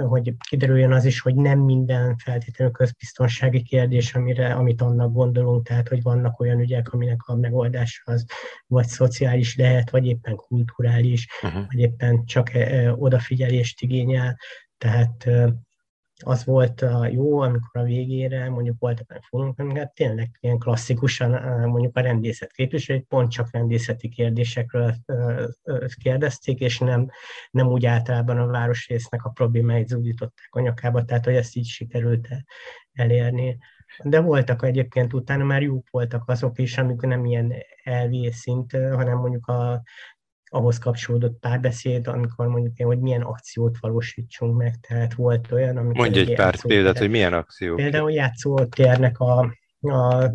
hogy 0.07 0.33
kiderüljön 0.49 0.91
az 0.91 1.05
is, 1.05 1.19
hogy 1.19 1.36
nem 1.36 1.59
minden 1.59 2.17
feltétlenül 2.17 2.73
közbiztonsági 2.73 3.61
kérdés, 3.61 4.15
amire, 4.15 4.53
amit 4.53 4.81
annak 4.81 5.11
gondolunk, 5.11 5.67
tehát 5.67 5.88
hogy 5.88 6.01
vannak 6.01 6.39
olyan 6.39 6.59
ügyek, 6.59 6.93
aminek 6.93 7.21
a 7.25 7.36
megoldása 7.36 8.01
az 8.05 8.25
vagy 8.67 8.88
szociális 8.88 9.55
lehet, 9.55 9.89
vagy 9.89 10.05
éppen 10.05 10.36
kulturális, 10.36 11.27
uh-huh. 11.41 11.65
vagy 11.67 11.79
éppen 11.79 12.25
csak 12.25 12.51
odafigyelést 12.95 13.81
igényel. 13.81 14.38
Tehát 14.77 15.29
az 16.24 16.45
volt 16.45 16.82
a 16.82 17.07
jó, 17.07 17.39
amikor 17.39 17.82
a 17.82 17.84
végére 17.84 18.49
mondjuk 18.49 18.76
voltak 18.80 19.09
olyan 19.09 19.22
fórumok, 19.22 19.59
amiket 19.59 19.93
tényleg 19.93 20.38
ilyen 20.39 20.57
klasszikusan 20.57 21.59
mondjuk 21.70 21.97
a 21.97 22.01
rendészet 22.01 22.51
képviselőt 22.51 23.05
pont 23.05 23.32
csak 23.32 23.51
rendészeti 23.51 24.09
kérdésekről 24.09 24.95
kérdezték, 26.01 26.59
és 26.59 26.80
nem, 26.80 27.09
nem 27.51 27.68
úgy 27.68 27.86
általában 27.86 28.38
a 28.38 28.47
városrésznek 28.47 29.26
a 29.26 29.30
problémáit 29.30 29.88
zúdították 29.88 30.49
a 30.49 30.59
nyakába, 30.59 31.05
tehát 31.05 31.26
hogy 31.26 31.36
ezt 31.36 31.55
így 31.55 31.68
sikerült 31.68 32.28
elérni. 32.93 33.57
De 34.03 34.20
voltak 34.20 34.63
egyébként 34.63 35.13
utána 35.13 35.43
már 35.43 35.61
jók 35.61 35.88
voltak 35.91 36.30
azok 36.30 36.59
is, 36.59 36.78
amik 36.78 37.01
nem 37.01 37.26
ilyen 37.26 37.53
elvi 37.84 38.32
szint, 38.32 38.72
hanem 38.72 39.18
mondjuk 39.18 39.47
a 39.47 39.84
ahhoz 40.56 40.78
kapcsolódott 40.78 41.39
párbeszéd, 41.39 42.08
amikor 42.08 42.47
mondjuk 42.47 42.88
hogy 42.88 42.99
milyen 42.99 43.22
akciót 43.22 43.78
valósítsunk 43.80 44.58
meg, 44.58 44.80
tehát 44.88 45.14
volt 45.14 45.51
olyan, 45.51 45.78
amikor... 45.78 45.95
Mondj 45.95 46.20
egy, 46.20 46.34
pár 46.34 46.62
példát, 46.62 46.97
hogy 46.97 47.10
milyen 47.10 47.34
akció. 47.34 47.76
Például 47.76 48.12
játszótérnek 48.12 49.20
a, 49.20 49.39
a 49.82 50.32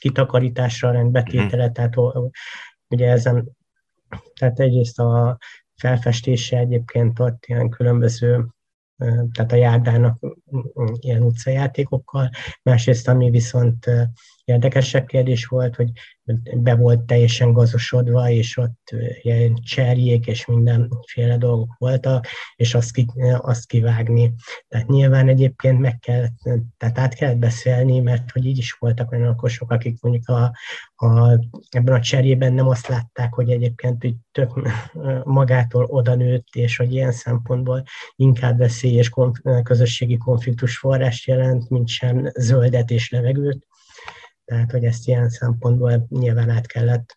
kitakarításra 0.00 0.90
rendbetétele, 0.90 1.68
mm. 1.68 1.72
tehát 1.72 1.94
ugye 2.88 3.10
ezen, 3.10 3.56
tehát 4.38 4.60
egyrészt 4.60 4.98
a 4.98 5.38
felfestése 5.74 6.58
egyébként 6.58 7.18
ott 7.20 7.44
ilyen 7.46 7.68
különböző 7.68 8.46
tehát 9.32 9.52
a 9.52 9.56
járdának 9.56 10.18
ilyen 10.98 11.22
utcajátékokkal, 11.22 12.30
másrészt 12.62 13.08
ami 13.08 13.30
viszont 13.30 13.90
érdekesebb 14.52 15.06
kérdés 15.06 15.46
volt, 15.46 15.76
hogy 15.76 15.90
be 16.54 16.74
volt 16.74 17.00
teljesen 17.00 17.52
gazosodva, 17.52 18.30
és 18.30 18.56
ott 18.56 18.94
ilyen 19.22 19.54
cserjék 19.54 20.26
és 20.26 20.46
mindenféle 20.46 21.36
dolgok 21.36 21.74
voltak, 21.78 22.26
és 22.56 22.74
azt, 22.74 22.92
ki, 22.92 23.06
azt 23.38 23.66
kivágni. 23.66 24.32
Tehát 24.68 24.88
nyilván 24.88 25.28
egyébként 25.28 25.78
meg 25.78 25.98
kell, 25.98 26.26
tehát 26.76 26.98
át 26.98 27.14
kellett 27.14 27.38
beszélni, 27.38 28.00
mert 28.00 28.30
hogy 28.30 28.46
így 28.46 28.58
is 28.58 28.72
voltak 28.72 29.12
olyan 29.12 29.26
lakosok, 29.26 29.70
akik 29.70 30.00
mondjuk 30.00 30.28
a, 30.28 30.52
a, 31.06 31.38
ebben 31.70 31.94
a 31.94 32.00
cserjében 32.00 32.52
nem 32.52 32.68
azt 32.68 32.86
látták, 32.88 33.34
hogy 33.34 33.50
egyébként 33.50 34.02
hogy 34.02 34.14
tök 34.32 34.60
magától 35.24 35.84
oda 35.84 36.14
nőtt, 36.14 36.48
és 36.52 36.76
hogy 36.76 36.92
ilyen 36.92 37.12
szempontból 37.12 37.82
inkább 38.16 38.58
veszély 38.58 38.94
és 38.94 39.08
konf- 39.08 39.62
közösségi 39.62 40.16
konfliktus 40.16 40.78
forrás 40.78 41.26
jelent, 41.26 41.70
mint 41.70 41.88
sem 41.88 42.30
zöldet 42.38 42.90
és 42.90 43.10
levegőt. 43.10 43.66
Tehát, 44.44 44.70
hogy 44.70 44.84
ezt 44.84 45.08
ilyen 45.08 45.28
szempontból 45.28 46.06
nyilván 46.08 46.50
át 46.50 46.66
kellett 46.66 47.16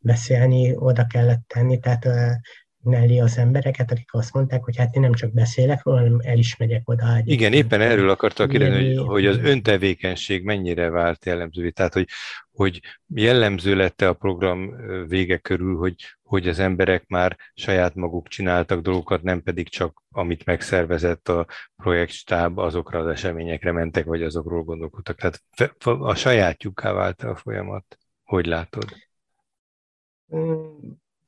beszélni, 0.00 0.76
oda 0.76 1.06
kellett 1.06 1.42
tenni, 1.46 1.78
tehát 1.78 2.08
mellé 2.86 3.18
az 3.18 3.38
embereket, 3.38 3.90
akik 3.90 4.14
azt 4.14 4.32
mondták, 4.34 4.64
hogy 4.64 4.76
hát 4.76 4.94
én 4.94 5.00
nem 5.00 5.12
csak 5.12 5.32
beszélek 5.32 5.84
róla, 5.84 5.98
hanem 5.98 6.18
el 6.22 6.38
is 6.38 6.56
megyek 6.56 6.88
oda. 6.88 7.04
Igen, 7.24 7.52
éppen 7.52 7.80
erről 7.80 8.08
akartak 8.10 8.48
kérdezni, 8.48 8.94
hogy, 8.94 9.06
hogy 9.06 9.26
az 9.26 9.38
öntevékenység 9.38 10.44
mennyire 10.44 10.90
vált 10.90 11.24
jellemzővé. 11.24 11.70
Tehát, 11.70 11.92
hogy, 11.92 12.08
hogy 12.52 12.80
jellemző 13.14 13.74
lett 13.74 14.00
a 14.00 14.12
program 14.12 14.76
vége 15.08 15.36
körül, 15.36 15.76
hogy, 15.76 15.94
hogy 16.22 16.48
az 16.48 16.58
emberek 16.58 17.06
már 17.06 17.36
saját 17.54 17.94
maguk 17.94 18.28
csináltak 18.28 18.80
dolgokat, 18.80 19.22
nem 19.22 19.42
pedig 19.42 19.68
csak 19.68 20.02
amit 20.10 20.44
megszervezett 20.44 21.28
a 21.28 21.46
projektstáb, 21.76 22.58
azokra 22.58 22.98
az 22.98 23.06
eseményekre 23.06 23.72
mentek, 23.72 24.04
vagy 24.04 24.22
azokról 24.22 24.62
gondolkodtak. 24.62 25.16
Tehát 25.16 25.42
a 25.82 26.14
sajátjukká 26.14 26.92
vált 26.92 27.22
a 27.22 27.36
folyamat. 27.36 27.98
Hogy 28.24 28.46
látod? 28.46 28.84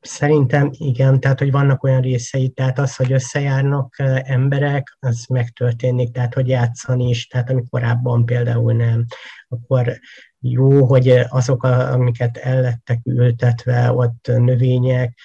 Szerintem 0.01 0.71
igen, 0.73 1.21
tehát 1.21 1.39
hogy 1.39 1.51
vannak 1.51 1.83
olyan 1.83 2.01
részei, 2.01 2.49
tehát 2.49 2.79
az, 2.79 2.97
hogy 2.97 3.13
összejárnak 3.13 3.95
emberek, 4.23 4.97
az 5.01 5.25
megtörténik, 5.29 6.13
tehát 6.13 6.35
hogy 6.35 6.49
játszani 6.49 7.09
is, 7.09 7.27
tehát 7.27 7.51
ami 7.51 7.63
korábban 7.71 8.25
például 8.25 8.73
nem, 8.73 9.05
akkor 9.49 9.99
jó, 10.41 10.85
hogy 10.85 11.09
azok, 11.29 11.63
amiket 11.63 12.37
ellettek 12.37 13.01
ültetve, 13.05 13.93
ott 13.93 14.27
növények, 14.27 15.19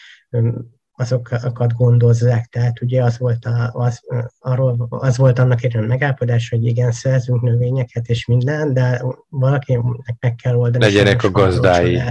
azokat 0.96 1.74
gondozzák. 1.74 2.46
Tehát 2.46 2.82
ugye 2.82 3.04
az 3.04 3.18
volt, 3.18 3.46
a, 3.46 3.72
az, 3.74 4.02
arról, 4.40 4.88
az 4.90 5.18
volt 5.18 5.40
annak 5.40 5.64
egy 5.64 5.76
megállapodás, 5.76 6.50
hogy 6.50 6.66
igen, 6.66 6.92
szerzünk 6.92 7.42
növényeket 7.42 8.08
és 8.08 8.26
minden, 8.26 8.74
de 8.74 9.04
valakinek 9.30 10.16
meg 10.20 10.36
kell 10.36 10.56
oldani. 10.56 10.84
Legyenek 10.84 11.24
a 11.24 11.32
gazdái. 11.32 12.02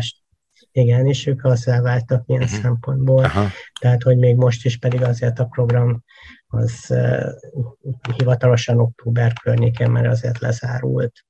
Igen, 0.73 1.07
és 1.07 1.27
ők 1.27 1.45
azzá 1.45 1.81
váltak 1.81 2.25
ilyen 2.27 2.43
uh-huh. 2.43 2.59
szempontból. 2.59 3.25
Aha. 3.25 3.49
Tehát, 3.81 4.03
hogy 4.03 4.19
még 4.19 4.37
most 4.37 4.65
is 4.65 4.79
pedig 4.79 5.03
azért 5.03 5.39
a 5.39 5.45
program 5.45 6.03
az 6.47 6.87
uh, 6.89 7.33
hivatalosan 8.17 8.79
október 8.79 9.33
környéken, 9.33 9.91
mert 9.91 10.07
azért 10.07 10.39
lezárult. 10.39 11.25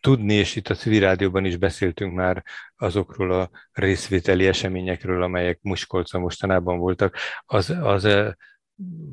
Tudni, 0.00 0.34
és 0.34 0.56
itt 0.56 0.68
a 0.68 0.74
civil 0.74 1.00
rádióban 1.00 1.44
is 1.44 1.56
beszéltünk 1.56 2.14
már 2.14 2.44
azokról 2.76 3.32
a 3.32 3.50
részvételi 3.72 4.46
eseményekről, 4.46 5.22
amelyek 5.22 5.58
Muskolca 5.62 6.18
mostanában 6.18 6.78
voltak, 6.78 7.16
az, 7.46 7.70
az 7.70 8.08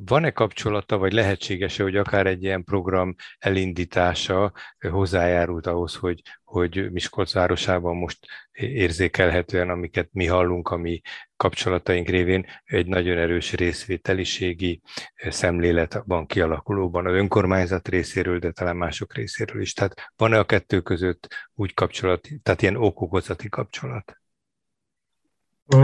van-e 0.06 0.32
kapcsolata, 0.32 0.98
vagy 0.98 1.14
lehetséges-e, 1.14 1.84
hogy 1.84 1.96
akár 1.96 2.28
egy 2.28 2.44
ilyen 2.44 2.64
program 2.64 3.16
elindítása 3.38 4.54
hozzájárult 4.90 5.68
ahhoz, 5.68 5.96
hogy, 5.96 6.22
hogy 6.44 6.92
Miskolc 6.92 7.34
városában 7.34 7.96
most 7.96 8.26
érzékelhetően, 8.52 9.70
amiket 9.70 10.10
mi 10.12 10.26
hallunk, 10.26 10.70
ami 10.70 11.02
kapcsolataink 11.36 12.08
révén 12.08 12.46
egy 12.66 12.88
nagyon 12.88 13.18
erős 13.18 13.54
részvételiségi 13.54 14.82
szemlélet 15.16 16.02
van 16.06 16.26
kialakulóban 16.26 17.06
az 17.06 17.14
önkormányzat 17.14 17.88
részéről, 17.88 18.40
de 18.40 18.52
talán 18.52 18.76
mások 18.76 19.14
részéről 19.14 19.62
is. 19.62 19.74
Tehát 19.74 20.12
van-e 20.16 20.40
a 20.40 20.46
kettő 20.46 20.82
között 20.82 21.28
úgy 21.54 21.74
kapcsolat, 21.74 22.28
tehát 22.44 22.62
ilyen 22.62 22.76
okokozati 22.76 23.50
kapcsolat? 23.50 24.18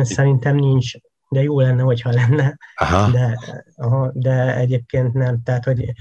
Szerintem 0.02 0.56
nincs 0.56 0.92
de 1.30 1.42
jó 1.42 1.60
lenne, 1.60 1.82
hogyha 1.82 2.12
lenne, 2.12 2.58
aha. 2.76 3.12
De, 3.12 3.40
aha, 3.76 4.12
de 4.14 4.56
egyébként 4.56 5.14
nem, 5.14 5.44
tehát 5.44 5.64
hogy 5.64 5.94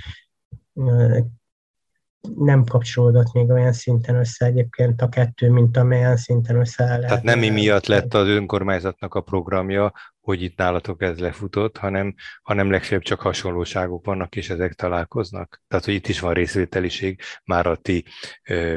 nem 2.36 2.64
kapcsolódott 2.64 3.32
még 3.32 3.50
olyan 3.50 3.72
szinten 3.72 4.14
össze 4.14 4.46
egyébként 4.46 5.02
a 5.02 5.08
kettő, 5.08 5.50
mint 5.50 5.76
amelyen 5.76 6.16
szinten 6.16 6.56
össze 6.56 6.84
lehet. 6.84 7.06
Tehát 7.06 7.22
nem 7.22 7.38
miatt 7.38 7.86
lett 7.86 8.14
az 8.14 8.28
önkormányzatnak 8.28 9.14
a 9.14 9.20
programja, 9.20 9.92
hogy 10.20 10.42
itt 10.42 10.56
nálatok 10.56 11.02
ez 11.02 11.18
lefutott, 11.18 11.76
hanem, 11.76 12.14
hanem 12.42 12.70
legfeljebb 12.70 13.02
csak 13.02 13.20
hasonlóságok 13.20 14.04
vannak, 14.04 14.36
és 14.36 14.50
ezek 14.50 14.72
találkoznak. 14.72 15.62
Tehát, 15.68 15.84
hogy 15.84 15.94
itt 15.94 16.08
is 16.08 16.20
van 16.20 16.32
részvételiség 16.32 17.20
már 17.44 17.66
a 17.66 17.76
ti 17.76 18.04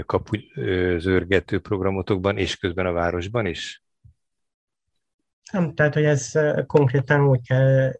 kapu 0.06 0.38
zörgető 0.98 1.60
programotokban, 1.60 2.38
és 2.38 2.56
közben 2.56 2.86
a 2.86 2.92
városban 2.92 3.46
is? 3.46 3.84
Nem, 5.52 5.74
tehát, 5.74 5.94
hogy 5.94 6.04
ez 6.04 6.32
konkrétan 6.66 7.28
úgy 7.28 7.48
kell 7.48 7.92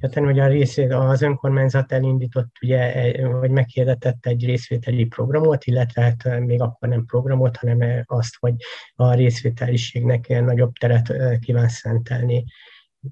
érteni, 0.00 0.26
hogy 0.26 0.38
a 0.38 0.46
részét 0.46 0.92
az 0.92 1.22
önkormányzat 1.22 1.92
elindított, 1.92 2.56
ugye, 2.62 3.12
vagy 3.26 3.50
meghirdetett 3.50 4.26
egy 4.26 4.44
részvételi 4.44 5.04
programot, 5.04 5.64
illetve 5.64 6.02
hát 6.02 6.40
még 6.40 6.60
akkor 6.60 6.88
nem 6.88 7.04
programot, 7.04 7.56
hanem 7.56 8.04
azt, 8.06 8.36
hogy 8.38 8.54
a 8.94 9.14
részvételiségnek 9.14 10.28
nagyobb 10.28 10.72
teret 10.72 11.12
kíván 11.40 11.68
szentelni. 11.68 12.44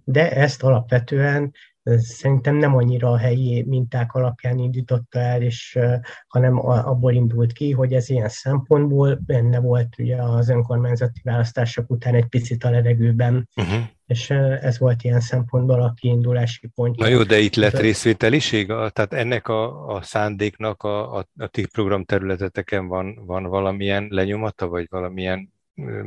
De 0.05 0.33
ezt 0.33 0.63
alapvetően 0.63 1.53
szerintem 1.99 2.57
nem 2.57 2.77
annyira 2.77 3.11
a 3.11 3.17
helyi 3.17 3.63
minták 3.63 4.13
alapján 4.13 4.59
indította 4.59 5.19
el, 5.19 5.43
és, 5.43 5.79
hanem 6.27 6.59
abból 6.67 7.13
indult 7.13 7.53
ki, 7.53 7.73
hogy 7.73 7.93
ez 7.93 8.09
ilyen 8.09 8.29
szempontból 8.29 9.19
benne 9.27 9.61
volt 9.61 9.99
ugye 9.99 10.23
az 10.23 10.49
önkormányzati 10.49 11.21
választások 11.25 11.91
után 11.91 12.15
egy 12.15 12.27
picit 12.27 12.65
a 12.65 12.71
levegőben, 12.71 13.49
uh-huh. 13.57 13.83
és 14.07 14.31
ez 14.31 14.79
volt 14.79 15.03
ilyen 15.03 15.21
szempontból 15.21 15.83
a 15.83 15.93
kiindulási 15.93 16.67
pontja. 16.75 17.05
Na 17.05 17.11
jó, 17.11 17.23
de 17.23 17.39
itt 17.39 17.55
lett 17.55 17.79
részvételiség? 17.79 18.67
Tehát 18.67 19.13
ennek 19.13 19.49
a, 19.49 19.87
a 19.87 20.03
szándéknak 20.03 20.83
a, 20.83 21.17
a, 21.17 21.27
a 21.39 21.47
ti 21.47 21.67
programterületeteken 21.67 22.87
van, 22.87 23.25
van 23.27 23.45
valamilyen 23.45 24.07
lenyomata, 24.11 24.69
vagy 24.69 24.87
valamilyen 24.91 25.55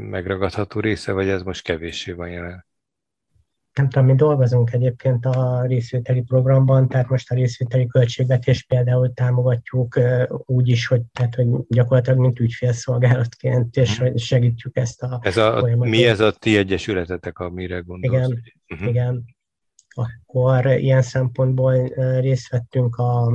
megragadható 0.09 0.79
része, 0.79 1.11
vagy 1.11 1.27
ez 1.27 1.41
most 1.41 1.63
kevéssé 1.63 2.11
van 2.11 2.29
jelen? 2.29 2.67
Nem 3.73 3.89
tudom, 3.89 4.07
mi 4.07 4.15
dolgozunk 4.15 4.73
egyébként 4.73 5.25
a 5.25 5.65
részvételi 5.65 6.21
programban, 6.21 6.87
tehát 6.87 7.09
most 7.09 7.31
a 7.31 7.35
részvételi 7.35 7.87
költségvetést 7.87 8.67
például 8.67 9.13
támogatjuk 9.13 9.99
úgy 10.45 10.67
is, 10.67 10.87
hogy, 10.87 11.01
tehát, 11.13 11.35
hogy 11.35 11.47
gyakorlatilag 11.67 12.19
mint 12.19 12.39
ügyfélszolgálatként, 12.39 13.77
és 13.77 13.99
mhm. 13.99 14.15
segítjük 14.15 14.77
ezt 14.77 15.01
a 15.01 15.19
ez 15.21 15.37
a, 15.37 15.59
folyamatot. 15.59 15.93
Mi 15.93 16.05
ez 16.05 16.19
a 16.19 16.31
ti 16.31 16.57
egyesületetek, 16.57 17.39
amire 17.39 17.79
gondolsz? 17.79 18.13
Igen, 18.13 18.43
uh-huh. 18.67 18.89
igen. 18.89 19.25
Akkor 19.89 20.65
ilyen 20.65 21.01
szempontból 21.01 21.87
részt 22.19 22.49
vettünk 22.49 22.95
a 22.95 23.31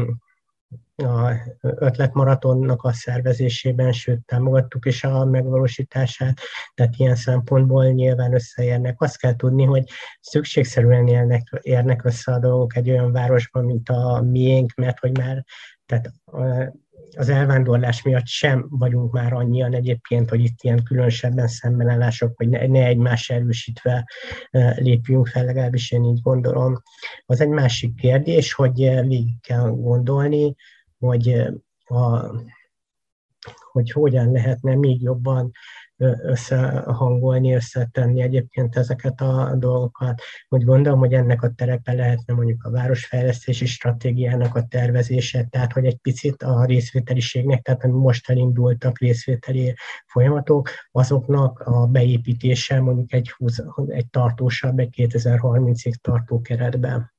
a 0.96 1.32
ötletmaratonnak 1.60 2.82
a 2.82 2.92
szervezésében, 2.92 3.92
sőt 3.92 4.20
támogattuk 4.26 4.86
is 4.86 5.04
a 5.04 5.24
megvalósítását, 5.24 6.38
tehát 6.74 6.96
ilyen 6.96 7.14
szempontból 7.14 7.86
nyilván 7.86 8.34
összeérnek. 8.34 9.00
Azt 9.00 9.18
kell 9.18 9.36
tudni, 9.36 9.64
hogy 9.64 9.88
szükségszerűen 10.20 11.06
élnek, 11.06 11.58
érnek 11.62 12.04
össze 12.04 12.32
a 12.32 12.38
dolgok 12.38 12.76
egy 12.76 12.90
olyan 12.90 13.12
városban, 13.12 13.64
mint 13.64 13.88
a 13.88 14.22
miénk, 14.22 14.74
mert 14.74 14.98
hogy 14.98 15.18
már 15.18 15.44
tehát 15.86 16.12
az 17.16 17.28
elvándorlás 17.28 18.02
miatt 18.02 18.26
sem 18.26 18.66
vagyunk 18.68 19.12
már 19.12 19.32
annyian 19.32 19.74
egyébként, 19.74 20.30
hogy 20.30 20.40
itt 20.40 20.62
ilyen 20.62 20.82
különösebben 20.82 21.48
szembenállások, 21.48 22.38
vagy 22.38 22.48
ne, 22.48 22.66
ne 22.66 22.86
egymás 22.86 23.30
erősítve 23.30 24.08
lépjünk 24.74 25.26
fel, 25.26 25.44
legalábbis 25.44 25.90
én 25.90 26.04
így 26.04 26.20
gondolom. 26.20 26.82
Az 27.26 27.40
egy 27.40 27.48
másik 27.48 27.94
kérdés, 27.94 28.52
hogy 28.52 28.74
végig 29.06 29.40
kell 29.40 29.68
gondolni, 29.68 30.54
hogy, 30.98 31.42
a, 31.84 32.30
hogy 33.72 33.90
hogyan 33.90 34.32
lehetne 34.32 34.74
még 34.74 35.02
jobban 35.02 35.50
összehangolni, 35.96 37.54
összetenni 37.54 38.22
egyébként 38.22 38.76
ezeket 38.76 39.20
a 39.20 39.54
dolgokat. 39.58 40.20
Úgy 40.48 40.64
gondolom, 40.64 40.98
hogy 40.98 41.12
ennek 41.12 41.42
a 41.42 41.52
terepe 41.56 41.92
lehetne 41.92 42.34
mondjuk 42.34 42.64
a 42.64 42.70
városfejlesztési 42.70 43.66
stratégiának 43.66 44.54
a 44.54 44.66
tervezése, 44.66 45.44
tehát 45.50 45.72
hogy 45.72 45.84
egy 45.84 45.96
picit 45.96 46.42
a 46.42 46.64
részvételiségnek, 46.64 47.62
tehát 47.62 47.84
ami 47.84 47.98
most 47.98 48.30
elindultak 48.30 48.98
részvételi 48.98 49.74
folyamatok, 50.06 50.68
azoknak 50.90 51.60
a 51.60 51.86
beépítése 51.86 52.80
mondjuk 52.80 53.12
egy, 53.12 53.30
20, 53.30 53.62
egy 53.86 54.10
tartósabb, 54.10 54.78
egy 54.78 54.94
2030-ig 54.96 55.94
tartó 55.94 56.40
keretben. 56.40 57.13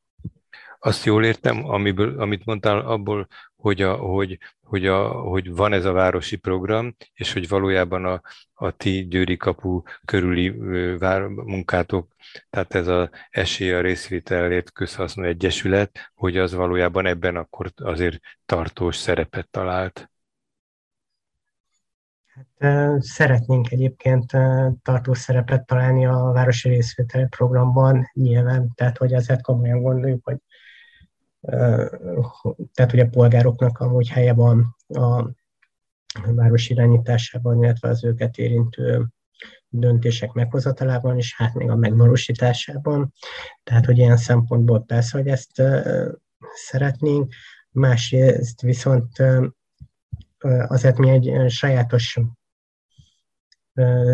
Azt 0.86 1.05
jól 1.05 1.25
értem, 1.25 1.69
amiből, 1.69 2.19
amit 2.19 2.45
mondtál, 2.45 2.79
abból 2.79 3.27
hogy, 3.55 3.81
a, 3.81 3.95
hogy, 3.95 4.39
hogy, 4.61 4.86
a, 4.86 5.07
hogy 5.07 5.55
van 5.55 5.73
ez 5.73 5.86
a 5.86 5.91
városi 5.91 6.36
program, 6.36 6.95
és 7.13 7.33
hogy 7.33 7.47
valójában 7.47 8.05
a, 8.05 8.21
a 8.53 8.71
ti 8.71 9.07
Győri 9.07 9.38
kapu 9.38 9.81
körüli 10.05 10.49
vár, 10.97 11.21
munkátok, 11.21 12.15
tehát 12.49 12.75
ez 12.75 12.88
az 12.88 13.09
esély 13.29 13.71
a 13.71 13.81
részvételért 13.81 14.71
közhasznú 14.71 15.23
egyesület, 15.23 16.11
hogy 16.15 16.38
az 16.38 16.53
valójában 16.53 17.05
ebben 17.05 17.36
akkor 17.36 17.71
azért 17.75 18.19
tartós 18.45 18.95
szerepet 18.95 19.49
talált. 19.49 20.09
Hát, 22.59 23.01
szeretnénk 23.01 23.71
egyébként 23.71 24.31
tartós 24.83 25.17
szerepet 25.17 25.65
találni 25.65 26.05
a 26.05 26.31
városi 26.33 26.69
részvételi 26.69 27.25
programban, 27.29 28.09
nyilván, 28.13 28.71
tehát 28.75 28.97
hogy 28.97 29.13
ezért 29.13 29.41
komolyan 29.41 29.81
gondoljuk, 29.81 30.25
hogy 30.25 30.38
tehát 32.73 32.91
hogy 32.91 32.99
a 32.99 33.07
polgároknak 33.09 33.79
amúgy 33.79 34.09
helye 34.09 34.33
van 34.33 34.75
a 34.87 35.29
város 36.25 36.69
irányításában, 36.69 37.63
illetve 37.63 37.89
az 37.89 38.03
őket 38.03 38.37
érintő 38.37 39.07
döntések 39.69 40.31
meghozatalában, 40.31 41.17
és 41.17 41.35
hát 41.35 41.53
még 41.53 41.69
a 41.69 41.75
megvalósításában. 41.75 43.13
Tehát, 43.63 43.85
hogy 43.85 43.97
ilyen 43.97 44.17
szempontból 44.17 44.83
persze, 44.83 45.17
hogy 45.17 45.27
ezt 45.27 45.61
szeretnénk, 46.53 47.33
másrészt 47.69 48.61
viszont 48.61 49.23
azért 50.67 50.97
mi 50.97 51.09
egy 51.09 51.51
sajátos 51.51 52.19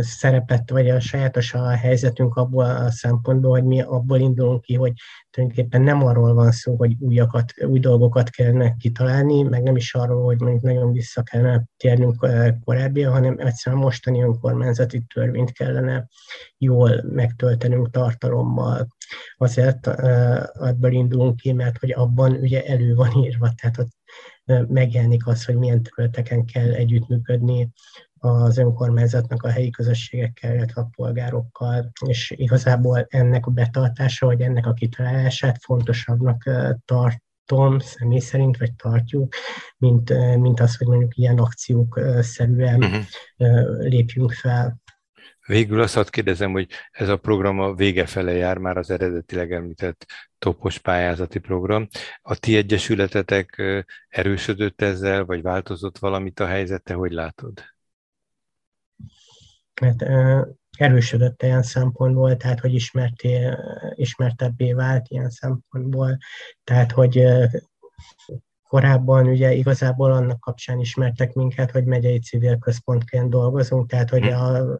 szerepet, 0.01 0.69
vagy 0.69 0.89
a 0.89 0.99
sajátos 0.99 1.53
a 1.53 1.69
helyzetünk 1.69 2.35
abból 2.35 2.65
a 2.65 2.91
szempontból, 2.91 3.51
hogy 3.51 3.63
mi 3.63 3.81
abból 3.81 4.19
indulunk 4.19 4.61
ki, 4.61 4.75
hogy 4.75 4.93
tulajdonképpen 5.29 5.81
nem 5.81 6.03
arról 6.03 6.33
van 6.33 6.51
szó, 6.51 6.75
hogy 6.75 6.95
újakat, 6.99 7.53
új 7.65 7.79
dolgokat 7.79 8.29
kellene 8.29 8.75
kitalálni, 8.79 9.41
meg 9.43 9.63
nem 9.63 9.75
is 9.75 9.93
arról, 9.93 10.23
hogy 10.23 10.39
mondjuk 10.39 10.61
nagyon 10.61 10.91
vissza 10.91 11.23
kellene 11.23 11.63
térnünk 11.77 12.27
korábbi, 12.63 13.01
hanem 13.01 13.35
egyszerűen 13.37 13.81
mostani 13.81 14.21
önkormányzati 14.21 15.03
törvényt 15.13 15.51
kellene 15.51 16.07
jól 16.57 17.03
megtöltenünk 17.03 17.89
tartalommal. 17.89 18.87
Azért 19.37 19.87
abból 19.87 20.91
indulunk 20.91 21.35
ki, 21.35 21.51
mert 21.51 21.77
hogy 21.77 21.91
abban 21.91 22.31
ugye 22.31 22.65
elő 22.65 22.95
van 22.95 23.23
írva, 23.23 23.49
tehát 23.61 23.77
ott 23.77 23.91
megjelenik 24.67 25.27
az, 25.27 25.45
hogy 25.45 25.55
milyen 25.55 25.83
területeken 25.83 26.45
kell 26.45 26.71
együttműködni 26.71 27.69
az 28.23 28.57
önkormányzatnak 28.57 29.43
a 29.43 29.49
helyi 29.49 29.69
közösségekkel, 29.69 30.55
illetve 30.55 30.81
a 30.81 30.89
polgárokkal, 30.95 31.91
és 32.05 32.33
igazából 32.37 33.05
ennek 33.09 33.45
a 33.45 33.51
betartása, 33.51 34.25
vagy 34.25 34.41
ennek 34.41 34.65
a 34.65 34.73
kitalálását 34.73 35.57
fontosabbnak 35.61 36.49
tartom 36.85 37.79
személy 37.79 38.19
szerint, 38.19 38.57
vagy 38.57 38.73
tartjuk, 38.73 39.33
mint, 39.77 40.37
mint 40.37 40.59
az, 40.59 40.77
hogy 40.77 40.87
mondjuk 40.87 41.17
ilyen 41.17 41.37
akciók 41.37 41.99
szerűen 42.19 42.83
uh-huh. 42.83 43.03
lépjünk 43.79 44.31
fel. 44.31 44.79
Végül 45.45 45.81
azt 45.81 45.93
hadd 45.93 46.09
kérdezem, 46.09 46.51
hogy 46.51 46.67
ez 46.91 47.09
a 47.09 47.17
program 47.17 47.59
a 47.59 47.73
vége 47.73 48.05
fele 48.05 48.31
jár, 48.31 48.57
már 48.57 48.77
az 48.77 48.89
eredetileg 48.89 49.51
említett 49.51 50.05
topos 50.39 50.77
pályázati 50.77 51.39
program. 51.39 51.87
A 52.21 52.35
ti 52.35 52.55
egyesületetek 52.55 53.61
erősödött 54.09 54.81
ezzel, 54.81 55.25
vagy 55.25 55.41
változott 55.41 55.97
valamit 55.97 56.39
a 56.39 56.45
helyzete, 56.45 56.93
hogy 56.93 57.11
látod? 57.11 57.63
Mert 59.81 60.03
erősödött 60.77 61.43
ilyen 61.43 61.63
szempontból, 61.63 62.37
tehát 62.37 62.59
hogy 62.59 62.73
ismerté, 62.73 63.47
ismertebbé 63.95 64.73
vált 64.73 65.07
ilyen 65.07 65.29
szempontból, 65.29 66.17
tehát 66.63 66.91
hogy 66.91 67.23
korábban 68.71 69.27
ugye 69.27 69.53
igazából 69.53 70.11
annak 70.11 70.39
kapcsán 70.39 70.79
ismertek 70.79 71.33
minket, 71.33 71.71
hogy 71.71 71.85
megyei 71.85 72.19
civil 72.19 72.57
központként 72.57 73.29
dolgozunk, 73.29 73.89
tehát 73.89 74.09
hogy 74.09 74.25
hm. 74.25 74.33
a, 74.33 74.79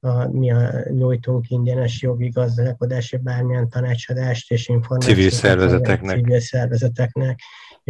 a, 0.00 0.28
mi 0.28 0.52
a, 0.52 0.90
nyújtunk 0.90 1.50
ingyenes 1.50 2.02
jogi 2.02 2.28
gazdálkodási 2.28 3.16
bármilyen 3.16 3.68
tanácsadást 3.68 4.50
és 4.50 4.68
információt 4.68 5.16
civil 5.16 5.30
szervezeteknek. 5.30 6.16
civil 6.16 6.40
szervezeteknek 6.40 7.40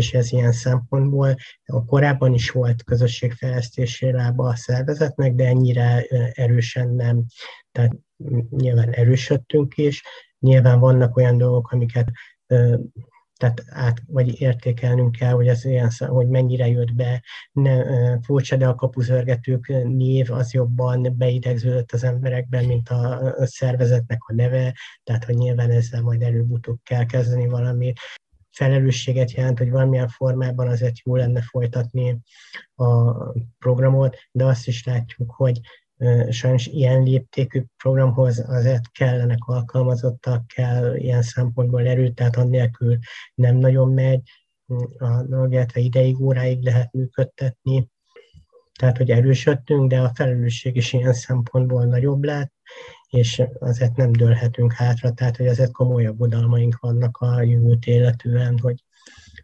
és 0.01 0.13
ez 0.13 0.33
ilyen 0.33 0.53
szempontból 0.53 1.37
a 1.65 1.85
korábban 1.85 2.35
is 2.35 2.51
volt 2.51 2.85
közösségfejlesztési 2.85 4.13
lába 4.13 4.49
a 4.49 4.57
szervezetnek, 4.57 5.35
de 5.35 5.47
ennyire 5.47 6.03
erősen 6.33 6.89
nem. 6.89 7.25
Tehát 7.73 7.97
nyilván 8.51 8.91
erősödtünk 8.91 9.77
is, 9.77 10.03
nyilván 10.39 10.81
vannak 10.81 11.17
olyan 11.17 11.39
dolgok, 11.39 11.71
amiket 11.71 12.11
tehát 13.41 13.63
át, 13.69 14.03
vagy 14.07 14.41
értékelnünk 14.41 15.17
kell, 15.17 15.33
hogy 15.33 15.49
ez 15.49 15.65
ilyen, 15.65 15.91
hogy 15.99 16.29
mennyire 16.29 16.67
jött 16.67 16.95
be. 16.95 17.23
Ne, 17.53 17.83
furcsa, 18.21 18.57
de 18.57 18.67
a 18.67 18.75
kapuzörgetők 18.75 19.67
név 19.85 20.33
az 20.33 20.53
jobban 20.53 21.15
beidegződött 21.17 21.93
az 21.93 22.05
emberekben, 22.05 22.65
mint 22.65 22.89
a 22.89 23.35
szervezetnek 23.47 24.19
a 24.27 24.35
neve, 24.35 24.75
tehát 25.03 25.25
hogy 25.25 25.35
nyilván 25.35 25.71
ezzel 25.71 26.03
majd 26.03 26.23
előbb-utóbb 26.23 26.79
kell 26.83 27.07
kezdeni 27.07 27.47
valamit 27.47 27.99
felelősséget 28.61 29.33
jelent, 29.33 29.59
hogy 29.59 29.71
valamilyen 29.71 30.09
formában 30.09 30.69
azért 30.69 30.99
jó 31.05 31.17
lenne 31.17 31.43
folytatni 31.43 32.19
a 32.75 33.13
programot, 33.59 34.17
de 34.31 34.45
azt 34.45 34.67
is 34.67 34.85
látjuk, 34.85 35.31
hogy 35.31 35.61
sajnos 36.31 36.67
ilyen 36.67 37.03
léptékű 37.03 37.63
programhoz 37.77 38.45
azért 38.49 38.91
kellenek 38.93 39.39
alkalmazottak, 39.45 40.47
kell 40.47 40.97
ilyen 40.97 41.23
szempontból 41.23 41.87
erőt, 41.87 42.15
tehát 42.15 42.37
annélkül 42.37 42.99
nem 43.35 43.57
nagyon 43.57 43.93
megy, 43.93 44.21
a 44.99 45.47
illetve 45.49 45.81
ideig, 45.81 46.21
óráig 46.21 46.63
lehet 46.63 46.93
működtetni, 46.93 47.89
tehát 48.79 48.97
hogy 48.97 49.11
erősödtünk, 49.11 49.91
de 49.91 50.01
a 50.01 50.15
felelősség 50.15 50.77
is 50.77 50.93
ilyen 50.93 51.13
szempontból 51.13 51.85
nagyobb 51.85 52.25
lett, 52.25 52.53
és 53.11 53.43
azért 53.59 53.97
nem 53.97 54.13
dőlhetünk 54.13 54.73
hátra, 54.73 55.13
tehát 55.13 55.37
hogy 55.37 55.47
azért 55.47 55.73
komolyabb 55.73 56.21
udalmaink 56.21 56.79
vannak 56.81 57.17
a 57.17 57.43
jövőt 57.43 57.87
illetően, 57.87 58.59
hogy 58.59 58.85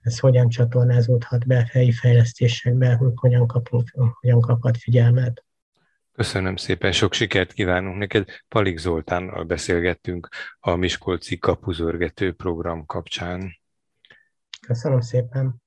ez 0.02 0.18
hogyan 0.18 0.48
csatornázódhat 0.48 1.46
be 1.46 1.68
helyi 1.72 1.92
fejlesztésekbe, 1.92 2.94
hogy 2.94 3.12
hogyan, 3.14 3.46
kapunk, 3.46 3.90
hogyan 4.20 4.40
kaphat 4.40 4.76
figyelmet. 4.76 5.44
Köszönöm 6.12 6.56
szépen, 6.56 6.92
sok 6.92 7.12
sikert 7.12 7.52
kívánunk 7.52 7.98
neked. 7.98 8.28
Palik 8.48 8.78
Zoltánnal 8.78 9.44
beszélgettünk 9.44 10.28
a 10.60 10.74
Miskolci 10.74 11.38
kapuzörgető 11.38 12.32
program 12.32 12.86
kapcsán. 12.86 13.58
Köszönöm 14.66 15.00
szépen. 15.00 15.64